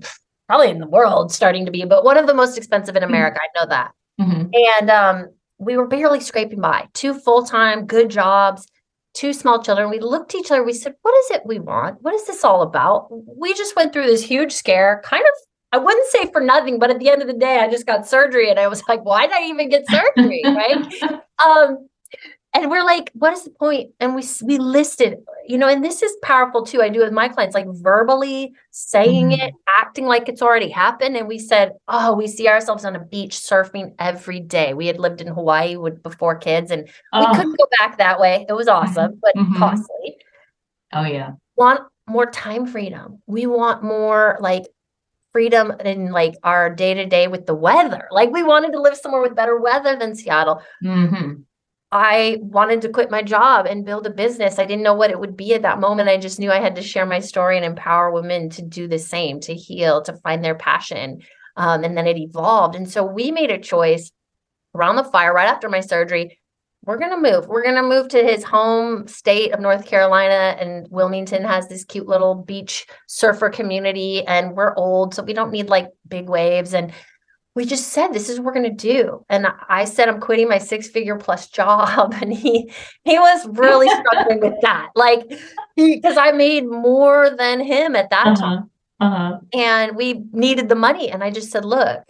probably 0.50 0.72
in 0.72 0.80
the 0.80 0.88
world 0.88 1.32
starting 1.32 1.64
to 1.64 1.72
be, 1.72 1.86
but 1.86 2.04
one 2.04 2.18
of 2.18 2.26
the 2.26 2.34
most 2.34 2.58
expensive 2.58 2.95
in 2.95 3.04
hmm. 3.04 3.10
America. 3.10 3.39
I 3.39 3.60
know 3.60 3.70
that. 3.70 3.91
Mm-hmm. 4.20 4.50
And 4.80 4.89
um, 4.89 5.30
we 5.60 5.78
were 5.78 5.88
barely 5.88 6.20
scraping 6.20 6.60
by. 6.60 6.88
Two 6.93 7.14
full 7.14 7.45
time, 7.45 7.86
good 7.86 8.10
jobs, 8.10 8.68
two 9.14 9.32
small 9.32 9.62
children. 9.62 9.91
We 9.91 10.00
looked 10.00 10.34
at 10.34 10.39
each 10.39 10.52
other. 10.52 10.64
We 10.64 10.74
said, 10.74 10.95
What 11.04 11.14
is 11.20 11.38
it 11.38 11.45
we 11.45 11.60
want? 11.60 12.02
What 12.02 12.16
is 12.16 12.26
this 12.26 12.43
all 12.43 12.64
about? 12.64 13.10
We 13.12 13.54
just 13.54 13.76
went 13.76 13.93
through 13.93 14.08
this 14.08 14.24
huge 14.24 14.52
scare, 14.52 15.02
kind 15.06 15.24
of 15.24 15.34
I 15.72 15.78
wouldn't 15.78 16.10
say 16.10 16.32
for 16.32 16.41
nothing, 16.41 16.80
but 16.80 16.89
at 16.89 16.97
the 16.97 17.12
end 17.12 17.22
of 17.22 17.28
the 17.28 17.34
day, 17.36 17.60
I 17.60 17.70
just 17.70 17.86
got 17.86 18.08
surgery 18.08 18.50
and 18.50 18.60
I 18.60 18.68
was 18.68 18.82
like, 18.88 19.06
why 19.06 19.28
did 19.28 19.36
I 19.36 19.43
even 19.43 19.70
get 19.70 19.86
surgery? 19.88 20.41
right. 20.45 21.22
Um, 21.45 21.88
and 22.54 22.72
we're 22.72 22.84
like, 22.84 23.12
what 23.14 23.32
is 23.34 23.43
the 23.43 23.52
point? 23.52 23.91
And 24.00 24.16
we 24.16 24.24
we 24.43 24.58
listed, 24.58 25.18
you 25.47 25.58
know, 25.58 25.68
and 25.68 25.86
this 25.86 26.02
is 26.02 26.12
powerful 26.24 26.66
too. 26.66 26.82
I 26.82 26.89
do 26.89 27.00
with 27.00 27.14
my 27.14 27.28
clients, 27.28 27.54
like 27.54 27.68
verbally 27.70 28.54
saying 28.72 29.30
mm-hmm. 29.30 29.41
it, 29.41 29.54
acting 29.78 30.06
like 30.06 30.28
it's 30.28 30.41
already 30.41 30.70
happened. 30.70 31.16
And 31.16 31.28
we 31.28 31.38
said, 31.38 31.74
oh, 31.88 32.16
we 32.16 32.28
see 32.28 32.47
ourselves 32.47 32.86
on 32.86 32.95
a 32.95 33.06
beach 33.06 33.36
surfing 33.36 33.93
every 34.00 34.39
day. 34.39 34.74
We 34.74 34.88
had 34.88 35.00
lived 35.00 35.22
in 35.22 35.28
Hawaii 35.28 35.76
with 35.76 36.02
before 36.02 36.38
kids, 36.38 36.72
and 36.72 36.89
oh. 37.14 37.30
we 37.30 37.38
couldn't 37.38 37.58
go 37.58 37.68
back 37.78 38.00
that 38.00 38.20
way. 38.20 38.45
It 38.50 38.54
was 38.54 38.68
awesome, 38.68 39.20
but 39.22 39.36
mm-hmm. 39.36 39.58
costly. 39.58 40.18
Oh 40.91 41.06
yeah. 41.06 41.34
Want 41.56 41.82
more 42.08 42.26
time 42.26 42.66
freedom. 42.66 43.22
We 43.28 43.45
want 43.45 43.84
more 43.84 44.38
like 44.41 44.66
freedom 45.32 45.72
in 45.86 46.12
like 46.12 46.36
our 46.43 46.74
day 46.74 46.95
to 46.95 47.06
day 47.06 47.28
with 47.28 47.45
the 47.45 47.54
weather. 47.54 48.08
Like 48.10 48.32
we 48.32 48.41
wanted 48.41 48.72
to 48.72 48.82
live 48.82 48.97
somewhere 48.97 49.22
with 49.22 49.36
better 49.36 49.60
weather 49.60 49.95
than 49.95 50.16
Seattle. 50.16 50.64
Mm-hmm. 50.84 51.41
I 51.91 52.37
wanted 52.41 52.81
to 52.81 52.89
quit 52.89 53.09
my 53.09 53.23
job 53.23 53.65
and 53.65 53.85
build 53.85 54.05
a 54.05 54.11
business. 54.11 54.59
I 54.59 54.65
didn't 54.65 54.83
know 54.83 54.93
what 54.93 55.09
it 55.09 55.19
would 55.19 55.35
be 55.35 55.53
at 55.55 55.63
that 55.63 55.79
moment. 55.79 56.09
I 56.09 56.17
just 56.17 56.39
knew 56.39 56.51
I 56.51 56.59
had 56.59 56.75
to 56.75 56.83
share 56.83 57.05
my 57.05 57.19
story 57.19 57.57
and 57.57 57.65
empower 57.65 58.11
women 58.11 58.49
to 58.51 58.61
do 58.61 58.87
the 58.87 58.99
same, 58.99 59.39
to 59.41 59.55
heal, 59.55 60.01
to 60.03 60.13
find 60.17 60.43
their 60.43 60.55
passion. 60.55 61.21
Um, 61.55 61.83
and 61.83 61.97
then 61.97 62.05
it 62.05 62.17
evolved. 62.17 62.75
And 62.75 62.89
so 62.89 63.03
we 63.03 63.31
made 63.31 63.51
a 63.51 63.57
choice 63.57 64.11
around 64.75 64.97
the 64.97 65.03
fire 65.03 65.33
right 65.33 65.49
after 65.49 65.67
my 65.67 65.79
surgery 65.79 66.39
we're 66.85 66.97
going 66.97 67.11
to 67.11 67.31
move. 67.31 67.47
We're 67.47 67.63
going 67.63 67.75
to 67.75 67.83
move 67.83 68.07
to 68.09 68.23
his 68.23 68.43
home 68.43 69.07
state 69.07 69.53
of 69.53 69.59
North 69.59 69.85
Carolina. 69.85 70.57
And 70.59 70.87
Wilmington 70.89 71.43
has 71.43 71.67
this 71.67 71.83
cute 71.83 72.07
little 72.07 72.35
beach 72.35 72.87
surfer 73.07 73.49
community. 73.49 74.25
And 74.25 74.55
we're 74.55 74.75
old, 74.75 75.13
so 75.13 75.23
we 75.23 75.33
don't 75.33 75.51
need 75.51 75.69
like 75.69 75.87
big 76.07 76.29
waves. 76.29 76.73
And 76.73 76.93
we 77.56 77.66
just 77.66 77.89
said, 77.89 78.10
this 78.10 78.30
is 78.30 78.39
what 78.39 78.45
we're 78.45 78.62
going 78.62 78.78
to 78.78 78.93
do. 78.93 79.26
And 79.30 79.47
I 79.68 79.86
said, 79.86 80.08
I'm 80.08 80.22
quitting 80.22 80.47
my 80.47 80.60
six 80.60 80.88
figure 80.88 81.18
plus 81.18 81.50
job. 81.50 82.14
And 82.22 82.34
he, 82.34 82.72
he 83.04 83.18
was 83.18 83.47
really 83.47 83.89
struggling 83.89 84.39
with 84.39 84.62
that. 84.62 84.89
Like, 84.95 85.22
because 85.76 86.18
I 86.18 86.32
made 86.32 86.68
more 86.68 87.30
than 87.30 87.60
him 87.60 87.95
at 87.95 88.12
that 88.12 88.28
uh-huh. 88.28 88.36
time. 88.36 88.70
Uh-huh. 89.00 89.39
And 89.54 89.95
we 89.95 90.26
needed 90.32 90.70
the 90.70 90.76
money. 90.76 91.10
And 91.10 91.24
I 91.24 91.32
just 91.32 91.52
said, 91.52 91.66
look, 91.66 92.04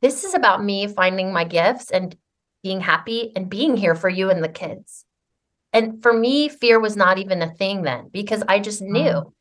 this 0.00 0.24
is 0.24 0.34
about 0.34 0.62
me 0.62 0.86
finding 0.86 1.32
my 1.32 1.44
gifts 1.44 1.90
and 1.90 2.14
being 2.62 2.80
happy 2.80 3.32
and 3.34 3.48
being 3.50 3.76
here 3.76 3.94
for 3.94 4.08
you 4.08 4.30
and 4.30 4.42
the 4.42 4.48
kids. 4.48 5.04
And 5.72 6.02
for 6.02 6.12
me, 6.12 6.48
fear 6.48 6.80
was 6.80 6.96
not 6.96 7.18
even 7.18 7.42
a 7.42 7.54
thing 7.54 7.82
then 7.82 8.08
because 8.12 8.42
I 8.48 8.58
just 8.58 8.80
knew 8.80 9.02
mm. 9.02 9.32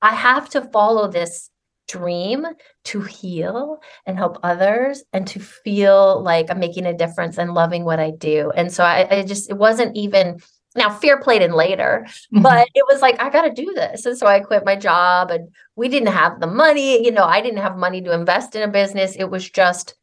I 0.00 0.14
have 0.14 0.48
to 0.50 0.62
follow 0.62 1.08
this 1.08 1.50
dream 1.92 2.46
to 2.84 3.00
heal 3.02 3.78
and 4.06 4.16
help 4.16 4.38
others 4.42 5.04
and 5.12 5.26
to 5.26 5.40
feel 5.40 6.22
like 6.22 6.50
I'm 6.50 6.58
making 6.58 6.86
a 6.86 6.96
difference 6.96 7.38
and 7.38 7.52
loving 7.54 7.84
what 7.84 8.00
I 8.00 8.10
do. 8.10 8.50
And 8.54 8.72
so 8.72 8.82
I, 8.82 9.18
I 9.18 9.22
just, 9.22 9.50
it 9.50 9.58
wasn't 9.58 9.96
even, 9.96 10.40
now 10.74 10.88
fear 10.88 11.20
played 11.20 11.42
in 11.42 11.52
later, 11.52 12.06
mm-hmm. 12.06 12.42
but 12.42 12.66
it 12.74 12.84
was 12.88 13.02
like, 13.02 13.20
I 13.20 13.28
got 13.28 13.42
to 13.42 13.52
do 13.52 13.74
this. 13.74 14.06
And 14.06 14.16
so 14.16 14.26
I 14.26 14.40
quit 14.40 14.64
my 14.64 14.74
job 14.74 15.30
and 15.30 15.48
we 15.76 15.88
didn't 15.88 16.14
have 16.14 16.40
the 16.40 16.46
money. 16.46 17.04
You 17.04 17.12
know, 17.12 17.24
I 17.24 17.42
didn't 17.42 17.62
have 17.62 17.76
money 17.76 18.00
to 18.02 18.14
invest 18.14 18.56
in 18.56 18.62
a 18.62 18.68
business. 18.68 19.14
It 19.14 19.30
was 19.30 19.48
just 19.48 19.94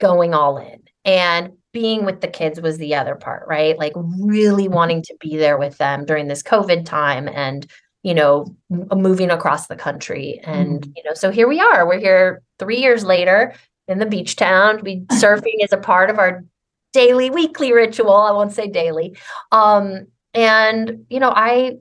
going 0.00 0.34
all 0.34 0.58
in. 0.58 0.82
And 1.04 1.52
being 1.72 2.04
with 2.04 2.20
the 2.20 2.28
kids 2.28 2.60
was 2.60 2.78
the 2.78 2.96
other 2.96 3.14
part, 3.14 3.46
right? 3.46 3.78
Like 3.78 3.92
really 3.96 4.64
mm-hmm. 4.64 4.74
wanting 4.74 5.02
to 5.02 5.16
be 5.20 5.36
there 5.36 5.58
with 5.58 5.78
them 5.78 6.04
during 6.04 6.26
this 6.28 6.42
COVID 6.42 6.84
time 6.84 7.28
and, 7.28 7.66
you 8.04 8.14
know, 8.14 8.54
moving 8.68 9.30
across 9.30 9.66
the 9.66 9.76
country. 9.76 10.38
And, 10.44 10.82
mm. 10.82 10.92
you 10.94 11.02
know, 11.04 11.14
so 11.14 11.30
here 11.30 11.48
we 11.48 11.58
are. 11.58 11.88
We're 11.88 11.98
here 11.98 12.42
three 12.58 12.76
years 12.76 13.02
later 13.02 13.54
in 13.88 13.98
the 13.98 14.06
beach 14.06 14.36
town. 14.36 14.80
We 14.82 15.00
surfing 15.12 15.64
is 15.64 15.72
a 15.72 15.78
part 15.78 16.10
of 16.10 16.18
our 16.18 16.44
daily, 16.92 17.30
weekly 17.30 17.72
ritual. 17.72 18.14
I 18.14 18.30
won't 18.30 18.52
say 18.52 18.68
daily. 18.68 19.16
Um, 19.50 20.06
and, 20.34 21.06
you 21.08 21.18
know, 21.18 21.32
I 21.34 21.78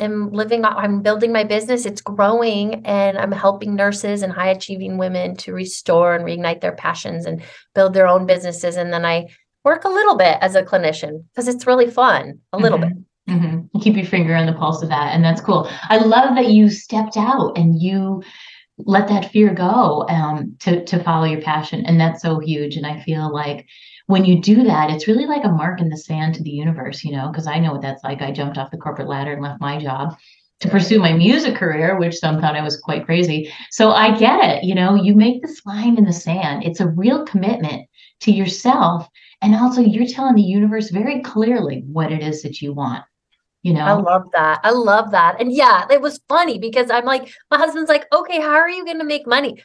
am 0.00 0.30
living 0.30 0.64
i'm 0.64 1.02
building 1.02 1.32
my 1.32 1.42
business 1.42 1.84
it's 1.84 2.00
growing 2.00 2.86
and 2.86 3.18
i'm 3.18 3.32
helping 3.32 3.74
nurses 3.74 4.22
and 4.22 4.32
high 4.32 4.50
achieving 4.50 4.96
women 4.96 5.34
to 5.34 5.52
restore 5.52 6.14
and 6.14 6.24
reignite 6.24 6.60
their 6.60 6.76
passions 6.76 7.26
and 7.26 7.42
build 7.74 7.94
their 7.94 8.06
own 8.06 8.24
businesses 8.24 8.76
and 8.76 8.92
then 8.92 9.04
i 9.04 9.26
work 9.64 9.82
a 9.82 9.88
little 9.88 10.16
bit 10.16 10.38
as 10.40 10.54
a 10.54 10.62
clinician 10.62 11.24
because 11.34 11.48
it's 11.48 11.66
really 11.66 11.90
fun 11.90 12.38
a 12.52 12.58
little 12.58 12.78
mm-hmm. 12.78 12.94
bit 12.94 13.07
mm-hmm. 13.28 13.78
keep 13.80 13.96
your 13.96 14.06
finger 14.06 14.34
on 14.34 14.46
the 14.46 14.52
pulse 14.52 14.82
of 14.82 14.88
that 14.88 15.14
and 15.14 15.24
that's 15.24 15.40
cool 15.40 15.70
i 15.84 15.98
love 15.98 16.34
that 16.34 16.48
you 16.48 16.68
stepped 16.68 17.16
out 17.16 17.56
and 17.56 17.80
you 17.80 18.22
let 18.78 19.08
that 19.08 19.32
fear 19.32 19.52
go 19.52 20.06
um, 20.08 20.54
to 20.60 20.84
to 20.84 21.02
follow 21.02 21.24
your 21.24 21.40
passion 21.40 21.84
and 21.86 22.00
that's 22.00 22.22
so 22.22 22.38
huge 22.38 22.76
and 22.76 22.86
i 22.86 23.00
feel 23.00 23.32
like 23.32 23.66
when 24.08 24.24
you 24.24 24.40
do 24.40 24.64
that, 24.64 24.90
it's 24.90 25.06
really 25.06 25.26
like 25.26 25.44
a 25.44 25.50
mark 25.50 25.82
in 25.82 25.90
the 25.90 25.96
sand 25.96 26.34
to 26.34 26.42
the 26.42 26.50
universe, 26.50 27.04
you 27.04 27.12
know, 27.12 27.28
because 27.28 27.46
I 27.46 27.58
know 27.58 27.72
what 27.72 27.82
that's 27.82 28.02
like. 28.02 28.22
I 28.22 28.32
jumped 28.32 28.56
off 28.56 28.70
the 28.70 28.78
corporate 28.78 29.06
ladder 29.06 29.34
and 29.34 29.42
left 29.42 29.60
my 29.60 29.78
job 29.78 30.16
to 30.60 30.68
pursue 30.68 30.98
my 30.98 31.12
music 31.12 31.54
career, 31.54 31.98
which 31.98 32.16
some 32.16 32.40
thought 32.40 32.56
I 32.56 32.62
was 32.62 32.80
quite 32.80 33.04
crazy. 33.04 33.52
So 33.70 33.90
I 33.90 34.18
get 34.18 34.42
it. 34.42 34.64
You 34.64 34.74
know, 34.74 34.94
you 34.94 35.14
make 35.14 35.42
this 35.42 35.60
line 35.66 35.98
in 35.98 36.06
the 36.06 36.12
sand. 36.14 36.64
It's 36.64 36.80
a 36.80 36.88
real 36.88 37.26
commitment 37.26 37.86
to 38.20 38.32
yourself. 38.32 39.06
And 39.42 39.54
also, 39.54 39.82
you're 39.82 40.06
telling 40.06 40.36
the 40.36 40.42
universe 40.42 40.88
very 40.88 41.20
clearly 41.20 41.84
what 41.86 42.10
it 42.10 42.22
is 42.22 42.42
that 42.42 42.62
you 42.62 42.72
want. 42.72 43.04
You 43.62 43.74
know, 43.74 43.84
I 43.84 43.92
love 43.92 44.24
that. 44.32 44.60
I 44.62 44.70
love 44.70 45.10
that. 45.10 45.40
And 45.40 45.52
yeah, 45.52 45.86
it 45.90 46.00
was 46.00 46.20
funny 46.28 46.58
because 46.58 46.90
I'm 46.90 47.04
like, 47.04 47.32
my 47.50 47.58
husband's 47.58 47.90
like, 47.90 48.06
okay, 48.12 48.40
how 48.40 48.54
are 48.54 48.70
you 48.70 48.84
going 48.84 48.98
to 48.98 49.04
make 49.04 49.26
money? 49.26 49.62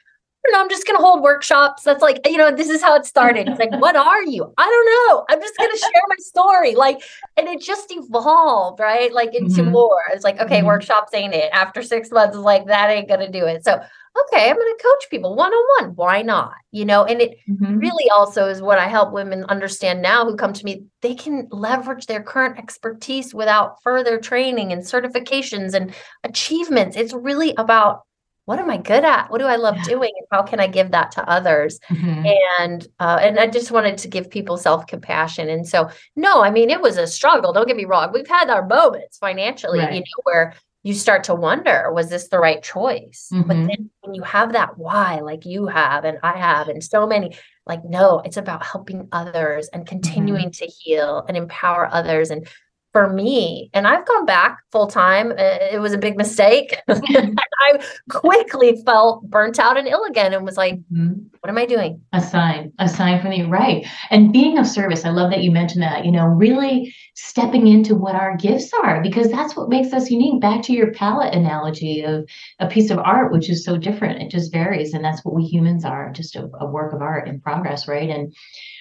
know, 0.51 0.59
I'm 0.59 0.69
just 0.69 0.85
going 0.85 0.97
to 0.97 1.03
hold 1.03 1.21
workshops. 1.21 1.83
That's 1.83 2.01
like, 2.01 2.19
you 2.27 2.37
know, 2.37 2.53
this 2.53 2.69
is 2.69 2.81
how 2.81 2.95
it 2.95 3.05
started. 3.05 3.47
It's 3.47 3.59
like, 3.59 3.71
what 3.79 3.95
are 3.95 4.23
you? 4.23 4.53
I 4.57 4.65
don't 4.65 4.85
know. 4.85 5.25
I'm 5.29 5.41
just 5.41 5.57
going 5.57 5.71
to 5.71 5.77
share 5.77 6.01
my 6.07 6.15
story. 6.19 6.75
Like, 6.75 7.01
and 7.37 7.47
it 7.47 7.61
just 7.61 7.87
evolved, 7.89 8.79
right? 8.79 9.13
Like 9.13 9.33
into 9.33 9.61
mm-hmm. 9.61 9.71
more. 9.71 10.01
It's 10.11 10.23
like, 10.23 10.39
okay, 10.39 10.57
mm-hmm. 10.57 10.67
workshops 10.67 11.13
ain't 11.13 11.33
it. 11.33 11.49
After 11.53 11.81
six 11.81 12.11
months, 12.11 12.35
it's 12.35 12.43
like, 12.43 12.65
that 12.67 12.89
ain't 12.89 13.07
going 13.07 13.21
to 13.21 13.31
do 13.31 13.45
it. 13.45 13.63
So, 13.63 13.81
okay, 14.22 14.49
I'm 14.49 14.55
going 14.55 14.74
to 14.78 14.84
coach 14.84 15.09
people 15.09 15.36
one 15.36 15.51
on 15.51 15.86
one. 15.86 15.95
Why 15.95 16.22
not? 16.22 16.53
You 16.72 16.86
know, 16.86 17.03
and 17.03 17.22
it 17.22 17.38
mm-hmm. 17.49 17.78
really 17.78 18.09
also 18.09 18.47
is 18.47 18.61
what 18.61 18.78
I 18.78 18.88
help 18.88 19.11
women 19.11 19.43
understand 19.45 20.01
now 20.01 20.26
who 20.26 20.36
come 20.36 20.53
to 20.53 20.66
me. 20.66 20.86
They 21.01 21.16
can 21.16 21.47
leverage 21.51 22.05
their 22.05 22.22
current 22.22 22.57
expertise 22.57 23.34
without 23.34 23.82
further 23.84 24.20
training 24.20 24.72
and 24.72 24.84
certifications 24.84 25.74
and 25.74 25.93
achievements. 26.24 26.95
It's 26.95 27.14
really 27.14 27.53
about 27.57 28.03
what 28.45 28.59
am 28.59 28.70
I 28.70 28.78
good 28.78 29.05
at? 29.05 29.32
What 29.32 29.39
do 29.39 29.45
I 29.45 29.55
love 29.55 29.78
yeah. 29.78 29.84
doing? 29.84 30.11
And 30.18 30.28
how 30.30 30.43
can 30.43 30.59
I 30.59 30.68
give 30.68 30.91
that 30.91 31.11
to 31.11 31.30
others? 31.30 31.80
Mm-hmm. 31.89 32.26
And 32.59 32.88
uh, 32.99 33.20
and 33.22 33.39
I 33.39 33.47
just 33.47 33.72
wanted 33.72 33.97
to 33.99 34.09
give 34.09 34.30
people 34.30 34.57
self 34.57 34.86
compassion. 34.86 35.49
And 35.49 35.68
so, 35.68 35.89
no, 36.16 36.43
I 36.43 36.51
mean, 36.51 36.70
it 36.70 36.82
was 36.82 36.97
a 36.97 37.07
struggle. 37.07 37.53
Don't 37.53 37.68
get 37.68 37.78
me 37.78 37.86
wrong. 37.86 38.11
We've 38.14 38.28
had 38.28 38.49
our 38.49 38.68
moments 38.68 39.18
financially, 39.18 39.80
right. 39.80 39.93
you 39.93 39.99
know, 40.01 40.22
where 40.24 40.53
you 40.84 40.93
start 40.93 41.23
to 41.25 41.36
wonder, 41.36 41.91
was 41.93 42.09
this 42.09 42.27
the 42.27 42.39
right 42.39 42.61
choice? 42.61 43.29
Mm-hmm. 43.34 43.47
But 43.47 43.55
then 43.55 43.89
when 44.01 44.13
you 44.13 44.21
have 44.23 44.51
that 44.51 44.77
why, 44.77 45.21
like 45.21 45.45
you 45.45 45.65
have, 45.67 46.03
and 46.03 46.19
I 46.21 46.38
have, 46.38 46.67
and 46.67 46.84
so 46.84 47.07
many, 47.07 47.38
like, 47.65 47.86
no, 47.86 48.19
it's 48.19 48.38
about 48.38 48.65
helping 48.65 49.07
others 49.13 49.69
and 49.71 49.88
continuing 49.88 50.49
mm-hmm. 50.49 50.65
to 50.65 50.65
heal 50.65 51.25
and 51.27 51.38
empower 51.38 51.88
others 51.91 52.29
and 52.29 52.47
for 52.93 53.11
me 53.11 53.69
and 53.73 53.87
i've 53.87 54.05
gone 54.05 54.25
back 54.25 54.63
full 54.73 54.87
time 54.87 55.31
it 55.37 55.79
was 55.79 55.93
a 55.93 55.97
big 55.99 56.17
mistake. 56.17 56.75
I 56.89 57.79
quickly 58.09 58.81
felt 58.85 59.29
burnt 59.29 59.59
out 59.59 59.77
and 59.77 59.87
ill 59.87 60.03
again 60.05 60.33
and 60.33 60.43
was 60.43 60.57
like 60.57 60.75
mm-hmm. 60.91 61.13
what 61.39 61.49
am 61.49 61.59
i 61.59 61.65
doing? 61.65 62.01
A 62.11 62.21
sign 62.21 62.73
a 62.79 62.89
sign 62.89 63.21
from 63.21 63.31
you 63.31 63.47
right. 63.47 63.85
And 64.09 64.33
being 64.33 64.57
of 64.57 64.65
service 64.65 65.05
i 65.05 65.09
love 65.09 65.29
that 65.29 65.43
you 65.43 65.51
mentioned 65.51 65.83
that 65.83 66.05
you 66.05 66.11
know 66.11 66.25
really 66.25 66.93
stepping 67.13 67.67
into 67.67 67.93
what 67.93 68.15
our 68.15 68.35
gifts 68.35 68.71
are 68.83 69.01
because 69.03 69.29
that's 69.29 69.55
what 69.55 69.69
makes 69.69 69.93
us 69.93 70.09
unique. 70.09 70.41
Back 70.41 70.63
to 70.63 70.73
your 70.73 70.91
palette 70.91 71.35
analogy 71.35 72.01
of 72.01 72.27
a 72.59 72.67
piece 72.67 72.89
of 72.89 72.97
art 72.97 73.31
which 73.31 73.49
is 73.49 73.63
so 73.63 73.77
different 73.77 74.21
it 74.23 74.31
just 74.31 74.51
varies 74.51 74.93
and 74.93 75.05
that's 75.05 75.23
what 75.23 75.35
we 75.35 75.43
humans 75.43 75.85
are 75.85 76.11
just 76.11 76.35
a, 76.35 76.49
a 76.59 76.65
work 76.65 76.93
of 76.93 77.01
art 77.01 77.27
in 77.27 77.39
progress 77.39 77.87
right? 77.87 78.09
And 78.09 78.33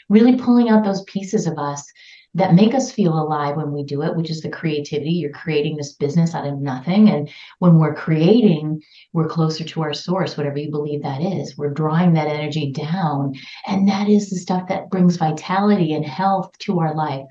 really 0.09 0.37
pulling 0.37 0.71
out 0.71 0.85
those 0.85 1.03
pieces 1.05 1.47
of 1.47 1.59
us 1.59 1.85
that 2.35 2.55
make 2.55 2.75
us 2.75 2.91
feel 2.91 3.13
alive 3.13 3.57
when 3.57 3.73
we 3.73 3.83
do 3.83 4.03
it, 4.03 4.17
which 4.17 4.31
is 4.31 4.41
the 4.41 4.49
creativity. 4.49 5.11
You're 5.11 5.31
creating 5.31 5.77
this 5.77 5.93
business 5.93 6.35
out 6.35 6.47
of 6.47 6.59
nothing. 6.61 7.11
And 7.11 7.31
when 7.59 7.79
we're 7.79 7.95
creating, 7.95 8.83
we're 9.13 9.29
closer 9.29 9.65
to 9.65 9.83
our 9.83 9.93
source, 9.93 10.37
whatever 10.37 10.59
you 10.59 10.71
believe 10.71 11.03
that 11.03 11.21
is. 11.21 11.59
We're 11.59 11.75
drawing 11.75 12.15
that 12.15 12.29
energy 12.29 12.73
down. 12.73 13.35
And 13.67 13.87
that 13.89 14.09
is 14.09 14.31
the 14.31 14.37
stuff 14.37 14.69
that 14.69 14.89
brings 14.89 15.17
vitality 15.17 15.93
and 15.93 16.07
health 16.07 16.57
to 16.61 16.79
our 16.81 16.95
life. 16.95 17.27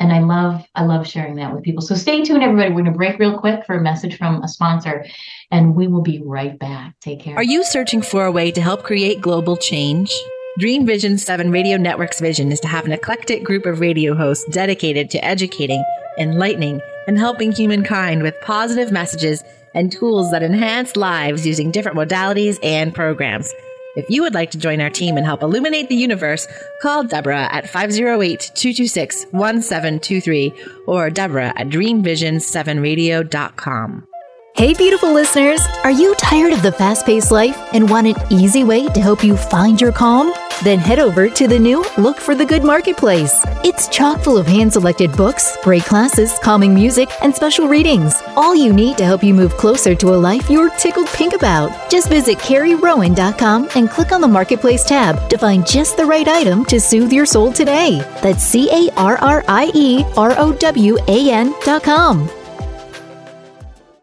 And 0.00 0.12
I 0.12 0.18
love, 0.18 0.64
I 0.74 0.84
love 0.84 1.06
sharing 1.06 1.36
that 1.36 1.54
with 1.54 1.62
people. 1.62 1.82
So 1.82 1.94
stay 1.94 2.24
tuned, 2.24 2.42
everybody. 2.42 2.70
We're 2.70 2.82
going 2.82 2.86
to 2.86 2.98
break 2.98 3.20
real 3.20 3.38
quick 3.38 3.64
for 3.64 3.76
a 3.76 3.80
message 3.80 4.18
from 4.18 4.42
a 4.42 4.48
sponsor, 4.48 5.04
and 5.52 5.76
we 5.76 5.86
will 5.86 6.02
be 6.02 6.20
right 6.24 6.58
back. 6.58 6.94
Take 7.00 7.20
care. 7.20 7.36
Are 7.36 7.44
you 7.44 7.62
searching 7.62 8.02
for 8.02 8.24
a 8.24 8.32
way 8.32 8.50
to 8.50 8.60
help 8.60 8.82
create 8.82 9.20
global 9.20 9.56
change? 9.56 10.12
Dream 10.58 10.84
Vision 10.84 11.16
7 11.16 11.50
Radio 11.50 11.78
Network's 11.78 12.20
vision 12.20 12.52
is 12.52 12.60
to 12.60 12.68
have 12.68 12.84
an 12.84 12.92
eclectic 12.92 13.42
group 13.42 13.64
of 13.64 13.80
radio 13.80 14.14
hosts 14.14 14.44
dedicated 14.50 15.08
to 15.08 15.24
educating, 15.24 15.82
enlightening, 16.18 16.78
and 17.06 17.18
helping 17.18 17.52
humankind 17.52 18.22
with 18.22 18.38
positive 18.42 18.92
messages 18.92 19.42
and 19.72 19.90
tools 19.90 20.30
that 20.30 20.42
enhance 20.42 20.94
lives 20.94 21.46
using 21.46 21.70
different 21.70 21.96
modalities 21.96 22.58
and 22.62 22.94
programs. 22.94 23.50
If 23.96 24.10
you 24.10 24.20
would 24.20 24.34
like 24.34 24.50
to 24.50 24.58
join 24.58 24.82
our 24.82 24.90
team 24.90 25.16
and 25.16 25.24
help 25.24 25.42
illuminate 25.42 25.88
the 25.88 25.96
universe, 25.96 26.46
call 26.82 27.04
Deborah 27.04 27.48
at 27.50 27.70
508 27.70 28.50
226 28.54 29.24
1723 29.30 30.52
or 30.86 31.08
Deborah 31.08 31.54
at 31.56 31.68
dreamvision7radio.com. 31.68 34.06
Hey, 34.54 34.74
beautiful 34.74 35.12
listeners! 35.12 35.62
Are 35.82 35.90
you 35.90 36.14
tired 36.16 36.52
of 36.52 36.62
the 36.62 36.70
fast 36.72 37.06
paced 37.06 37.32
life 37.32 37.56
and 37.72 37.88
want 37.88 38.06
an 38.06 38.16
easy 38.30 38.64
way 38.64 38.86
to 38.86 39.00
help 39.00 39.24
you 39.24 39.34
find 39.34 39.80
your 39.80 39.92
calm? 39.92 40.30
Then 40.62 40.78
head 40.78 40.98
over 40.98 41.30
to 41.30 41.48
the 41.48 41.58
new 41.58 41.82
Look 41.96 42.18
for 42.18 42.34
the 42.34 42.44
Good 42.44 42.62
Marketplace. 42.62 43.40
It's 43.64 43.88
chock 43.88 44.20
full 44.20 44.36
of 44.36 44.46
hand 44.46 44.70
selected 44.74 45.10
books, 45.16 45.56
great 45.62 45.84
classes, 45.84 46.38
calming 46.42 46.74
music, 46.74 47.08
and 47.22 47.34
special 47.34 47.66
readings. 47.66 48.22
All 48.36 48.54
you 48.54 48.74
need 48.74 48.98
to 48.98 49.06
help 49.06 49.24
you 49.24 49.32
move 49.32 49.56
closer 49.56 49.94
to 49.94 50.14
a 50.14 50.20
life 50.28 50.50
you're 50.50 50.70
tickled 50.76 51.08
pink 51.08 51.32
about. 51.32 51.90
Just 51.90 52.10
visit 52.10 52.36
CarrieRowan.com 52.38 53.70
and 53.74 53.88
click 53.90 54.12
on 54.12 54.20
the 54.20 54.28
Marketplace 54.28 54.84
tab 54.84 55.30
to 55.30 55.38
find 55.38 55.66
just 55.66 55.96
the 55.96 56.04
right 56.04 56.28
item 56.28 56.66
to 56.66 56.78
soothe 56.78 57.10
your 57.12 57.26
soul 57.26 57.52
today. 57.54 58.00
That's 58.22 58.44
C 58.44 58.68
A 58.70 58.92
R 58.96 59.16
R 59.16 59.44
I 59.48 59.72
E 59.74 60.04
R 60.16 60.34
O 60.36 60.52
W 60.52 60.98
A 61.08 61.30
N.com. 61.30 62.41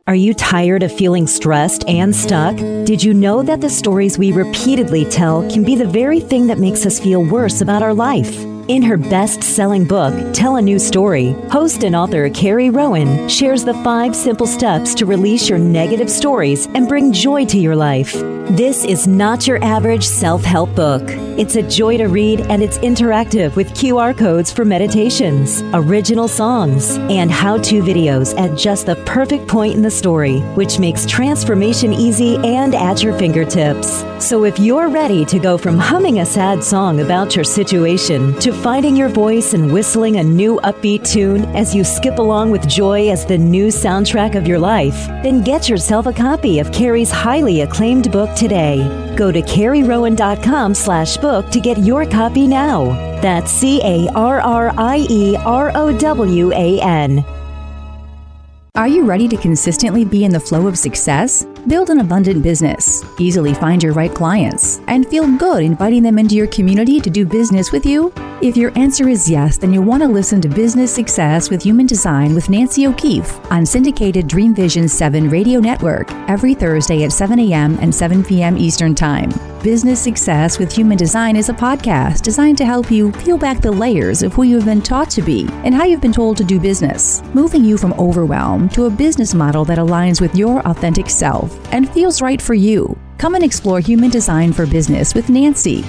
Are 0.10 0.16
you 0.16 0.34
tired 0.34 0.82
of 0.82 0.92
feeling 0.92 1.28
stressed 1.28 1.88
and 1.88 2.16
stuck? 2.16 2.56
Did 2.58 3.04
you 3.04 3.14
know 3.14 3.44
that 3.44 3.62
the 3.62 3.70
stories 3.70 4.18
we 4.18 4.32
repeatedly 4.32 5.06
tell 5.06 5.48
can 5.52 5.64
be 5.64 5.76
the 5.76 5.86
very 5.86 6.20
thing 6.20 6.48
that 6.48 6.58
makes 6.58 6.84
us 6.84 7.00
feel 7.00 7.24
worse 7.24 7.62
about 7.62 7.84
our 7.84 7.94
life? 7.94 8.49
In 8.70 8.84
her 8.84 8.98
best 8.98 9.44
selling 9.44 9.84
book, 9.84 10.14
Tell 10.32 10.58
a 10.58 10.62
New 10.62 10.78
Story, 10.78 11.32
host 11.50 11.84
and 11.84 11.96
author 11.96 12.30
Carrie 12.30 12.70
Rowan 12.70 13.28
shares 13.28 13.64
the 13.64 13.74
five 13.74 14.16
simple 14.16 14.46
steps 14.46 14.94
to 14.94 15.08
release 15.08 15.50
your 15.50 15.58
negative 15.58 16.08
stories 16.08 16.68
and 16.76 16.88
bring 16.88 17.12
joy 17.12 17.46
to 17.46 17.58
your 17.58 17.76
life. 17.76 18.14
This 18.50 18.84
is 18.84 19.08
not 19.08 19.48
your 19.48 19.64
average 19.64 20.04
self 20.06 20.44
help 20.44 20.74
book. 20.76 21.04
It's 21.38 21.56
a 21.56 21.62
joy 21.62 21.98
to 21.98 22.08
read 22.08 22.42
and 22.42 22.64
it's 22.64 22.80
interactive 22.80 23.56
with 23.56 23.76
QR 23.76 24.18
codes 24.18 24.52
for 24.52 24.66
meditations, 24.66 25.62
original 25.74 26.28
songs, 26.28 26.98
and 27.10 27.32
how 27.32 27.60
to 27.60 27.82
videos 27.82 28.38
at 28.40 28.58
just 28.58 28.88
the 28.88 28.96
perfect 29.06 29.48
point 29.48 29.76
in 29.76 29.84
the 29.84 29.92
story, 29.92 30.40
which 30.56 30.80
makes 30.80 31.06
transformation 31.06 31.94
easy 31.94 32.38
and 32.38 32.74
at 32.74 33.04
your 33.04 33.18
fingertips. 33.18 34.04
So 34.18 34.44
if 34.46 34.60
you're 34.60 34.90
ready 34.90 35.26
to 35.26 35.40
go 35.40 35.58
from 35.58 35.78
humming 35.78 36.20
a 36.20 36.26
sad 36.26 36.64
song 36.64 37.02
about 37.02 37.36
your 37.36 37.46
situation 37.46 38.38
to 38.40 38.52
finding 38.60 38.96
your 38.96 39.08
voice 39.08 39.54
and 39.54 39.72
whistling 39.72 40.18
a 40.18 40.24
new 40.24 40.60
upbeat 40.64 41.08
tune 41.08 41.46
as 41.56 41.74
you 41.74 41.84
skip 41.86 42.20
along 42.20 42.52
with 42.52 42.68
joy 42.68 43.10
as 43.10 43.26
the 43.26 43.38
new 43.38 43.68
soundtrack 43.68 44.36
of 44.36 44.46
your 44.46 44.60
life, 44.60 45.08
then 45.24 45.42
get 45.42 45.70
yourself 45.70 46.08
a 46.08 46.14
copy 46.14 46.60
of 46.60 46.72
Carrie's 46.72 47.10
highly 47.10 47.62
acclaimed 47.62 48.12
book 48.12 48.36
today. 48.36 48.78
Go 49.16 49.32
to 49.32 49.42
carrierowan.com 49.42 50.74
slash 50.74 51.16
book 51.18 51.50
to 51.52 51.62
get 51.62 51.78
your 51.78 52.06
copy 52.06 52.48
now. 52.48 52.86
That's 53.22 53.50
C 53.50 53.82
A 53.82 54.10
R 54.14 54.42
R 54.42 54.74
I 54.78 55.08
E 55.10 55.38
R 55.38 55.72
O 55.76 55.98
W 55.98 56.52
A 56.52 56.82
N. 56.82 57.24
Are 58.76 58.88
you 58.88 59.04
ready 59.04 59.28
to 59.30 59.38
consistently 59.38 60.06
be 60.06 60.26
in 60.26 60.32
the 60.32 60.40
flow 60.40 60.68
of 60.68 60.78
success? 60.78 61.46
Build 61.68 61.90
an 61.90 62.00
abundant 62.00 62.44
business, 62.44 63.04
easily 63.20 63.54
find 63.54 63.82
your 63.82 63.94
right 63.94 64.14
clients, 64.14 64.80
and 64.88 65.08
feel 65.08 65.28
good 65.38 65.64
inviting 65.64 66.04
them 66.04 66.20
into 66.20 66.36
your 66.36 66.48
community 66.48 67.00
to 67.00 67.10
do 67.10 67.26
business 67.26 67.72
with 67.72 67.86
you? 67.86 68.14
If 68.42 68.56
your 68.56 68.72
answer 68.78 69.10
is 69.10 69.30
yes, 69.30 69.58
then 69.58 69.74
you'll 69.74 69.84
want 69.84 70.02
to 70.02 70.08
listen 70.08 70.40
to 70.40 70.48
Business 70.48 70.96
Success 70.96 71.50
with 71.50 71.62
Human 71.62 71.86
Design 71.86 72.34
with 72.34 72.50
Nancy 72.50 72.88
O'Keefe 72.88 73.38
on 73.52 73.66
syndicated 73.66 74.30
Dream 74.30 74.56
Vision 74.56 74.88
7 74.88 75.30
radio 75.30 75.60
network 75.60 76.10
every 76.30 76.54
Thursday 76.54 77.04
at 77.04 77.12
7 77.12 77.38
a.m. 77.38 77.78
and 77.82 77.94
7 77.94 78.24
p.m. 78.24 78.58
Eastern 78.58 78.96
Time. 78.96 79.30
Business 79.62 80.00
Success 80.00 80.58
with 80.58 80.72
Human 80.72 80.98
Design 80.98 81.36
is 81.36 81.50
a 81.50 81.54
podcast 81.54 82.22
designed 82.22 82.58
to 82.60 82.66
help 82.66 82.90
you 82.90 83.12
peel 83.12 83.38
back 83.38 83.60
the 83.60 83.70
layers 83.70 84.24
of 84.24 84.32
who 84.32 84.44
you've 84.44 84.64
been 84.64 84.82
taught 84.82 85.10
to 85.10 85.22
be 85.22 85.46
and 85.66 85.76
how 85.76 85.84
you've 85.84 86.00
been 86.00 86.14
told 86.14 86.38
to 86.38 86.46
do 86.46 86.62
business, 86.62 87.22
moving 87.34 87.66
you 87.66 87.78
from 87.78 87.92
overwhelm 87.96 88.70
to 88.70 88.86
a 88.86 88.90
business 88.90 89.34
model 89.34 89.66
that 89.66 89.80
aligns 89.80 90.22
with 90.22 90.34
your 90.34 90.66
authentic 90.66 91.10
self 91.10 91.60
and 91.74 91.90
feels 91.90 92.22
right 92.22 92.42
for 92.42 92.54
you. 92.54 92.98
Come 93.18 93.36
and 93.36 93.44
explore 93.44 93.82
human 93.82 94.10
design 94.10 94.54
for 94.54 94.66
business 94.66 95.14
with 95.14 95.30
Nancy. 95.30 95.84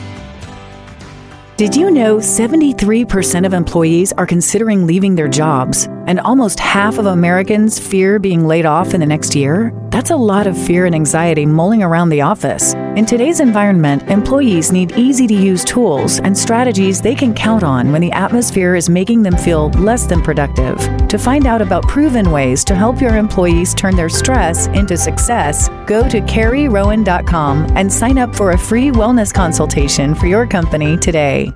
Did 1.60 1.76
you 1.76 1.90
know 1.90 2.16
73% 2.16 3.44
of 3.44 3.52
employees 3.52 4.14
are 4.14 4.24
considering 4.26 4.86
leaving 4.86 5.14
their 5.14 5.28
jobs, 5.28 5.88
and 6.10 6.18
almost 6.18 6.58
half 6.58 6.98
of 6.98 7.06
Americans 7.06 7.78
fear 7.78 8.18
being 8.18 8.44
laid 8.44 8.66
off 8.66 8.94
in 8.94 9.00
the 9.00 9.06
next 9.06 9.36
year? 9.36 9.72
That's 9.90 10.10
a 10.10 10.16
lot 10.16 10.48
of 10.48 10.58
fear 10.58 10.84
and 10.86 10.94
anxiety 10.94 11.46
mulling 11.46 11.84
around 11.84 12.08
the 12.08 12.20
office. 12.20 12.74
In 12.96 13.06
today's 13.06 13.38
environment, 13.38 14.02
employees 14.10 14.72
need 14.72 14.90
easy 14.98 15.28
to 15.28 15.34
use 15.34 15.64
tools 15.64 16.18
and 16.18 16.36
strategies 16.36 17.00
they 17.00 17.14
can 17.14 17.32
count 17.32 17.62
on 17.62 17.92
when 17.92 18.00
the 18.00 18.10
atmosphere 18.10 18.74
is 18.74 18.90
making 18.90 19.22
them 19.22 19.36
feel 19.36 19.70
less 19.70 20.04
than 20.06 20.20
productive. 20.20 20.76
To 21.06 21.16
find 21.16 21.46
out 21.46 21.62
about 21.62 21.86
proven 21.86 22.32
ways 22.32 22.64
to 22.64 22.74
help 22.74 23.00
your 23.00 23.16
employees 23.16 23.72
turn 23.72 23.94
their 23.94 24.08
stress 24.08 24.66
into 24.68 24.96
success, 24.96 25.68
go 25.86 26.08
to 26.08 26.20
carrierowan.com 26.22 27.68
and 27.76 27.92
sign 27.92 28.18
up 28.18 28.34
for 28.34 28.50
a 28.50 28.58
free 28.58 28.90
wellness 28.90 29.32
consultation 29.32 30.16
for 30.16 30.26
your 30.26 30.44
company 30.44 30.96
today. 30.96 31.52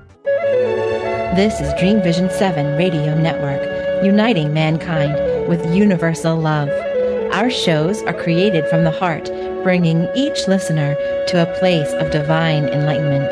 This 1.35 1.59
is 1.59 1.73
Dream 1.77 2.01
Vision 2.01 2.29
7 2.29 2.77
Radio 2.77 3.13
Network, 3.19 3.74
uniting 4.05 4.53
mankind 4.53 5.13
with 5.47 5.65
universal 5.75 6.37
love. 6.37 6.69
Our 7.33 7.49
shows 7.49 8.03
are 8.03 8.13
created 8.13 8.67
from 8.67 8.83
the 8.83 8.91
heart, 8.91 9.25
bringing 9.63 10.07
each 10.15 10.47
listener 10.47 10.93
to 11.27 11.41
a 11.41 11.59
place 11.59 11.91
of 11.93 12.11
divine 12.11 12.65
enlightenment. 12.65 13.31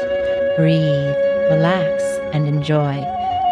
Breathe, 0.57 1.15
relax, 1.51 2.03
and 2.34 2.47
enjoy. 2.47 2.95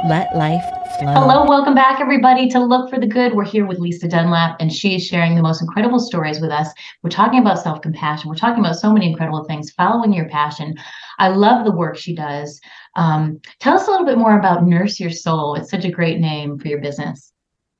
Let 0.09 0.35
life 0.35 0.65
flow. 0.97 1.13
Hello, 1.13 1.45
welcome 1.47 1.75
back, 1.75 2.01
everybody, 2.01 2.49
to 2.49 2.59
Look 2.59 2.89
for 2.89 2.99
the 2.99 3.05
Good. 3.05 3.35
We're 3.35 3.45
here 3.45 3.67
with 3.67 3.77
Lisa 3.77 4.07
Dunlap, 4.07 4.57
and 4.59 4.73
she 4.73 4.95
is 4.95 5.05
sharing 5.05 5.35
the 5.35 5.43
most 5.43 5.61
incredible 5.61 5.99
stories 5.99 6.41
with 6.41 6.49
us. 6.49 6.69
We're 7.03 7.11
talking 7.11 7.39
about 7.39 7.59
self 7.59 7.81
compassion. 7.81 8.29
We're 8.29 8.35
talking 8.35 8.63
about 8.63 8.77
so 8.77 8.91
many 8.91 9.09
incredible 9.09 9.43
things, 9.43 9.69
following 9.69 10.11
your 10.11 10.27
passion. 10.27 10.75
I 11.19 11.27
love 11.27 11.65
the 11.65 11.71
work 11.71 11.97
she 11.97 12.15
does. 12.15 12.59
Um, 12.95 13.39
tell 13.59 13.75
us 13.75 13.87
a 13.87 13.91
little 13.91 14.05
bit 14.05 14.17
more 14.17 14.37
about 14.37 14.65
Nurse 14.65 14.99
Your 14.99 15.11
Soul. 15.11 15.55
It's 15.55 15.71
such 15.71 15.85
a 15.85 15.91
great 15.91 16.19
name 16.19 16.59
for 16.59 16.67
your 16.67 16.81
business. 16.81 17.31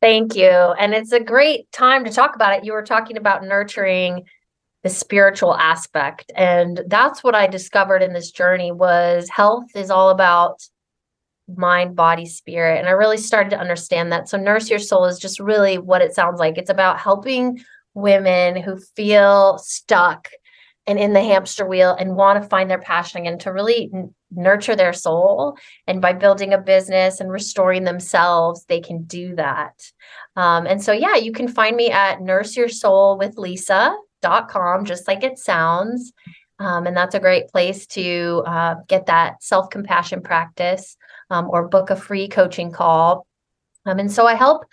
Thank 0.01 0.35
you. 0.35 0.49
And 0.49 0.93
it's 0.93 1.11
a 1.11 1.19
great 1.19 1.71
time 1.71 2.05
to 2.05 2.11
talk 2.11 2.35
about 2.35 2.57
it. 2.57 2.65
You 2.65 2.73
were 2.73 2.83
talking 2.83 3.17
about 3.17 3.43
nurturing 3.43 4.23
the 4.83 4.89
spiritual 4.89 5.55
aspect 5.55 6.31
and 6.35 6.81
that's 6.87 7.23
what 7.23 7.35
I 7.35 7.45
discovered 7.45 8.01
in 8.01 8.13
this 8.13 8.31
journey 8.31 8.71
was 8.71 9.29
health 9.29 9.65
is 9.75 9.91
all 9.91 10.09
about 10.09 10.63
mind 11.47 11.95
body 11.95 12.25
spirit 12.25 12.79
and 12.79 12.87
I 12.87 12.91
really 12.91 13.17
started 13.17 13.51
to 13.51 13.59
understand 13.59 14.11
that. 14.11 14.27
So 14.27 14.37
nurse 14.37 14.71
your 14.71 14.79
soul 14.79 15.05
is 15.05 15.19
just 15.19 15.39
really 15.39 15.77
what 15.77 16.01
it 16.01 16.15
sounds 16.15 16.39
like. 16.39 16.57
It's 16.57 16.71
about 16.71 16.99
helping 16.99 17.63
women 17.93 18.55
who 18.55 18.79
feel 18.95 19.59
stuck 19.59 20.29
and 20.87 20.97
in 20.97 21.13
the 21.13 21.21
hamster 21.21 21.67
wheel 21.67 21.95
and 21.99 22.15
want 22.15 22.41
to 22.41 22.49
find 22.49 22.69
their 22.69 22.81
passion 22.81 23.27
and 23.27 23.39
to 23.41 23.53
really 23.53 23.91
nurture 24.31 24.75
their 24.75 24.93
soul. 24.93 25.55
And 25.87 26.01
by 26.01 26.13
building 26.13 26.53
a 26.53 26.57
business 26.57 27.19
and 27.19 27.31
restoring 27.31 27.83
themselves, 27.83 28.65
they 28.65 28.79
can 28.79 29.03
do 29.03 29.35
that. 29.35 29.91
Um, 30.35 30.65
and 30.65 30.83
so, 30.83 30.91
yeah, 30.91 31.15
you 31.15 31.31
can 31.31 31.47
find 31.47 31.75
me 31.75 31.91
at 31.91 32.19
nurseyoursoulwithlisa.com, 32.19 34.85
just 34.85 35.07
like 35.07 35.23
it 35.23 35.37
sounds. 35.37 36.13
Um, 36.59 36.85
and 36.85 36.95
that's 36.95 37.15
a 37.15 37.19
great 37.19 37.47
place 37.47 37.87
to 37.87 38.43
uh, 38.45 38.75
get 38.87 39.07
that 39.07 39.43
self 39.43 39.71
compassion 39.71 40.21
practice 40.21 40.95
um, 41.31 41.49
or 41.49 41.67
book 41.67 41.89
a 41.89 41.95
free 41.95 42.27
coaching 42.27 42.71
call. 42.71 43.25
Um, 43.85 43.97
and 43.97 44.11
so 44.11 44.27
I 44.27 44.35
help 44.35 44.65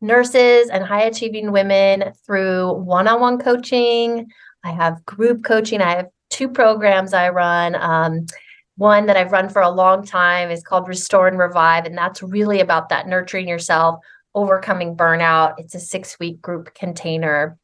nurses 0.00 0.68
and 0.70 0.84
high 0.84 1.04
achieving 1.04 1.52
women 1.52 2.12
through 2.26 2.72
one 2.74 3.06
on 3.06 3.20
one 3.20 3.38
coaching. 3.38 4.26
I 4.64 4.72
have 4.72 5.04
group 5.04 5.44
coaching. 5.44 5.80
I 5.80 5.96
have 5.96 6.08
two 6.30 6.48
programs 6.48 7.14
I 7.14 7.28
run. 7.28 7.76
Um, 7.76 8.26
one 8.76 9.06
that 9.06 9.16
I've 9.16 9.32
run 9.32 9.48
for 9.48 9.62
a 9.62 9.70
long 9.70 10.04
time 10.04 10.50
is 10.50 10.62
called 10.62 10.88
Restore 10.88 11.28
and 11.28 11.38
Revive. 11.38 11.86
And 11.86 11.96
that's 11.96 12.22
really 12.22 12.60
about 12.60 12.90
that 12.90 13.08
nurturing 13.08 13.48
yourself, 13.48 14.00
overcoming 14.34 14.96
burnout. 14.96 15.54
It's 15.58 15.74
a 15.74 15.80
six 15.80 16.18
week 16.20 16.40
group 16.40 16.74
container. 16.74 17.58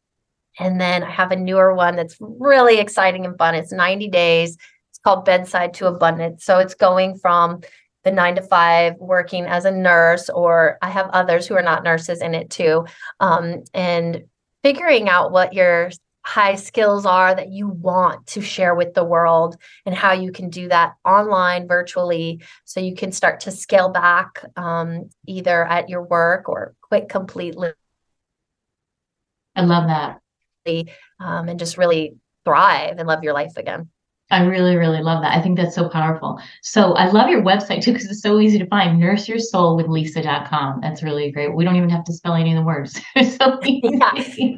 And 0.58 0.80
then 0.80 1.02
I 1.02 1.10
have 1.10 1.30
a 1.30 1.36
newer 1.36 1.74
one 1.74 1.96
that's 1.96 2.16
really 2.20 2.78
exciting 2.78 3.24
and 3.24 3.36
fun. 3.38 3.54
It's 3.54 3.72
90 3.72 4.08
days. 4.08 4.56
It's 4.90 4.98
called 5.04 5.24
Bedside 5.24 5.74
to 5.74 5.86
Abundance. 5.86 6.44
So 6.44 6.58
it's 6.58 6.74
going 6.74 7.18
from 7.18 7.60
the 8.04 8.10
nine 8.10 8.34
to 8.34 8.42
five 8.42 8.96
working 8.96 9.44
as 9.44 9.64
a 9.64 9.70
nurse, 9.70 10.28
or 10.28 10.78
I 10.82 10.90
have 10.90 11.08
others 11.10 11.46
who 11.46 11.54
are 11.54 11.62
not 11.62 11.84
nurses 11.84 12.20
in 12.20 12.34
it 12.34 12.50
too. 12.50 12.86
Um, 13.20 13.62
and 13.72 14.24
figuring 14.62 15.08
out 15.08 15.30
what 15.30 15.52
your 15.52 15.90
high 16.24 16.54
skills 16.54 17.04
are 17.04 17.34
that 17.34 17.50
you 17.50 17.68
want 17.68 18.26
to 18.28 18.40
share 18.40 18.74
with 18.74 18.94
the 18.94 19.04
world 19.04 19.56
and 19.84 19.94
how 19.94 20.12
you 20.12 20.32
can 20.32 20.50
do 20.50 20.68
that 20.68 20.94
online 21.04 21.66
virtually 21.66 22.42
so 22.64 22.80
you 22.80 22.94
can 22.94 23.12
start 23.12 23.40
to 23.40 23.50
scale 23.50 23.88
back 23.88 24.44
um, 24.56 25.10
either 25.26 25.64
at 25.64 25.88
your 25.88 26.02
work 26.02 26.48
or 26.48 26.74
quit 26.80 27.08
completely. 27.08 27.72
I 29.54 29.62
love 29.62 29.88
that. 29.88 30.20
Um, 31.18 31.48
and 31.48 31.58
just 31.58 31.76
really 31.76 32.14
thrive 32.44 32.98
and 32.98 33.08
love 33.08 33.24
your 33.24 33.34
life 33.34 33.56
again 33.56 33.90
I 34.33 34.45
really, 34.45 34.76
really 34.76 35.03
love 35.03 35.22
that. 35.22 35.37
I 35.37 35.43
think 35.43 35.59
that's 35.59 35.74
so 35.74 35.91
powerful. 35.91 36.41
So 36.62 36.95
I 36.95 37.11
love 37.11 37.28
your 37.28 37.43
website 37.43 37.83
too, 37.83 37.93
because 37.93 38.11
it's 38.11 38.22
so 38.22 38.41
easy 38.41 38.59
to 38.59 38.66
find 38.66 39.01
nurseyoursoulwithlisa.com. 39.01 40.80
That's 40.80 41.03
really 41.03 41.30
great. 41.30 41.55
We 41.55 41.64
don't 41.64 41.76
even 41.76 41.91
have 41.91 42.05
to 42.05 42.12
spell 42.14 42.35
any 42.35 42.53
of 42.53 42.57
the 42.57 42.62
words. 42.62 42.95
so 43.37 43.61
yeah, 43.62 44.12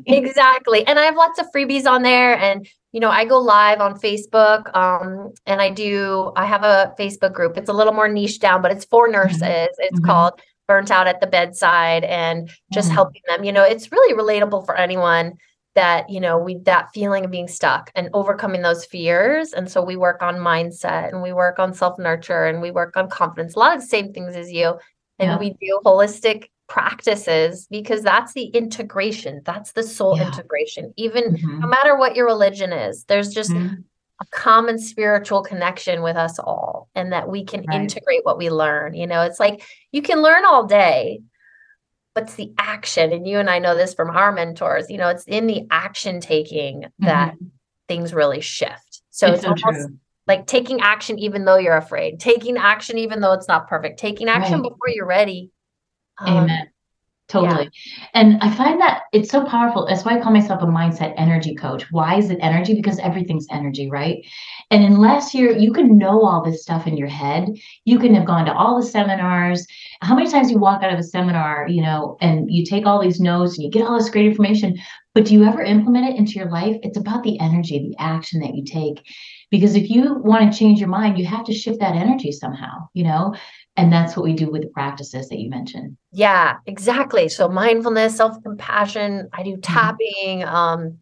exactly. 0.06 0.86
And 0.86 0.98
I 0.98 1.04
have 1.04 1.16
lots 1.16 1.40
of 1.40 1.46
freebies 1.54 1.86
on 1.86 2.02
there. 2.02 2.38
And, 2.38 2.68
you 2.92 3.00
know, 3.00 3.10
I 3.10 3.24
go 3.24 3.38
live 3.40 3.80
on 3.80 3.98
Facebook. 3.98 4.74
Um, 4.76 5.32
and 5.44 5.60
I 5.60 5.70
do, 5.70 6.32
I 6.36 6.46
have 6.46 6.62
a 6.62 6.94
Facebook 6.98 7.32
group. 7.32 7.58
It's 7.58 7.68
a 7.68 7.74
little 7.74 7.92
more 7.92 8.08
niche 8.08 8.38
down, 8.38 8.62
but 8.62 8.70
it's 8.70 8.84
for 8.84 9.06
mm-hmm. 9.06 9.14
nurses. 9.14 9.40
It's 9.42 9.98
mm-hmm. 9.98 10.04
called 10.04 10.40
Burnt 10.68 10.92
Out 10.92 11.08
at 11.08 11.20
the 11.20 11.26
Bedside 11.26 12.04
and 12.04 12.48
just 12.72 12.88
mm-hmm. 12.88 12.94
helping 12.94 13.22
them. 13.26 13.42
You 13.42 13.50
know, 13.50 13.64
it's 13.64 13.90
really 13.90 14.14
relatable 14.14 14.64
for 14.64 14.76
anyone 14.76 15.36
that 15.74 16.08
you 16.08 16.20
know 16.20 16.38
we 16.38 16.58
that 16.58 16.92
feeling 16.92 17.24
of 17.24 17.30
being 17.30 17.48
stuck 17.48 17.90
and 17.94 18.08
overcoming 18.12 18.62
those 18.62 18.84
fears 18.84 19.52
and 19.52 19.70
so 19.70 19.82
we 19.82 19.96
work 19.96 20.22
on 20.22 20.36
mindset 20.36 21.08
and 21.12 21.22
we 21.22 21.32
work 21.32 21.58
on 21.58 21.74
self 21.74 21.98
nurture 21.98 22.44
and 22.46 22.60
we 22.60 22.70
work 22.70 22.96
on 22.96 23.08
confidence 23.08 23.54
a 23.54 23.58
lot 23.58 23.74
of 23.74 23.80
the 23.80 23.86
same 23.86 24.12
things 24.12 24.36
as 24.36 24.50
you 24.52 24.74
and 25.18 25.30
yeah. 25.30 25.38
we 25.38 25.50
do 25.50 25.80
holistic 25.84 26.48
practices 26.66 27.66
because 27.70 28.02
that's 28.02 28.32
the 28.32 28.46
integration 28.46 29.42
that's 29.44 29.72
the 29.72 29.82
soul 29.82 30.16
yeah. 30.16 30.26
integration 30.26 30.92
even 30.96 31.34
mm-hmm. 31.34 31.60
no 31.60 31.66
matter 31.66 31.96
what 31.96 32.16
your 32.16 32.26
religion 32.26 32.72
is 32.72 33.04
there's 33.04 33.28
just 33.28 33.50
mm-hmm. 33.50 33.74
a 34.20 34.26
common 34.30 34.78
spiritual 34.78 35.42
connection 35.42 36.02
with 36.02 36.16
us 36.16 36.38
all 36.38 36.88
and 36.94 37.12
that 37.12 37.28
we 37.28 37.44
can 37.44 37.64
right. 37.66 37.80
integrate 37.80 38.24
what 38.24 38.38
we 38.38 38.48
learn 38.48 38.94
you 38.94 39.06
know 39.06 39.22
it's 39.22 39.40
like 39.40 39.62
you 39.92 40.00
can 40.00 40.22
learn 40.22 40.44
all 40.46 40.64
day 40.64 41.20
but 42.14 42.24
it's 42.24 42.34
the 42.34 42.52
action 42.58 43.12
and 43.12 43.26
you 43.26 43.38
and 43.38 43.50
i 43.50 43.58
know 43.58 43.76
this 43.76 43.94
from 43.94 44.10
our 44.10 44.32
mentors 44.32 44.88
you 44.90 44.96
know 44.98 45.08
it's 45.08 45.24
in 45.24 45.46
the 45.46 45.66
action 45.70 46.20
taking 46.20 46.86
that 46.98 47.34
mm-hmm. 47.34 47.46
things 47.88 48.14
really 48.14 48.40
shift 48.40 49.02
so 49.10 49.26
it's, 49.26 49.44
it's 49.44 49.60
so 49.60 49.66
almost 49.66 49.88
true. 49.88 49.98
like 50.26 50.46
taking 50.46 50.80
action 50.80 51.18
even 51.18 51.44
though 51.44 51.56
you're 51.56 51.76
afraid 51.76 52.18
taking 52.18 52.56
action 52.56 52.98
even 52.98 53.20
though 53.20 53.32
it's 53.32 53.48
not 53.48 53.68
perfect 53.68 53.98
taking 53.98 54.28
action 54.28 54.60
right. 54.60 54.62
before 54.62 54.88
you're 54.88 55.06
ready 55.06 55.50
um, 56.18 56.44
amen 56.44 56.68
Totally. 57.26 57.70
Yeah. 57.72 58.06
And 58.12 58.42
I 58.42 58.54
find 58.54 58.78
that 58.82 59.04
it's 59.12 59.30
so 59.30 59.44
powerful. 59.44 59.86
That's 59.86 60.04
why 60.04 60.18
I 60.18 60.20
call 60.20 60.32
myself 60.32 60.62
a 60.62 60.66
mindset 60.66 61.14
energy 61.16 61.54
coach. 61.54 61.90
Why 61.90 62.18
is 62.18 62.28
it 62.28 62.38
energy? 62.42 62.74
Because 62.74 62.98
everything's 62.98 63.46
energy, 63.50 63.88
right? 63.90 64.18
And 64.70 64.84
unless 64.84 65.34
you're, 65.34 65.56
you 65.56 65.72
can 65.72 65.96
know 65.96 66.22
all 66.22 66.44
this 66.44 66.62
stuff 66.62 66.86
in 66.86 66.98
your 66.98 67.08
head, 67.08 67.48
you 67.86 67.98
can 67.98 68.14
have 68.14 68.26
gone 68.26 68.44
to 68.44 68.52
all 68.52 68.78
the 68.78 68.86
seminars. 68.86 69.66
How 70.02 70.14
many 70.14 70.30
times 70.30 70.50
you 70.50 70.58
walk 70.58 70.82
out 70.82 70.92
of 70.92 70.98
a 70.98 71.02
seminar, 71.02 71.66
you 71.66 71.80
know, 71.80 72.18
and 72.20 72.50
you 72.50 72.64
take 72.64 72.84
all 72.84 73.00
these 73.00 73.20
notes 73.20 73.56
and 73.56 73.64
you 73.64 73.70
get 73.70 73.86
all 73.86 73.96
this 73.96 74.10
great 74.10 74.26
information, 74.26 74.78
but 75.14 75.24
do 75.24 75.32
you 75.32 75.44
ever 75.44 75.62
implement 75.62 76.08
it 76.08 76.18
into 76.18 76.32
your 76.32 76.50
life? 76.50 76.76
It's 76.82 76.98
about 76.98 77.22
the 77.22 77.40
energy, 77.40 77.78
the 77.78 77.96
action 78.02 78.40
that 78.40 78.54
you 78.54 78.64
take. 78.64 79.02
Because 79.50 79.76
if 79.76 79.88
you 79.88 80.16
want 80.18 80.52
to 80.52 80.58
change 80.58 80.80
your 80.80 80.88
mind, 80.88 81.18
you 81.18 81.24
have 81.26 81.44
to 81.44 81.54
shift 81.54 81.80
that 81.80 81.94
energy 81.94 82.32
somehow, 82.32 82.88
you 82.92 83.04
know? 83.04 83.34
And 83.76 83.92
that's 83.92 84.16
what 84.16 84.24
we 84.24 84.34
do 84.34 84.50
with 84.50 84.62
the 84.62 84.68
practices 84.68 85.28
that 85.28 85.38
you 85.40 85.50
mentioned. 85.50 85.96
Yeah, 86.12 86.58
exactly. 86.66 87.28
So 87.28 87.48
mindfulness, 87.48 88.16
self-compassion, 88.16 89.30
I 89.32 89.42
do 89.42 89.52
mm-hmm. 89.52 89.60
tapping, 89.60 90.40
mm-hmm. 90.40 90.54
um, 90.54 90.98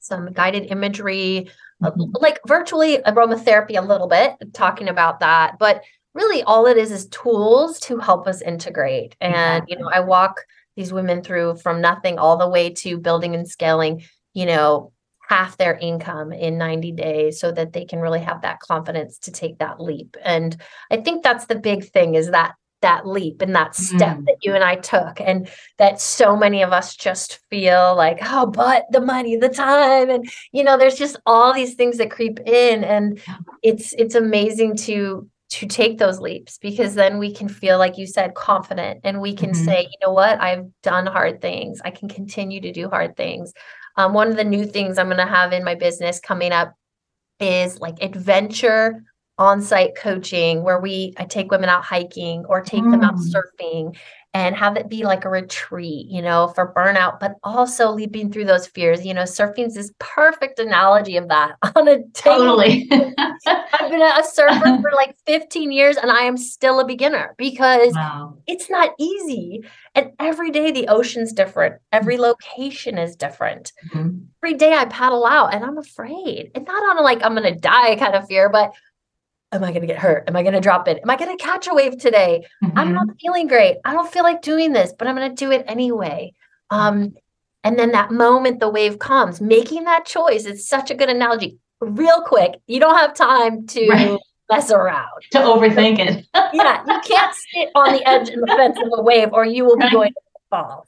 some 0.00 0.32
guided 0.32 0.70
imagery, 0.70 1.50
uh, 1.82 1.90
mm-hmm. 1.90 2.12
like 2.20 2.40
virtually 2.46 2.98
aromatherapy 2.98 3.78
a 3.78 3.82
little 3.82 4.06
bit, 4.06 4.34
talking 4.52 4.88
about 4.88 5.20
that. 5.20 5.58
But 5.58 5.82
really 6.14 6.42
all 6.42 6.66
it 6.66 6.76
is 6.76 6.92
is 6.92 7.06
tools 7.06 7.80
to 7.80 7.98
help 7.98 8.26
us 8.26 8.42
integrate. 8.42 9.16
And, 9.20 9.64
you 9.68 9.78
know, 9.78 9.88
I 9.92 10.00
walk 10.00 10.44
these 10.76 10.92
women 10.92 11.22
through 11.22 11.56
from 11.56 11.80
nothing 11.80 12.18
all 12.18 12.36
the 12.36 12.48
way 12.48 12.70
to 12.70 12.98
building 12.98 13.34
and 13.34 13.48
scaling, 13.48 14.02
you 14.34 14.46
know, 14.46 14.92
half 15.30 15.56
their 15.58 15.78
income 15.78 16.32
in 16.32 16.58
90 16.58 16.90
days 16.90 17.38
so 17.38 17.52
that 17.52 17.72
they 17.72 17.84
can 17.84 18.00
really 18.00 18.18
have 18.18 18.42
that 18.42 18.58
confidence 18.58 19.16
to 19.20 19.30
take 19.30 19.58
that 19.58 19.80
leap. 19.80 20.16
And 20.22 20.60
i 20.90 20.96
think 20.96 21.22
that's 21.22 21.46
the 21.46 21.54
big 21.54 21.84
thing 21.84 22.16
is 22.16 22.32
that 22.32 22.54
that 22.82 23.06
leap 23.06 23.42
and 23.42 23.54
that 23.54 23.76
step 23.76 24.16
mm. 24.16 24.24
that 24.24 24.38
you 24.40 24.54
and 24.54 24.64
I 24.64 24.76
took 24.76 25.20
and 25.20 25.50
that 25.76 26.00
so 26.00 26.34
many 26.34 26.62
of 26.62 26.72
us 26.72 26.96
just 26.96 27.38
feel 27.50 27.94
like 27.94 28.18
oh 28.22 28.46
but 28.46 28.86
the 28.90 29.02
money 29.02 29.36
the 29.36 29.50
time 29.50 30.08
and 30.08 30.26
you 30.50 30.64
know 30.64 30.78
there's 30.78 30.94
just 30.94 31.20
all 31.26 31.52
these 31.52 31.74
things 31.74 31.98
that 31.98 32.10
creep 32.10 32.40
in 32.46 32.82
and 32.82 33.20
it's 33.62 33.92
it's 33.98 34.14
amazing 34.14 34.76
to 34.88 35.28
to 35.50 35.66
take 35.66 35.98
those 35.98 36.20
leaps 36.20 36.56
because 36.58 36.94
then 36.94 37.18
we 37.18 37.34
can 37.34 37.48
feel 37.50 37.76
like 37.76 37.98
you 37.98 38.06
said 38.06 38.34
confident 38.34 39.00
and 39.04 39.20
we 39.20 39.34
can 39.34 39.50
mm-hmm. 39.50 39.64
say 39.64 39.82
you 39.82 39.98
know 40.06 40.12
what? 40.12 40.40
I've 40.40 40.66
done 40.82 41.06
hard 41.06 41.42
things. 41.42 41.80
I 41.84 41.90
can 41.90 42.08
continue 42.08 42.62
to 42.62 42.72
do 42.72 42.88
hard 42.88 43.14
things 43.16 43.52
um, 44.00 44.14
one 44.14 44.28
of 44.28 44.36
the 44.36 44.44
new 44.44 44.64
things 44.64 44.98
I'm 44.98 45.08
going 45.08 45.18
to 45.18 45.26
have 45.26 45.52
in 45.52 45.62
my 45.62 45.74
business 45.74 46.20
coming 46.20 46.52
up 46.52 46.74
is 47.38 47.80
like 47.80 48.02
adventure 48.02 49.02
on-site 49.36 49.94
coaching 49.94 50.62
where 50.62 50.80
we 50.80 51.14
I 51.16 51.24
take 51.24 51.50
women 51.50 51.68
out 51.68 51.84
hiking 51.84 52.44
or 52.46 52.60
take 52.60 52.82
mm. 52.82 52.90
them 52.90 53.02
out 53.02 53.14
mm. 53.14 53.32
surfing 53.32 53.96
and 54.32 54.54
have 54.54 54.76
it 54.76 54.88
be 54.88 55.02
like 55.02 55.24
a 55.24 55.28
retreat, 55.28 56.06
you 56.08 56.22
know, 56.22 56.48
for 56.54 56.72
burnout, 56.72 57.18
but 57.18 57.34
also 57.42 57.90
leaping 57.90 58.30
through 58.30 58.44
those 58.44 58.66
fears. 58.66 59.04
You 59.04 59.12
know, 59.12 59.24
surfing's 59.24 59.74
this 59.74 59.92
perfect 59.98 60.60
analogy 60.60 61.16
of 61.16 61.28
that 61.28 61.56
on 61.74 61.88
a 61.88 62.02
totally. 62.14 62.88
I've 62.92 63.90
been 63.90 64.02
a 64.02 64.22
surfer 64.24 64.78
for 64.82 64.92
like 64.94 65.16
15 65.26 65.72
years 65.72 65.96
and 65.96 66.12
I 66.12 66.20
am 66.20 66.36
still 66.36 66.78
a 66.78 66.86
beginner 66.86 67.34
because 67.38 67.92
wow. 67.94 68.36
it's 68.46 68.70
not 68.70 68.90
easy. 69.00 69.64
And 69.96 70.12
every 70.20 70.52
day 70.52 70.70
the 70.70 70.86
ocean's 70.86 71.32
different, 71.32 71.80
every 71.90 72.16
mm. 72.16 72.20
location 72.20 72.98
is 72.98 73.16
different. 73.16 73.72
Mm-hmm. 73.92 74.18
Every 74.44 74.56
day 74.56 74.74
I 74.74 74.84
paddle 74.84 75.26
out 75.26 75.54
and 75.54 75.64
I'm 75.64 75.78
afraid. 75.78 76.52
And 76.54 76.64
not 76.64 76.82
on 76.90 76.98
a 76.98 77.02
like 77.02 77.24
I'm 77.24 77.34
gonna 77.34 77.56
die 77.56 77.96
kind 77.96 78.14
of 78.14 78.28
fear, 78.28 78.48
but 78.48 78.72
am 79.52 79.64
I 79.64 79.70
going 79.70 79.80
to 79.80 79.86
get 79.86 79.98
hurt? 79.98 80.24
Am 80.28 80.36
I 80.36 80.42
going 80.42 80.54
to 80.54 80.60
drop 80.60 80.88
it? 80.88 81.00
Am 81.02 81.10
I 81.10 81.16
going 81.16 81.36
to 81.36 81.42
catch 81.42 81.66
a 81.66 81.74
wave 81.74 81.98
today? 81.98 82.46
Mm-hmm. 82.62 82.78
I'm 82.78 82.92
not 82.92 83.08
feeling 83.20 83.46
great. 83.46 83.78
I 83.84 83.92
don't 83.92 84.10
feel 84.10 84.22
like 84.22 84.42
doing 84.42 84.72
this, 84.72 84.92
but 84.96 85.08
I'm 85.08 85.16
going 85.16 85.28
to 85.28 85.34
do 85.34 85.50
it 85.50 85.64
anyway. 85.66 86.32
Um, 86.70 87.14
and 87.64 87.78
then 87.78 87.92
that 87.92 88.10
moment 88.10 88.60
the 88.60 88.68
wave 88.68 88.98
comes, 88.98 89.40
making 89.40 89.84
that 89.84 90.06
choice. 90.06 90.46
It's 90.46 90.68
such 90.68 90.90
a 90.90 90.94
good 90.94 91.10
analogy. 91.10 91.58
Real 91.80 92.22
quick, 92.22 92.60
you 92.66 92.80
don't 92.80 92.96
have 92.96 93.14
time 93.14 93.66
to 93.68 93.88
right. 93.90 94.18
mess 94.50 94.70
around, 94.70 95.08
to 95.32 95.38
overthink 95.38 95.98
it. 95.98 96.26
yeah, 96.52 96.82
you 96.86 97.00
can't 97.04 97.34
sit 97.34 97.70
on 97.74 97.92
the 97.92 98.08
edge 98.08 98.28
of 98.28 98.40
the 98.40 98.54
fence 98.56 98.78
of 98.78 98.88
a 98.92 99.02
wave, 99.02 99.32
or 99.32 99.44
you 99.44 99.64
will 99.64 99.76
be 99.76 99.84
right. 99.84 99.92
going 99.92 100.12
to 100.12 100.20
fall. 100.50 100.86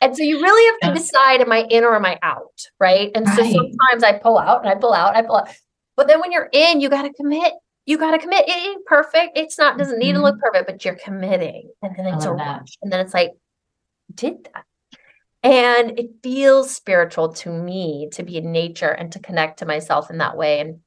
And 0.00 0.16
so 0.16 0.22
you 0.22 0.40
really 0.40 0.78
have 0.82 0.94
to 0.94 1.00
decide: 1.00 1.40
am 1.40 1.52
I 1.52 1.66
in 1.70 1.84
or 1.84 1.94
am 1.94 2.04
I 2.04 2.18
out? 2.22 2.60
Right. 2.78 3.10
And 3.14 3.26
right. 3.26 3.36
so 3.36 3.42
sometimes 3.42 4.02
I 4.04 4.18
pull 4.18 4.38
out 4.38 4.64
and 4.64 4.68
I 4.68 4.74
pull 4.74 4.92
out, 4.92 5.16
I 5.16 5.22
pull 5.22 5.36
out. 5.36 5.48
But 5.96 6.06
then 6.06 6.20
when 6.20 6.30
you're 6.30 6.48
in, 6.52 6.80
you 6.80 6.88
got 6.88 7.02
to 7.02 7.12
commit 7.12 7.54
you 7.88 7.96
got 7.96 8.10
to 8.10 8.18
commit. 8.18 8.46
It 8.46 8.52
ain't 8.52 8.84
perfect. 8.84 9.38
It's 9.38 9.58
not 9.58 9.78
doesn't 9.78 9.98
need 9.98 10.08
mm-hmm. 10.08 10.18
to 10.18 10.22
look 10.22 10.38
perfect, 10.40 10.66
but 10.66 10.84
you're 10.84 10.94
committing, 10.94 11.70
and 11.80 11.96
then 11.96 12.06
it's 12.06 12.26
a 12.26 12.32
rush, 12.32 12.76
and 12.82 12.92
then 12.92 13.00
it's 13.00 13.14
like, 13.14 13.32
did 14.14 14.44
that, 14.52 14.64
and 15.42 15.98
it 15.98 16.10
feels 16.22 16.70
spiritual 16.70 17.32
to 17.32 17.50
me 17.50 18.10
to 18.12 18.22
be 18.22 18.36
in 18.36 18.52
nature 18.52 18.90
and 18.90 19.10
to 19.12 19.18
connect 19.18 19.60
to 19.60 19.66
myself 19.66 20.10
in 20.10 20.18
that 20.18 20.36
way, 20.36 20.60
and 20.60 20.80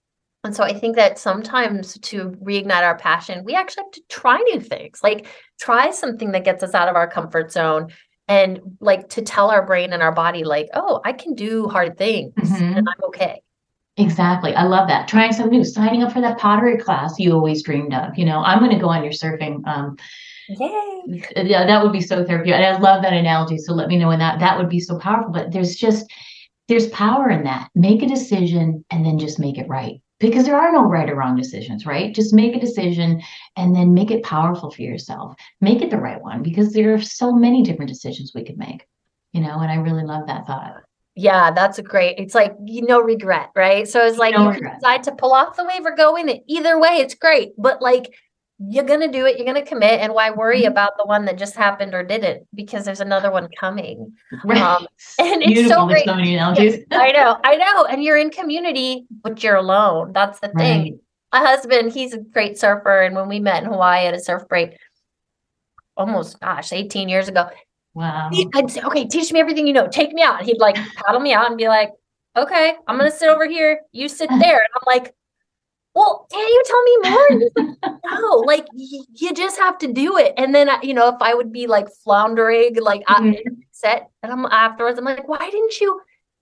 and 0.43 0.56
so 0.56 0.64
I 0.64 0.74
think 0.74 0.95
that 0.95 1.18
sometimes 1.18 1.97
to 1.99 2.30
reignite 2.43 2.84
our 2.84 2.97
passion, 2.97 3.45
we 3.45 3.56
actually 3.56 3.84
have 3.84 3.91
to 3.93 4.02
try 4.10 4.38
new 4.38 4.60
things, 4.60 4.99
like 5.02 5.26
try 5.60 5.89
something 5.89 6.32
that 6.34 6.45
gets 6.45 6.62
us 6.62 6.76
out 6.76 6.88
of 6.88 6.95
our 6.95 7.10
comfort 7.10 7.52
zone 7.52 7.89
and 8.28 8.60
like 8.80 9.10
to 9.10 9.24
tell 9.24 9.49
our 9.49 9.66
brain 9.66 9.91
and 9.91 10.04
our 10.04 10.12
body 10.14 10.43
like 10.43 10.70
oh 10.74 11.02
i 11.04 11.12
can 11.12 11.34
do 11.34 11.68
hard 11.68 11.97
things 11.97 12.34
mm-hmm. 12.39 12.78
and 12.78 12.88
i'm 12.88 13.04
okay 13.08 13.41
Exactly. 13.98 14.56
I 14.56 14.64
love 14.64 14.88
that. 14.88 15.08
Trying 15.08 15.34
something 15.34 15.60
new, 15.60 15.66
signing 15.66 16.02
up 16.02 16.14
for 16.14 16.22
that 16.22 16.38
pottery 16.38 16.78
class 16.78 17.20
you 17.20 17.34
always 17.34 17.64
dreamed 17.64 17.94
of. 17.94 18.18
You 18.18 18.26
know, 18.26 18.39
I'm 18.39 18.60
going 18.60 18.72
to 18.72 18.80
go 18.80 18.89
on 18.89 19.04
your 19.04 19.14
surfing. 19.14 19.66
Um, 19.68 19.98
Yay. 20.50 20.88
Yeah, 21.36 21.66
that 21.66 21.84
would 21.84 21.92
be 21.92 22.02
so 22.02 22.24
therapeutic. 22.24 22.62
And 22.62 22.66
I 22.66 22.80
love 22.80 23.02
that 23.02 23.14
analogy. 23.14 23.58
So 23.58 23.74
let 23.74 23.88
me 23.88 23.98
know 23.98 24.10
when 24.10 24.20
that 24.20 24.39
that 24.39 24.58
would 24.58 24.70
be 24.70 24.80
so 24.80 25.00
powerful. 25.00 25.32
But 25.32 25.52
there's 25.52 25.76
just 25.76 26.06
there's 26.68 26.88
power 26.89 27.30
in 27.30 27.44
that. 27.44 27.70
Make 27.76 28.04
a 28.04 28.08
decision 28.08 28.86
and 28.92 29.06
then 29.06 29.18
just 29.18 29.39
make 29.39 29.58
it 29.58 29.68
right. 29.68 30.00
Because 30.20 30.46
there 30.46 30.56
are 30.56 30.72
no 30.72 30.84
right 30.84 31.10
or 31.10 31.16
wrong 31.16 31.36
decisions, 31.36 31.86
right? 31.88 32.14
Just 32.14 32.34
make 32.34 32.56
a 32.56 32.60
decision 32.60 33.22
and 33.58 33.76
then 33.76 33.96
make 33.96 34.12
it 34.12 34.24
powerful 34.24 34.70
for 34.70 34.84
yourself. 34.84 35.36
Make 35.60 35.82
it 35.82 35.89
the 35.89 35.98
right 35.98 36.22
one 36.22 36.44
because 36.44 36.72
there 36.72 36.94
are 36.94 37.02
so 37.02 37.34
many 37.34 37.64
different 37.64 37.89
decisions 37.89 38.32
we 38.34 38.44
could 38.44 38.58
make. 38.58 38.86
You 39.34 39.42
know, 39.42 39.60
and 39.60 39.72
I 39.72 39.76
really 39.76 40.04
love 40.04 40.28
that 40.28 40.46
thought. 40.46 40.84
Yeah, 41.16 41.51
that's 41.51 41.78
a 41.78 41.84
great. 41.84 42.18
It's 42.20 42.34
like 42.36 42.53
you 42.66 42.84
know 42.86 43.01
regret, 43.01 43.49
right? 43.55 43.88
So 43.88 44.05
it's 44.05 44.18
like 44.18 44.34
no 44.36 44.51
you 44.51 44.59
can 44.62 44.74
decide 44.76 45.03
to 45.03 45.12
pull 45.12 45.34
off 45.34 45.57
the 45.57 45.66
wave 45.66 45.86
or 45.86 45.95
go 45.95 46.16
in 46.16 46.30
it. 46.30 46.43
Either 46.47 46.80
way, 46.80 46.97
it's 46.99 47.16
great. 47.16 47.51
But 47.57 47.82
like 47.82 48.14
you're 48.64 48.84
going 48.86 48.99
to 49.01 49.07
do 49.07 49.26
it, 49.26 49.38
you're 49.38 49.51
going 49.51 49.62
to 49.62 49.68
commit. 49.68 50.01
And 50.01 50.14
why 50.14 50.30
worry 50.30 50.62
Mhm. 50.62 50.68
about 50.68 50.91
the 50.97 51.03
one 51.05 51.26
that 51.26 51.36
just 51.38 51.55
happened 51.55 51.95
or 51.95 52.03
didn't? 52.03 52.45
Because 52.53 52.86
there's 52.86 52.99
another 52.99 53.32
one 53.32 53.47
coming. 53.59 54.14
Right. 54.45 54.62
Um, 54.62 54.86
and 55.20 55.41
it's 55.41 55.53
Beautiful. 55.53 55.78
so 55.78 55.88
great. 55.88 56.05
so. 56.05 56.12
I 56.91 57.12
know, 57.12 57.38
I 57.43 57.55
know. 57.57 57.86
And 57.86 58.03
you're 58.03 58.18
in 58.18 58.30
community, 58.30 59.07
but 59.24 59.41
you're 59.41 59.55
alone. 59.55 60.12
That's 60.14 60.39
the 60.41 60.49
thing. 60.49 60.82
Right. 60.82 60.93
My 61.34 61.39
husband, 61.39 61.91
he's 61.91 62.14
a 62.14 62.20
great 62.20 62.59
surfer. 62.59 63.01
And 63.01 63.16
when 63.16 63.28
we 63.28 63.39
met 63.39 63.64
in 63.64 63.70
Hawaii 63.70 64.05
at 64.05 64.14
a 64.14 64.20
surf 64.20 64.47
break, 64.47 64.78
almost, 65.97 66.39
gosh, 66.39 66.72
18 66.72 67.09
years 67.09 67.28
ago, 67.30 67.49
Wow. 67.94 68.30
he- 68.32 68.48
I'd 68.56 68.70
say, 68.72 68.82
okay, 68.82 69.06
teach 69.08 69.32
me 69.34 69.39
everything 69.39 69.68
you 69.68 69.74
know. 69.74 69.88
Take 69.88 70.14
me 70.14 70.22
out. 70.22 70.44
He'd 70.44 70.60
like 70.60 70.76
paddle 70.76 71.20
me 71.22 71.34
out 71.34 71.48
and 71.48 71.58
be 71.58 71.68
like, 71.68 71.92
okay, 72.38 72.76
I'm 72.88 72.98
going 72.98 73.10
to 73.12 73.16
sit 73.18 73.30
over 73.30 73.46
here. 73.46 73.82
You 73.92 74.08
sit 74.08 74.30
there. 74.39 74.58
And 74.60 74.70
I'm 74.76 74.84
like, 74.88 75.14
well, 75.94 76.26
can 76.32 76.39
you 76.48 76.64
tell 76.66 76.84
me 76.84 76.98
more? 77.10 77.20
And 77.32 77.42
he's 77.42 77.52
like, 77.58 77.96
no, 78.22 78.36
like 78.38 78.66
y- 78.74 79.06
you 79.16 79.34
just 79.34 79.60
have 79.60 79.78
to 79.80 79.92
do 79.92 80.18
it. 80.18 80.34
And 80.38 80.56
then, 80.56 80.70
you 80.84 80.94
know, 80.94 81.10
if 81.10 81.16
I 81.22 81.34
would 81.34 81.52
be 81.52 81.68
like 81.68 81.88
floundering, 82.04 82.76
like 82.82 83.04
I 83.08 83.20
Mhm. 83.22 83.36
set, 83.72 84.10
and 84.24 84.32
I'm 84.32 84.46
afterwards, 84.46 84.98
I'm 84.98 85.06
like, 85.06 85.28
why 85.28 85.50
didn't 85.50 85.80
you? 85.82 86.00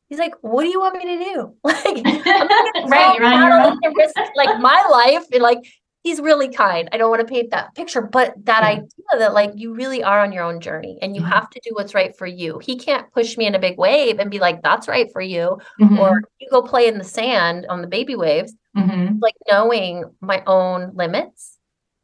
He's 0.08 0.20
like, 0.20 0.34
what 0.42 0.64
do 0.64 0.70
you 0.70 0.80
want 0.80 0.96
me 0.98 1.06
to 1.18 1.24
do? 1.24 1.56
Like, 1.64 1.86
I'm 1.86 2.48
not 2.48 2.50
gonna 2.50 2.88
Right, 2.88 3.08
go 3.08 3.14
you're 3.16 3.26
on 3.26 3.34
your 3.34 3.50
paddle 3.52 3.72
own. 3.72 3.80
and 3.84 3.96
risk 3.98 4.16
like 4.36 4.60
my 4.60 4.88
life. 4.92 5.26
And 5.32 5.42
like, 5.42 5.60
he's 6.04 6.20
really 6.22 6.48
kind. 6.50 6.88
I 6.92 6.98
don't 6.98 7.10
want 7.10 7.22
to 7.28 7.32
paint 7.32 7.52
that 7.52 7.76
picture, 7.76 8.02
but 8.02 8.34
that 8.46 8.62
Yeah. 8.64 8.70
idea 8.70 8.88
that 9.20 9.34
like 9.34 9.52
you 9.56 9.74
really 9.74 10.02
are 10.04 10.22
on 10.22 10.32
your 10.32 10.44
own 10.44 10.62
journey 10.62 10.98
and 11.02 11.16
you 11.16 11.22
Yeah. 11.22 11.30
have 11.30 11.50
to 11.50 11.60
do 11.64 11.72
what's 11.74 11.94
right 11.94 12.16
for 12.18 12.26
you. 12.26 12.60
He 12.60 12.78
can't 12.78 13.12
push 13.12 13.38
me 13.38 13.46
in 13.46 13.56
a 13.56 13.60
big 13.60 13.78
wave 13.78 14.20
and 14.20 14.32
be 14.32 14.40
like, 14.40 14.62
that's 14.62 14.88
right 14.88 15.12
for 15.12 15.22
you. 15.22 15.60
Mhm. 15.82 16.00
Or 16.00 16.22
you 16.40 16.48
go 16.50 16.62
play 16.62 16.88
in 16.88 16.98
the 16.98 17.04
sand 17.04 17.66
on 17.70 17.82
the 17.82 17.88
baby 17.88 18.16
waves 18.16 18.54
Mhm. 18.78 19.18
like 19.22 19.36
knowing 19.50 20.06
my 20.22 20.42
own 20.48 20.92
limits 20.96 21.58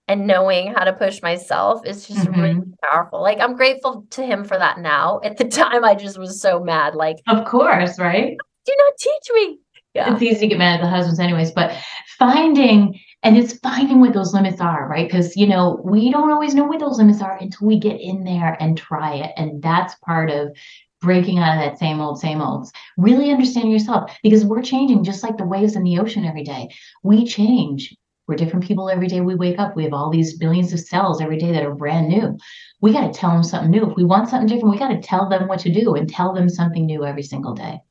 and 0.08 0.28
knowing 0.28 0.74
how 0.74 0.84
to 0.84 0.93
push 0.93 1.22
myself 1.22 1.86
is 1.86 2.08
just 2.08 2.28
Mm-hmm. 2.28 2.41
really 2.41 2.62
powerful. 2.84 3.22
Like 3.22 3.39
I'm 3.39 3.56
grateful 3.56 4.06
to 4.12 4.24
him 4.26 4.43
for 4.43 4.58
that 4.58 4.78
now. 4.80 5.20
At 5.24 5.38
the 5.38 5.46
time 5.80 5.86
I 5.86 5.96
just 5.96 6.18
was 6.18 6.41
so 6.41 6.60
mad 6.60 6.96
like 6.96 7.18
Of 7.28 7.46
course, 7.46 7.98
right? 7.98 8.36
do 8.66 8.74
not 8.78 8.93
teach 8.98 9.30
me. 9.36 9.60
Yeah. 9.93 10.12
It's 10.14 10.22
easy 10.22 10.39
to 10.41 10.48
get 10.48 10.58
mad 10.58 10.80
at 10.80 10.84
the 10.84 10.89
husbands, 10.89 11.20
anyways, 11.22 11.52
but 11.52 11.72
finding 12.20 13.00
and 13.26 13.38
it's 13.38 13.57
finding 13.57 13.99
what 13.99 14.13
those 14.13 14.36
limits 14.36 14.61
are, 14.61 14.88
right? 14.88 15.07
Because 15.07 15.36
you 15.36 15.47
know, 15.47 15.82
we 15.84 16.11
don't 16.11 16.32
always 16.32 16.53
know 16.53 16.63
what 16.63 16.80
those 16.80 16.99
limits 16.99 17.21
are 17.21 17.38
until 17.38 17.67
we 17.67 17.80
get 17.80 17.99
in 17.99 18.23
there 18.23 18.55
and 18.61 18.78
try 18.78 19.15
it. 19.15 19.32
And 19.36 19.61
that's 19.63 19.95
part 19.95 20.30
of 20.30 20.55
breaking 21.01 21.39
out 21.39 21.57
of 21.57 21.63
that 21.63 21.80
same 21.80 21.99
old, 21.99 22.19
same 22.19 22.39
olds. 22.39 22.71
Really 22.97 23.32
understanding 23.32 23.71
yourself 23.71 24.15
because 24.21 24.45
we're 24.45 24.61
changing 24.61 25.03
just 25.03 25.23
like 25.23 25.38
the 25.38 25.45
waves 25.45 25.76
in 25.76 25.84
the 25.84 25.97
ocean 25.97 26.23
every 26.23 26.43
day. 26.43 26.69
We 27.01 27.26
change. 27.26 27.95
We're 28.28 28.36
different 28.36 28.65
people 28.65 28.89
every 28.89 29.07
day 29.07 29.21
we 29.21 29.36
wake 29.36 29.57
up. 29.57 29.76
We 29.76 29.84
have 29.86 29.93
all 29.93 30.11
these 30.11 30.38
billions 30.38 30.71
of 30.71 30.80
cells 30.80 31.19
every 31.19 31.38
day 31.38 31.51
that 31.51 31.65
are 31.65 31.73
brand 31.73 32.07
new. 32.07 32.38
We 32.82 32.93
got 32.93 33.11
to 33.11 33.19
tell 33.19 33.32
them 33.32 33.43
something 33.43 33.71
new. 33.71 33.89
If 33.89 33.97
we 33.97 34.03
want 34.03 34.30
something 34.30 34.47
different, 34.47 34.71
we 34.71 34.80
got 34.80 34.89
to 34.89 35.01
tell 35.01 35.30
them 35.30 35.47
what 35.47 35.59
to 35.59 35.73
do 35.73 35.95
and 35.95 36.07
tell 36.07 36.34
them 36.34 36.47
something 36.47 36.86
new 36.86 37.03
every 37.03 37.23
single 37.23 37.55
day. 37.55 37.82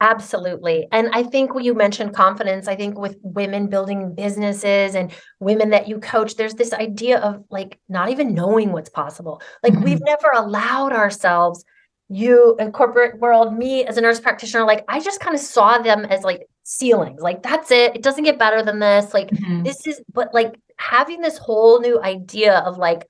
Absolutely. 0.00 0.86
And 0.92 1.08
I 1.12 1.24
think 1.24 1.54
when 1.54 1.64
you 1.64 1.74
mentioned 1.74 2.14
confidence, 2.14 2.68
I 2.68 2.76
think 2.76 2.96
with 2.96 3.16
women 3.22 3.66
building 3.68 4.14
businesses 4.14 4.94
and 4.94 5.10
women 5.40 5.70
that 5.70 5.88
you 5.88 5.98
coach, 5.98 6.36
there's 6.36 6.54
this 6.54 6.72
idea 6.72 7.18
of 7.18 7.42
like 7.50 7.80
not 7.88 8.08
even 8.08 8.32
knowing 8.32 8.70
what's 8.70 8.90
possible. 8.90 9.42
Like 9.64 9.74
we've 9.80 10.00
never 10.02 10.30
allowed 10.34 10.92
ourselves, 10.92 11.64
you 12.08 12.54
in 12.60 12.70
corporate 12.70 13.18
world, 13.18 13.52
me 13.58 13.84
as 13.86 13.96
a 13.96 14.00
nurse 14.00 14.20
practitioner, 14.20 14.64
like 14.64 14.84
I 14.88 15.00
just 15.00 15.18
kind 15.18 15.34
of 15.34 15.40
saw 15.40 15.78
them 15.78 16.04
as 16.04 16.22
like 16.22 16.46
ceilings. 16.62 17.20
Like 17.20 17.42
that's 17.42 17.72
it. 17.72 17.96
It 17.96 18.02
doesn't 18.02 18.22
get 18.24 18.38
better 18.38 18.62
than 18.62 18.78
this. 18.78 19.12
Like 19.12 19.30
Mhm. 19.30 19.64
this 19.64 19.84
is 19.84 20.00
but 20.14 20.32
like 20.32 20.54
having 20.76 21.20
this 21.22 21.38
whole 21.38 21.80
new 21.80 22.00
idea 22.00 22.58
of 22.60 22.78
like 22.78 23.04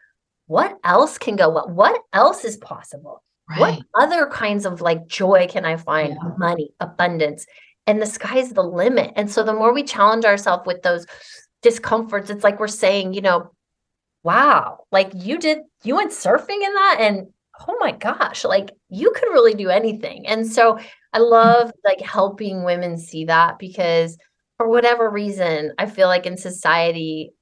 what 0.47 0.79
else 0.85 1.19
can 1.19 1.37
go 1.37 1.51
what 1.51 1.69
what 1.71 2.01
else 2.15 2.47
is 2.47 2.57
possible 2.57 3.23
what 3.57 3.81
other 3.99 4.27
kinds 4.27 4.67
of 4.67 4.81
like 4.81 5.07
joy 5.07 5.47
can 5.49 5.65
I 5.65 5.77
find? 5.77 6.11
Yeah. 6.11 6.31
Money, 6.39 6.71
abundance, 6.81 7.47
and 7.87 8.03
the 8.03 8.07
sky's 8.07 8.53
the 8.53 8.63
limit. 8.63 9.13
And 9.17 9.31
so 9.31 9.43
the 9.43 9.55
more 9.55 9.73
we 9.73 9.83
challenge 9.83 10.25
ourselves 10.25 10.65
with 10.67 10.83
those 10.83 11.07
discomforts, 11.63 12.31
it's 12.31 12.45
like 12.45 12.61
we're 12.61 12.69
saying, 12.69 13.15
you 13.15 13.23
know, 13.23 13.51
wow, 14.23 14.85
like 14.93 15.11
you 15.15 15.39
did, 15.39 15.61
you 15.85 15.97
went 15.97 16.13
surfing 16.13 16.63
in 16.63 16.75
that, 16.75 16.97
and 17.01 17.29
oh 17.67 17.77
my 17.81 17.93
gosh, 17.93 18.45
like 18.45 18.71
you 18.89 19.13
could 19.13 19.33
really 19.33 19.55
do 19.55 19.69
anything. 19.71 20.27
And 20.27 20.47
so 20.47 20.79
I 21.13 21.19
mm-hmm. 21.19 21.31
love 21.31 21.73
like 21.85 22.01
helping 22.01 22.65
women 22.65 22.99
see 22.99 23.25
that 23.25 23.59
because 23.59 24.19
for 24.57 24.69
whatever 24.69 25.09
reason, 25.09 25.73
I 25.79 25.87
feel 25.87 26.09
like 26.09 26.27
in 26.27 26.37
society, 26.37 27.33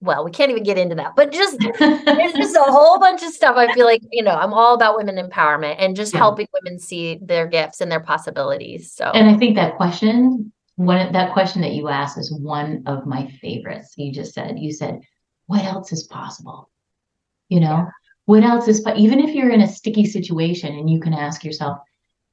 well, 0.00 0.24
we 0.24 0.30
can't 0.30 0.50
even 0.50 0.62
get 0.62 0.78
into 0.78 0.94
that, 0.94 1.14
but 1.14 1.30
just 1.30 1.58
there's 1.78 2.32
just 2.32 2.56
a 2.56 2.62
whole 2.62 2.98
bunch 2.98 3.22
of 3.22 3.30
stuff. 3.32 3.56
I 3.56 3.72
feel 3.72 3.84
like, 3.86 4.02
you 4.10 4.22
know, 4.22 4.34
I'm 4.34 4.54
all 4.54 4.74
about 4.74 4.96
women 4.96 5.16
empowerment 5.16 5.76
and 5.78 5.94
just 5.94 6.14
Yeah. 6.14 6.20
helping 6.20 6.46
women 6.62 6.78
see 6.78 7.18
their 7.22 7.46
gifts 7.46 7.80
and 7.80 7.92
their 7.92 8.00
possibilities. 8.00 8.92
So 8.92 9.04
And 9.04 9.28
I 9.28 9.36
think 9.36 9.56
that 9.56 9.76
question, 9.76 10.52
one 10.76 11.12
that 11.12 11.32
question 11.32 11.60
that 11.62 11.72
you 11.72 11.88
asked 11.88 12.16
is 12.18 12.32
one 12.32 12.82
of 12.86 13.06
my 13.06 13.26
favorites. 13.42 13.94
You 13.96 14.12
just 14.12 14.32
said, 14.32 14.58
you 14.58 14.72
said, 14.72 15.00
what 15.46 15.64
else 15.64 15.92
is 15.92 16.04
possible? 16.04 16.70
You 17.48 17.60
know, 17.60 17.86
what 18.24 18.42
else 18.44 18.68
is, 18.68 18.80
po- 18.80 18.94
even 18.96 19.20
if 19.20 19.34
you're 19.34 19.50
in 19.50 19.60
a 19.60 19.68
sticky 19.68 20.06
situation 20.06 20.74
and 20.78 20.88
you 20.88 21.00
can 21.00 21.12
ask 21.12 21.44
yourself, 21.44 21.78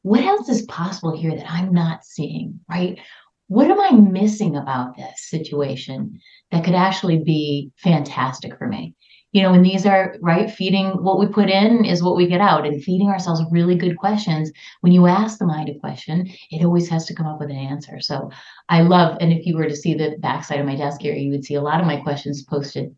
what 0.04 0.22
else 0.22 0.48
is 0.48 0.62
possible 0.68 1.18
here 1.18 1.36
that 1.36 1.52
I'm 1.52 1.74
not 1.74 2.06
seeing, 2.06 2.62
right? 2.70 3.00
What 3.48 3.70
am 3.72 3.80
I 3.80 3.92
missing 3.92 4.56
about 4.56 4.98
this 4.98 5.30
situation 5.30 6.20
that 6.52 6.64
could 6.64 6.76
actually 6.76 7.20
be 7.20 7.72
fantastic 7.78 8.58
for 8.58 8.68
me? 8.68 8.94
You 9.34 9.44
know, 9.44 9.54
and 9.54 9.64
these 9.64 9.86
are 9.86 10.16
right, 10.22 10.50
feeding 10.50 11.04
what 11.04 11.20
we 11.20 11.28
put 11.28 11.50
in 11.50 11.86
is 11.86 12.02
what 12.02 12.16
we 12.16 12.28
get 12.28 12.42
out, 12.42 12.66
and 12.66 12.84
feeding 12.84 13.10
ourselves 13.10 13.44
really 13.52 13.76
good 13.76 13.98
questions. 13.98 14.52
When 14.82 14.94
you 14.94 15.06
ask 15.06 15.38
the 15.38 15.46
mind 15.46 15.70
a 15.70 15.80
question, 15.80 16.30
it 16.50 16.64
always 16.66 16.90
has 16.90 17.06
to 17.06 17.14
come 17.14 17.28
up 17.28 17.40
with 17.40 17.50
an 17.50 17.58
answer. 17.58 18.00
So 18.00 18.32
I 18.70 18.82
love, 18.82 19.18
and 19.20 19.32
if 19.32 19.46
you 19.46 19.56
were 19.56 19.68
to 19.68 19.76
see 19.76 19.94
the 19.94 20.16
backside 20.20 20.60
of 20.60 20.66
my 20.66 20.76
desk 20.76 21.02
here, 21.02 21.14
you 21.14 21.30
would 21.32 21.46
see 21.46 21.56
a 21.56 21.62
lot 21.62 21.82
of 21.82 21.88
my 21.88 21.98
questions 21.98 22.44
posted 22.44 22.96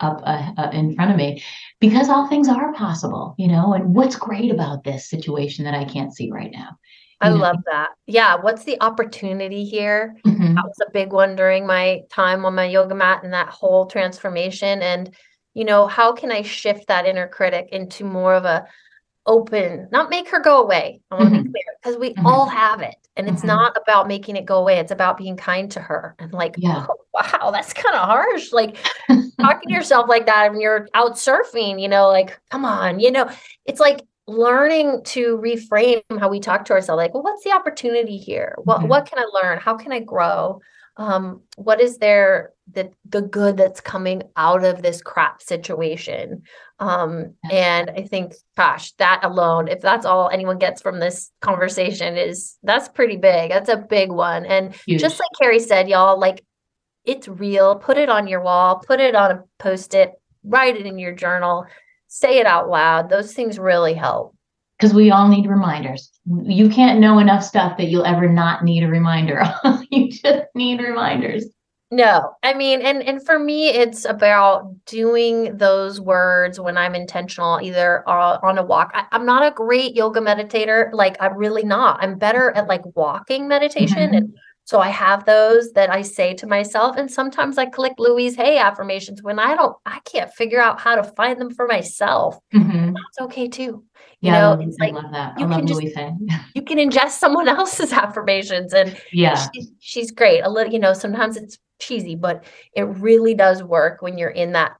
up 0.00 0.22
uh, 0.24 0.52
uh, 0.56 0.70
in 0.72 0.94
front 0.94 1.10
of 1.10 1.16
me 1.16 1.42
because 1.78 2.08
all 2.08 2.28
things 2.28 2.48
are 2.48 2.72
possible, 2.72 3.34
you 3.38 3.48
know. 3.48 3.72
And 3.72 3.94
what's 3.94 4.16
great 4.16 4.50
about 4.50 4.84
this 4.84 5.08
situation 5.08 5.64
that 5.64 5.74
I 5.74 5.84
can't 5.84 6.14
see 6.14 6.30
right 6.30 6.50
now? 6.52 6.78
I 7.20 7.28
know? 7.30 7.36
love 7.36 7.56
that. 7.70 7.90
Yeah. 8.06 8.36
What's 8.36 8.64
the 8.64 8.80
opportunity 8.80 9.64
here? 9.64 10.16
Mhm. 10.26 10.54
That 10.54 10.64
was 10.64 10.80
a 10.86 10.90
big 10.90 11.12
one 11.12 11.36
during 11.36 11.66
my 11.66 12.02
time 12.10 12.44
on 12.44 12.54
my 12.54 12.64
yoga 12.64 12.94
mat 12.94 13.22
and 13.24 13.32
that 13.32 13.48
whole 13.48 13.86
transformation. 13.86 14.82
And, 14.82 15.14
you 15.54 15.64
know, 15.64 15.86
how 15.86 16.12
can 16.12 16.32
I 16.32 16.42
shift 16.42 16.86
that 16.88 17.06
inner 17.06 17.28
critic 17.28 17.68
into 17.72 18.04
more 18.04 18.34
of 18.34 18.44
a 18.44 18.66
open, 19.26 19.86
not 19.92 20.10
make 20.10 20.28
her 20.30 20.40
go 20.40 20.62
away. 20.62 21.00
I 21.10 21.14
want 21.14 21.32
to 21.32 21.42
be 21.42 21.48
clear 21.48 21.62
because 21.82 21.98
we 21.98 22.14
Mhm. 22.14 22.24
all 22.24 22.46
have 22.48 22.80
it. 22.80 22.96
And 23.16 23.28
it's 23.28 23.42
Mhm. 23.42 23.48
not 23.48 23.76
about 23.76 24.08
making 24.08 24.36
it 24.36 24.46
go 24.46 24.58
away. 24.58 24.78
It's 24.78 24.90
about 24.92 25.18
being 25.18 25.36
kind 25.36 25.70
to 25.72 25.80
her. 25.80 26.16
And 26.18 26.32
like, 26.32 26.54
Yeah. 26.58 26.86
oh, 26.88 26.96
wow, 27.14 27.50
that's 27.50 27.72
kind 27.74 27.94
of 27.94 28.06
harsh. 28.08 28.50
Like 28.52 28.76
talking 29.40 29.68
to 29.68 29.74
yourself 29.74 30.08
like 30.08 30.26
that 30.26 30.50
when 30.50 30.60
you're 30.60 30.88
out 30.94 31.12
surfing, 31.12 31.80
you 31.80 31.88
know, 31.88 32.08
like, 32.08 32.40
come 32.50 32.64
on, 32.64 32.98
you 32.98 33.10
know, 33.10 33.28
it's 33.66 33.80
like 33.80 34.00
learning 34.30 35.02
to 35.04 35.36
reframe 35.38 36.02
how 36.18 36.28
we 36.28 36.40
talk 36.40 36.64
to 36.66 36.72
ourselves. 36.72 36.98
Like, 36.98 37.14
well, 37.14 37.22
what's 37.22 37.44
the 37.44 37.52
opportunity 37.52 38.16
here? 38.16 38.54
What 38.64 38.80
Mhm. 38.80 38.88
what 38.88 39.06
can 39.06 39.18
I 39.18 39.26
learn? 39.42 39.58
How 39.58 39.76
can 39.76 39.92
I 39.92 40.00
grow? 40.00 40.60
Um, 40.96 41.42
what 41.56 41.80
is 41.80 41.98
there 41.98 42.52
the 42.70 42.90
the 43.08 43.22
good 43.22 43.56
that's 43.56 43.80
coming 43.80 44.22
out 44.36 44.64
of 44.64 44.82
this 44.82 45.00
crap 45.02 45.40
situation? 45.42 46.42
Um, 46.78 47.34
and 47.50 47.90
I 47.90 48.02
think, 48.02 48.34
gosh, 48.56 48.92
that 48.94 49.20
alone, 49.24 49.68
if 49.68 49.80
that's 49.80 50.04
all 50.06 50.28
anyone 50.30 50.58
gets 50.58 50.82
from 50.82 50.98
this 51.00 51.30
conversation, 51.40 52.16
is 52.16 52.58
that's 52.62 52.88
pretty 52.88 53.16
big. 53.16 53.50
That's 53.50 53.68
a 53.68 53.76
big 53.76 54.10
one. 54.10 54.44
And 54.46 54.74
Huge. 54.86 55.00
just 55.00 55.18
like 55.18 55.28
Carrie 55.40 55.60
said, 55.60 55.88
y'all, 55.88 56.18
like 56.18 56.44
it's 57.04 57.28
real. 57.28 57.76
Put 57.76 57.96
it 57.96 58.10
on 58.10 58.26
your 58.26 58.42
wall, 58.42 58.76
put 58.86 59.00
it 59.00 59.14
on 59.14 59.30
a 59.30 59.42
post-it, 59.58 60.12
write 60.44 60.76
it 60.76 60.86
in 60.86 60.98
your 60.98 61.12
journal, 61.14 61.64
say 62.12 62.38
it 62.38 62.46
out 62.46 62.68
loud. 62.68 63.08
Those 63.08 63.32
things 63.32 63.58
really 63.58 63.94
help. 63.94 64.34
because 64.78 64.92
we 64.92 65.10
all 65.10 65.28
need 65.28 65.46
reminders. 65.46 66.10
You 66.42 66.68
can't 66.68 66.98
know 67.00 67.18
enough 67.20 67.44
stuff 67.44 67.76
that 67.78 67.86
you'll 67.88 68.04
ever 68.04 68.28
not 68.28 68.64
need 68.64 68.82
a 68.82 68.88
reminder. 68.88 69.42
you 69.90 70.10
just 70.10 70.46
need 70.54 70.80
reminders. 70.80 71.46
No, 71.92 72.32
I 72.44 72.54
mean, 72.54 72.82
and 72.82 73.02
and 73.02 73.24
for 73.24 73.36
me, 73.38 73.68
it's 73.70 74.04
about 74.04 74.72
doing 74.86 75.56
those 75.56 76.00
words 76.00 76.60
when 76.60 76.76
I'm 76.76 76.94
intentional, 76.94 77.60
either 77.60 78.08
on 78.08 78.58
a 78.58 78.62
walk. 78.62 78.92
I, 78.94 79.06
I'm 79.10 79.26
not 79.26 79.44
a 79.44 79.50
great 79.54 79.94
yoga 79.96 80.20
meditator, 80.20 80.90
like 80.92 81.16
I'm 81.20 81.36
really 81.36 81.64
not. 81.64 81.98
I'm 82.00 82.16
better 82.16 82.52
at 82.52 82.68
like 82.68 82.82
walking 82.94 83.48
meditation 83.48 84.10
Mhm. 84.10 84.16
and 84.16 84.34
So 84.70 84.78
I 84.78 84.90
have 84.90 85.24
those 85.24 85.72
that 85.72 85.90
I 85.90 86.02
say 86.02 86.32
to 86.34 86.46
myself. 86.46 86.94
And 86.96 87.10
sometimes 87.10 87.58
I 87.58 87.66
click 87.66 87.94
Louise 87.98 88.36
Hay 88.36 88.56
affirmations 88.56 89.20
when 89.20 89.40
I 89.40 89.56
don't, 89.56 89.76
I 89.84 89.98
can't 90.04 90.32
figure 90.32 90.60
out 90.60 90.80
how 90.80 90.94
to 90.94 91.02
find 91.02 91.40
them 91.40 91.50
for 91.50 91.66
myself. 91.66 92.38
Mhm. 92.54 92.94
That's 92.94 93.26
okay 93.26 93.48
too. 93.48 93.62
You 94.20 94.30
Yeah, 94.30 94.40
know, 94.40 94.50
love, 94.50 94.60
it's 94.60 94.76
I 94.80 94.84
like 94.84 94.94
love 94.94 95.10
that. 95.10 95.32
I 95.36 95.40
you 95.40 95.48
can 95.48 95.66
just- 95.66 95.80
you 96.54 96.62
can 96.62 96.78
ingest 96.78 97.18
someone 97.18 97.48
else's 97.48 97.92
affirmations 98.04 98.72
and 98.72 98.96
Yeah. 99.12 99.44
she's, 99.52 99.72
she's 99.80 100.10
great. 100.12 100.42
A 100.42 100.48
little, 100.48 100.72
you 100.72 100.78
know, 100.78 100.92
sometimes 100.92 101.36
it's 101.36 101.58
cheesy, 101.80 102.14
but 102.14 102.44
it 102.76 102.84
really 102.84 103.34
does 103.34 103.64
work 103.64 104.02
when 104.02 104.18
you're 104.18 104.30
in 104.30 104.52
that 104.52 104.76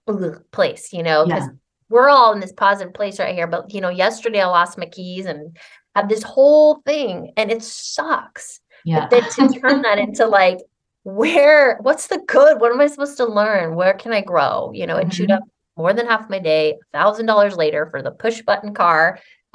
place, 0.53 0.93
you 0.93 1.03
know, 1.03 1.27
because 1.27 1.47
Yeah. 1.47 1.53
we're 1.89 2.09
all 2.11 2.33
in 2.33 2.39
this 2.39 2.53
positive 2.53 2.95
place 2.95 3.19
right 3.19 3.35
here. 3.35 3.49
But 3.49 3.75
you 3.75 3.81
know, 3.81 3.89
yesterday 3.89 4.41
I 4.41 4.47
lost 4.47 4.79
my 4.79 4.87
keys 4.87 5.27
and 5.27 5.57
had 5.97 6.09
this 6.09 6.23
whole 6.23 6.77
thing, 6.87 7.33
and 7.37 7.51
it 7.51 7.65
sucks. 7.65 8.61
Yeah. 8.85 9.07
But 9.11 9.11
then 9.37 9.49
to 9.53 9.61
turn 9.61 9.83
that 9.83 9.99
into 9.99 10.27
like, 10.27 10.59
where, 11.05 11.79
what's 11.83 12.09
the 12.09 12.19
good? 12.27 12.61
What 12.61 12.73
am 12.73 12.81
I 12.81 12.87
supposed 12.87 13.17
to 13.19 13.25
learn? 13.27 13.75
Where 13.75 13.95
can 13.95 14.13
I 14.13 14.21
grow? 14.21 14.71
You 14.75 14.87
know, 14.87 14.97
it 14.97 15.11
chewed 15.11 15.31
Mhm. 15.31 15.37
up 15.37 15.43
more 15.77 15.93
than 15.93 16.07
half 16.07 16.29
my 16.29 16.39
day, 16.39 16.73
a 16.73 16.99
thousand 16.99 17.27
dollars 17.27 17.57
later 17.57 17.87
for 17.87 18.03
the 18.03 18.11
push 18.11 18.43
button 18.43 18.75
car. 18.75 19.19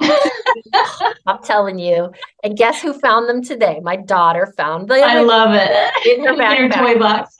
I'm 1.26 1.42
telling 1.42 1.78
you. 1.78 2.10
And 2.42 2.56
guess 2.56 2.82
who 2.82 2.92
found 2.92 3.28
them 3.28 3.42
today? 3.42 3.80
My 3.82 3.96
daughter 3.96 4.52
found 4.56 4.88
them. 4.88 5.02
I 5.02 5.20
love 5.20 5.50
it. 5.54 5.70
In 6.18 6.24
her 6.24 6.32
In 6.64 6.70
her 6.72 6.78
toy 6.78 6.98
box. 6.98 7.36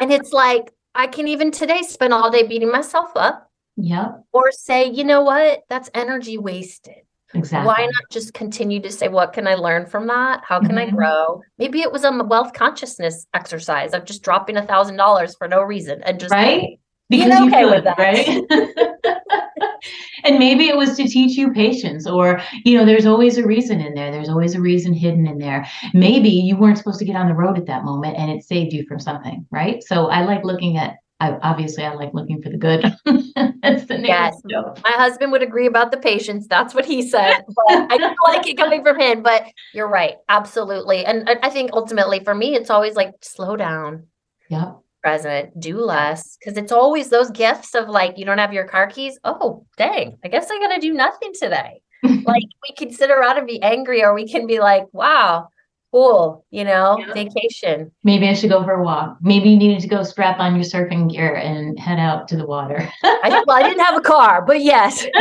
and 0.00 0.12
it's 0.12 0.32
like, 0.32 0.72
I 0.94 1.06
can 1.06 1.28
even 1.28 1.50
today 1.50 1.82
spend 1.82 2.12
all 2.12 2.30
day 2.30 2.46
beating 2.46 2.70
myself 2.70 3.10
up 3.16 3.50
Yep. 3.76 4.24
or 4.32 4.52
say, 4.52 4.90
you 4.90 5.04
know 5.04 5.22
what? 5.22 5.62
That's 5.68 5.88
energy 5.94 6.36
wasted. 6.38 7.02
Exactly. 7.34 7.66
Why 7.66 7.80
not 7.80 8.10
just 8.10 8.34
continue 8.34 8.80
to 8.80 8.90
say, 8.92 9.08
what 9.08 9.32
can 9.32 9.46
I 9.46 9.54
learn 9.54 9.86
from 9.86 10.06
that? 10.08 10.42
How 10.44 10.60
can 10.60 10.76
I 10.76 10.86
Mhm. 10.86 10.96
grow? 10.96 11.42
Maybe 11.58 11.80
it 11.80 11.90
was 11.90 12.04
a 12.04 12.12
wealth 12.24 12.52
consciousness 12.52 13.26
exercise 13.34 13.94
of 13.94 14.04
just 14.04 14.22
dropping 14.22 14.56
a 14.56 14.66
thousand 14.66 14.96
dollars 14.96 15.34
for 15.36 15.48
no 15.48 15.62
reason 15.62 16.02
and 16.02 16.20
just 16.20 16.32
Right? 16.32 16.78
being 17.08 17.28
Because 17.28 17.40
okay 17.48 17.64
with 17.64 17.84
that. 17.84 17.98
right? 17.98 18.26
and 20.24 20.38
maybe 20.38 20.68
it 20.68 20.76
was 20.76 20.96
to 20.96 21.04
teach 21.08 21.36
you 21.36 21.52
patience, 21.52 22.06
or 22.06 22.40
you 22.64 22.76
know, 22.76 22.84
there's 22.84 23.06
always 23.06 23.38
a 23.38 23.46
reason 23.46 23.80
in 23.80 23.94
there. 23.94 24.10
There's 24.10 24.28
always 24.28 24.54
a 24.54 24.60
reason 24.60 24.92
hidden 24.92 25.26
in 25.26 25.38
there. 25.38 25.66
Maybe 25.94 26.28
you 26.28 26.56
weren't 26.56 26.78
supposed 26.78 26.98
to 27.00 27.04
get 27.04 27.16
on 27.16 27.28
the 27.28 27.34
road 27.34 27.58
at 27.58 27.66
that 27.66 27.84
moment, 27.84 28.16
and 28.18 28.30
it 28.30 28.44
saved 28.44 28.72
you 28.72 28.84
from 28.86 29.00
something, 29.00 29.46
right? 29.50 29.82
So 29.82 30.06
I 30.06 30.22
like 30.24 30.44
looking 30.44 30.76
at. 30.76 30.96
I, 31.22 31.38
obviously, 31.42 31.84
I 31.84 31.94
like 31.94 32.12
looking 32.14 32.42
for 32.42 32.48
the 32.50 32.56
good. 32.56 32.82
That's 33.62 33.84
the 33.84 33.94
name 33.94 34.06
Yes. 34.06 34.34
My 34.44 34.90
husband 34.90 35.30
would 35.30 35.42
agree 35.42 35.66
about 35.68 35.92
the 35.92 35.96
patience. 35.96 36.48
That's 36.48 36.74
what 36.74 36.84
he 36.84 37.08
said. 37.08 37.44
I 37.70 37.96
don't 37.96 38.16
like 38.26 38.48
it 38.48 38.56
coming 38.56 38.82
from 38.82 38.98
him. 38.98 39.22
But 39.22 39.44
you're 39.72 39.88
right. 39.88 40.16
Absolutely. 40.28 41.04
And 41.06 41.30
I 41.44 41.48
think 41.48 41.70
ultimately 41.74 42.24
for 42.24 42.34
me, 42.34 42.56
it's 42.56 42.70
always 42.70 42.96
like 42.96 43.12
slow 43.20 43.54
down, 43.54 44.08
Yep. 44.48 44.78
present, 45.00 45.60
do 45.60 45.78
less. 45.78 46.36
Because 46.40 46.58
it's 46.58 46.72
always 46.72 47.08
those 47.08 47.30
gifts 47.30 47.76
of 47.76 47.88
like, 47.88 48.18
you 48.18 48.24
don't 48.24 48.38
have 48.38 48.52
your 48.52 48.66
car 48.66 48.88
keys. 48.88 49.20
Oh, 49.22 49.64
dang. 49.76 50.18
I 50.24 50.28
guess 50.28 50.50
I 50.50 50.58
got 50.58 50.74
to 50.74 50.80
do 50.80 50.92
nothing 50.92 51.32
today. 51.38 51.82
like 52.02 52.42
we 52.68 52.74
can 52.76 52.90
sit 52.90 53.12
around 53.12 53.38
and 53.38 53.46
be 53.46 53.62
angry, 53.62 54.02
or 54.02 54.12
we 54.12 54.26
can 54.26 54.48
be 54.48 54.58
like, 54.58 54.86
wow, 54.92 55.46
cool, 55.92 56.44
you 56.50 56.64
know, 56.64 56.96
Yeah. 56.98 57.12
vacation. 57.14 57.92
Maybe 58.02 58.28
I 58.28 58.32
should 58.32 58.50
go 58.50 58.64
for 58.64 58.72
a 58.72 58.82
walk. 58.82 59.18
Maybe 59.20 59.50
you 59.50 59.56
needed 59.56 59.80
to 59.82 59.88
go 59.88 60.02
strap 60.02 60.40
on 60.40 60.56
your 60.56 60.64
surfing 60.64 61.10
gear 61.10 61.34
and 61.36 61.78
head 61.78 61.98
out 61.98 62.26
to 62.28 62.36
the 62.36 62.46
water. 62.46 62.88
I, 63.04 63.42
well, 63.46 63.56
I 63.56 63.62
didn't 63.62 63.84
have 63.84 63.96
a 63.96 64.00
car, 64.00 64.42
but 64.44 64.62
yes. 64.62 65.06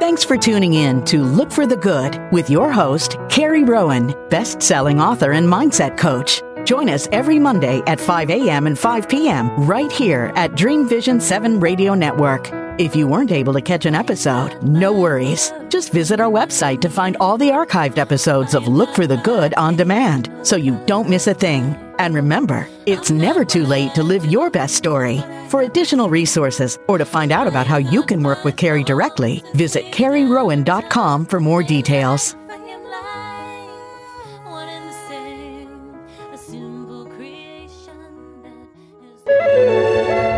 Thanks 0.00 0.24
for 0.24 0.36
tuning 0.36 0.74
in 0.74 1.04
to 1.06 1.22
Look 1.22 1.50
for 1.50 1.66
the 1.66 1.76
Good 1.76 2.20
with 2.32 2.50
your 2.50 2.70
host, 2.70 3.16
Carrie 3.30 3.64
Rowan, 3.64 4.14
best 4.28 4.60
selling 4.60 5.00
author 5.00 5.32
and 5.32 5.48
mindset 5.48 5.96
coach. 5.96 6.42
Join 6.64 6.90
us 6.90 7.08
every 7.12 7.38
Monday 7.38 7.80
at 7.86 8.00
5 8.00 8.30
a.m. 8.30 8.66
and 8.66 8.78
5 8.78 9.08
p.m. 9.08 9.48
right 9.66 9.90
here 9.90 10.32
at 10.34 10.54
Dream 10.54 10.88
Vision 10.88 11.20
7 11.20 11.60
Radio 11.60 11.94
Network. 11.94 12.61
If 12.78 12.96
you 12.96 13.06
weren't 13.06 13.32
able 13.32 13.52
to 13.52 13.60
catch 13.60 13.84
an 13.84 13.94
episode, 13.94 14.60
no 14.62 14.94
worries. 14.94 15.52
Just 15.68 15.92
visit 15.92 16.20
our 16.20 16.30
website 16.30 16.80
to 16.80 16.88
find 16.88 17.18
all 17.20 17.36
the 17.36 17.50
archived 17.50 17.98
episodes 17.98 18.54
of 18.54 18.66
Look 18.66 18.94
for 18.94 19.06
the 19.06 19.18
Good 19.18 19.52
on 19.54 19.76
demand 19.76 20.30
so 20.42 20.56
you 20.56 20.82
don't 20.86 21.10
miss 21.10 21.26
a 21.26 21.34
thing. 21.34 21.76
And 21.98 22.14
remember, 22.14 22.66
it's 22.86 23.10
never 23.10 23.44
too 23.44 23.66
late 23.66 23.94
to 23.94 24.02
live 24.02 24.24
your 24.24 24.48
best 24.48 24.74
story. 24.74 25.20
For 25.48 25.60
additional 25.60 26.08
resources 26.08 26.78
or 26.88 26.96
to 26.96 27.04
find 27.04 27.30
out 27.30 27.46
about 27.46 27.66
how 27.66 27.76
you 27.76 28.02
can 28.04 28.22
work 28.22 28.42
with 28.42 28.56
Carrie 28.56 28.84
directly, 28.84 29.42
visit 29.52 29.84
carrierowan.com 29.92 31.26
for 31.26 31.40
more 31.40 31.62
details. 31.62 32.36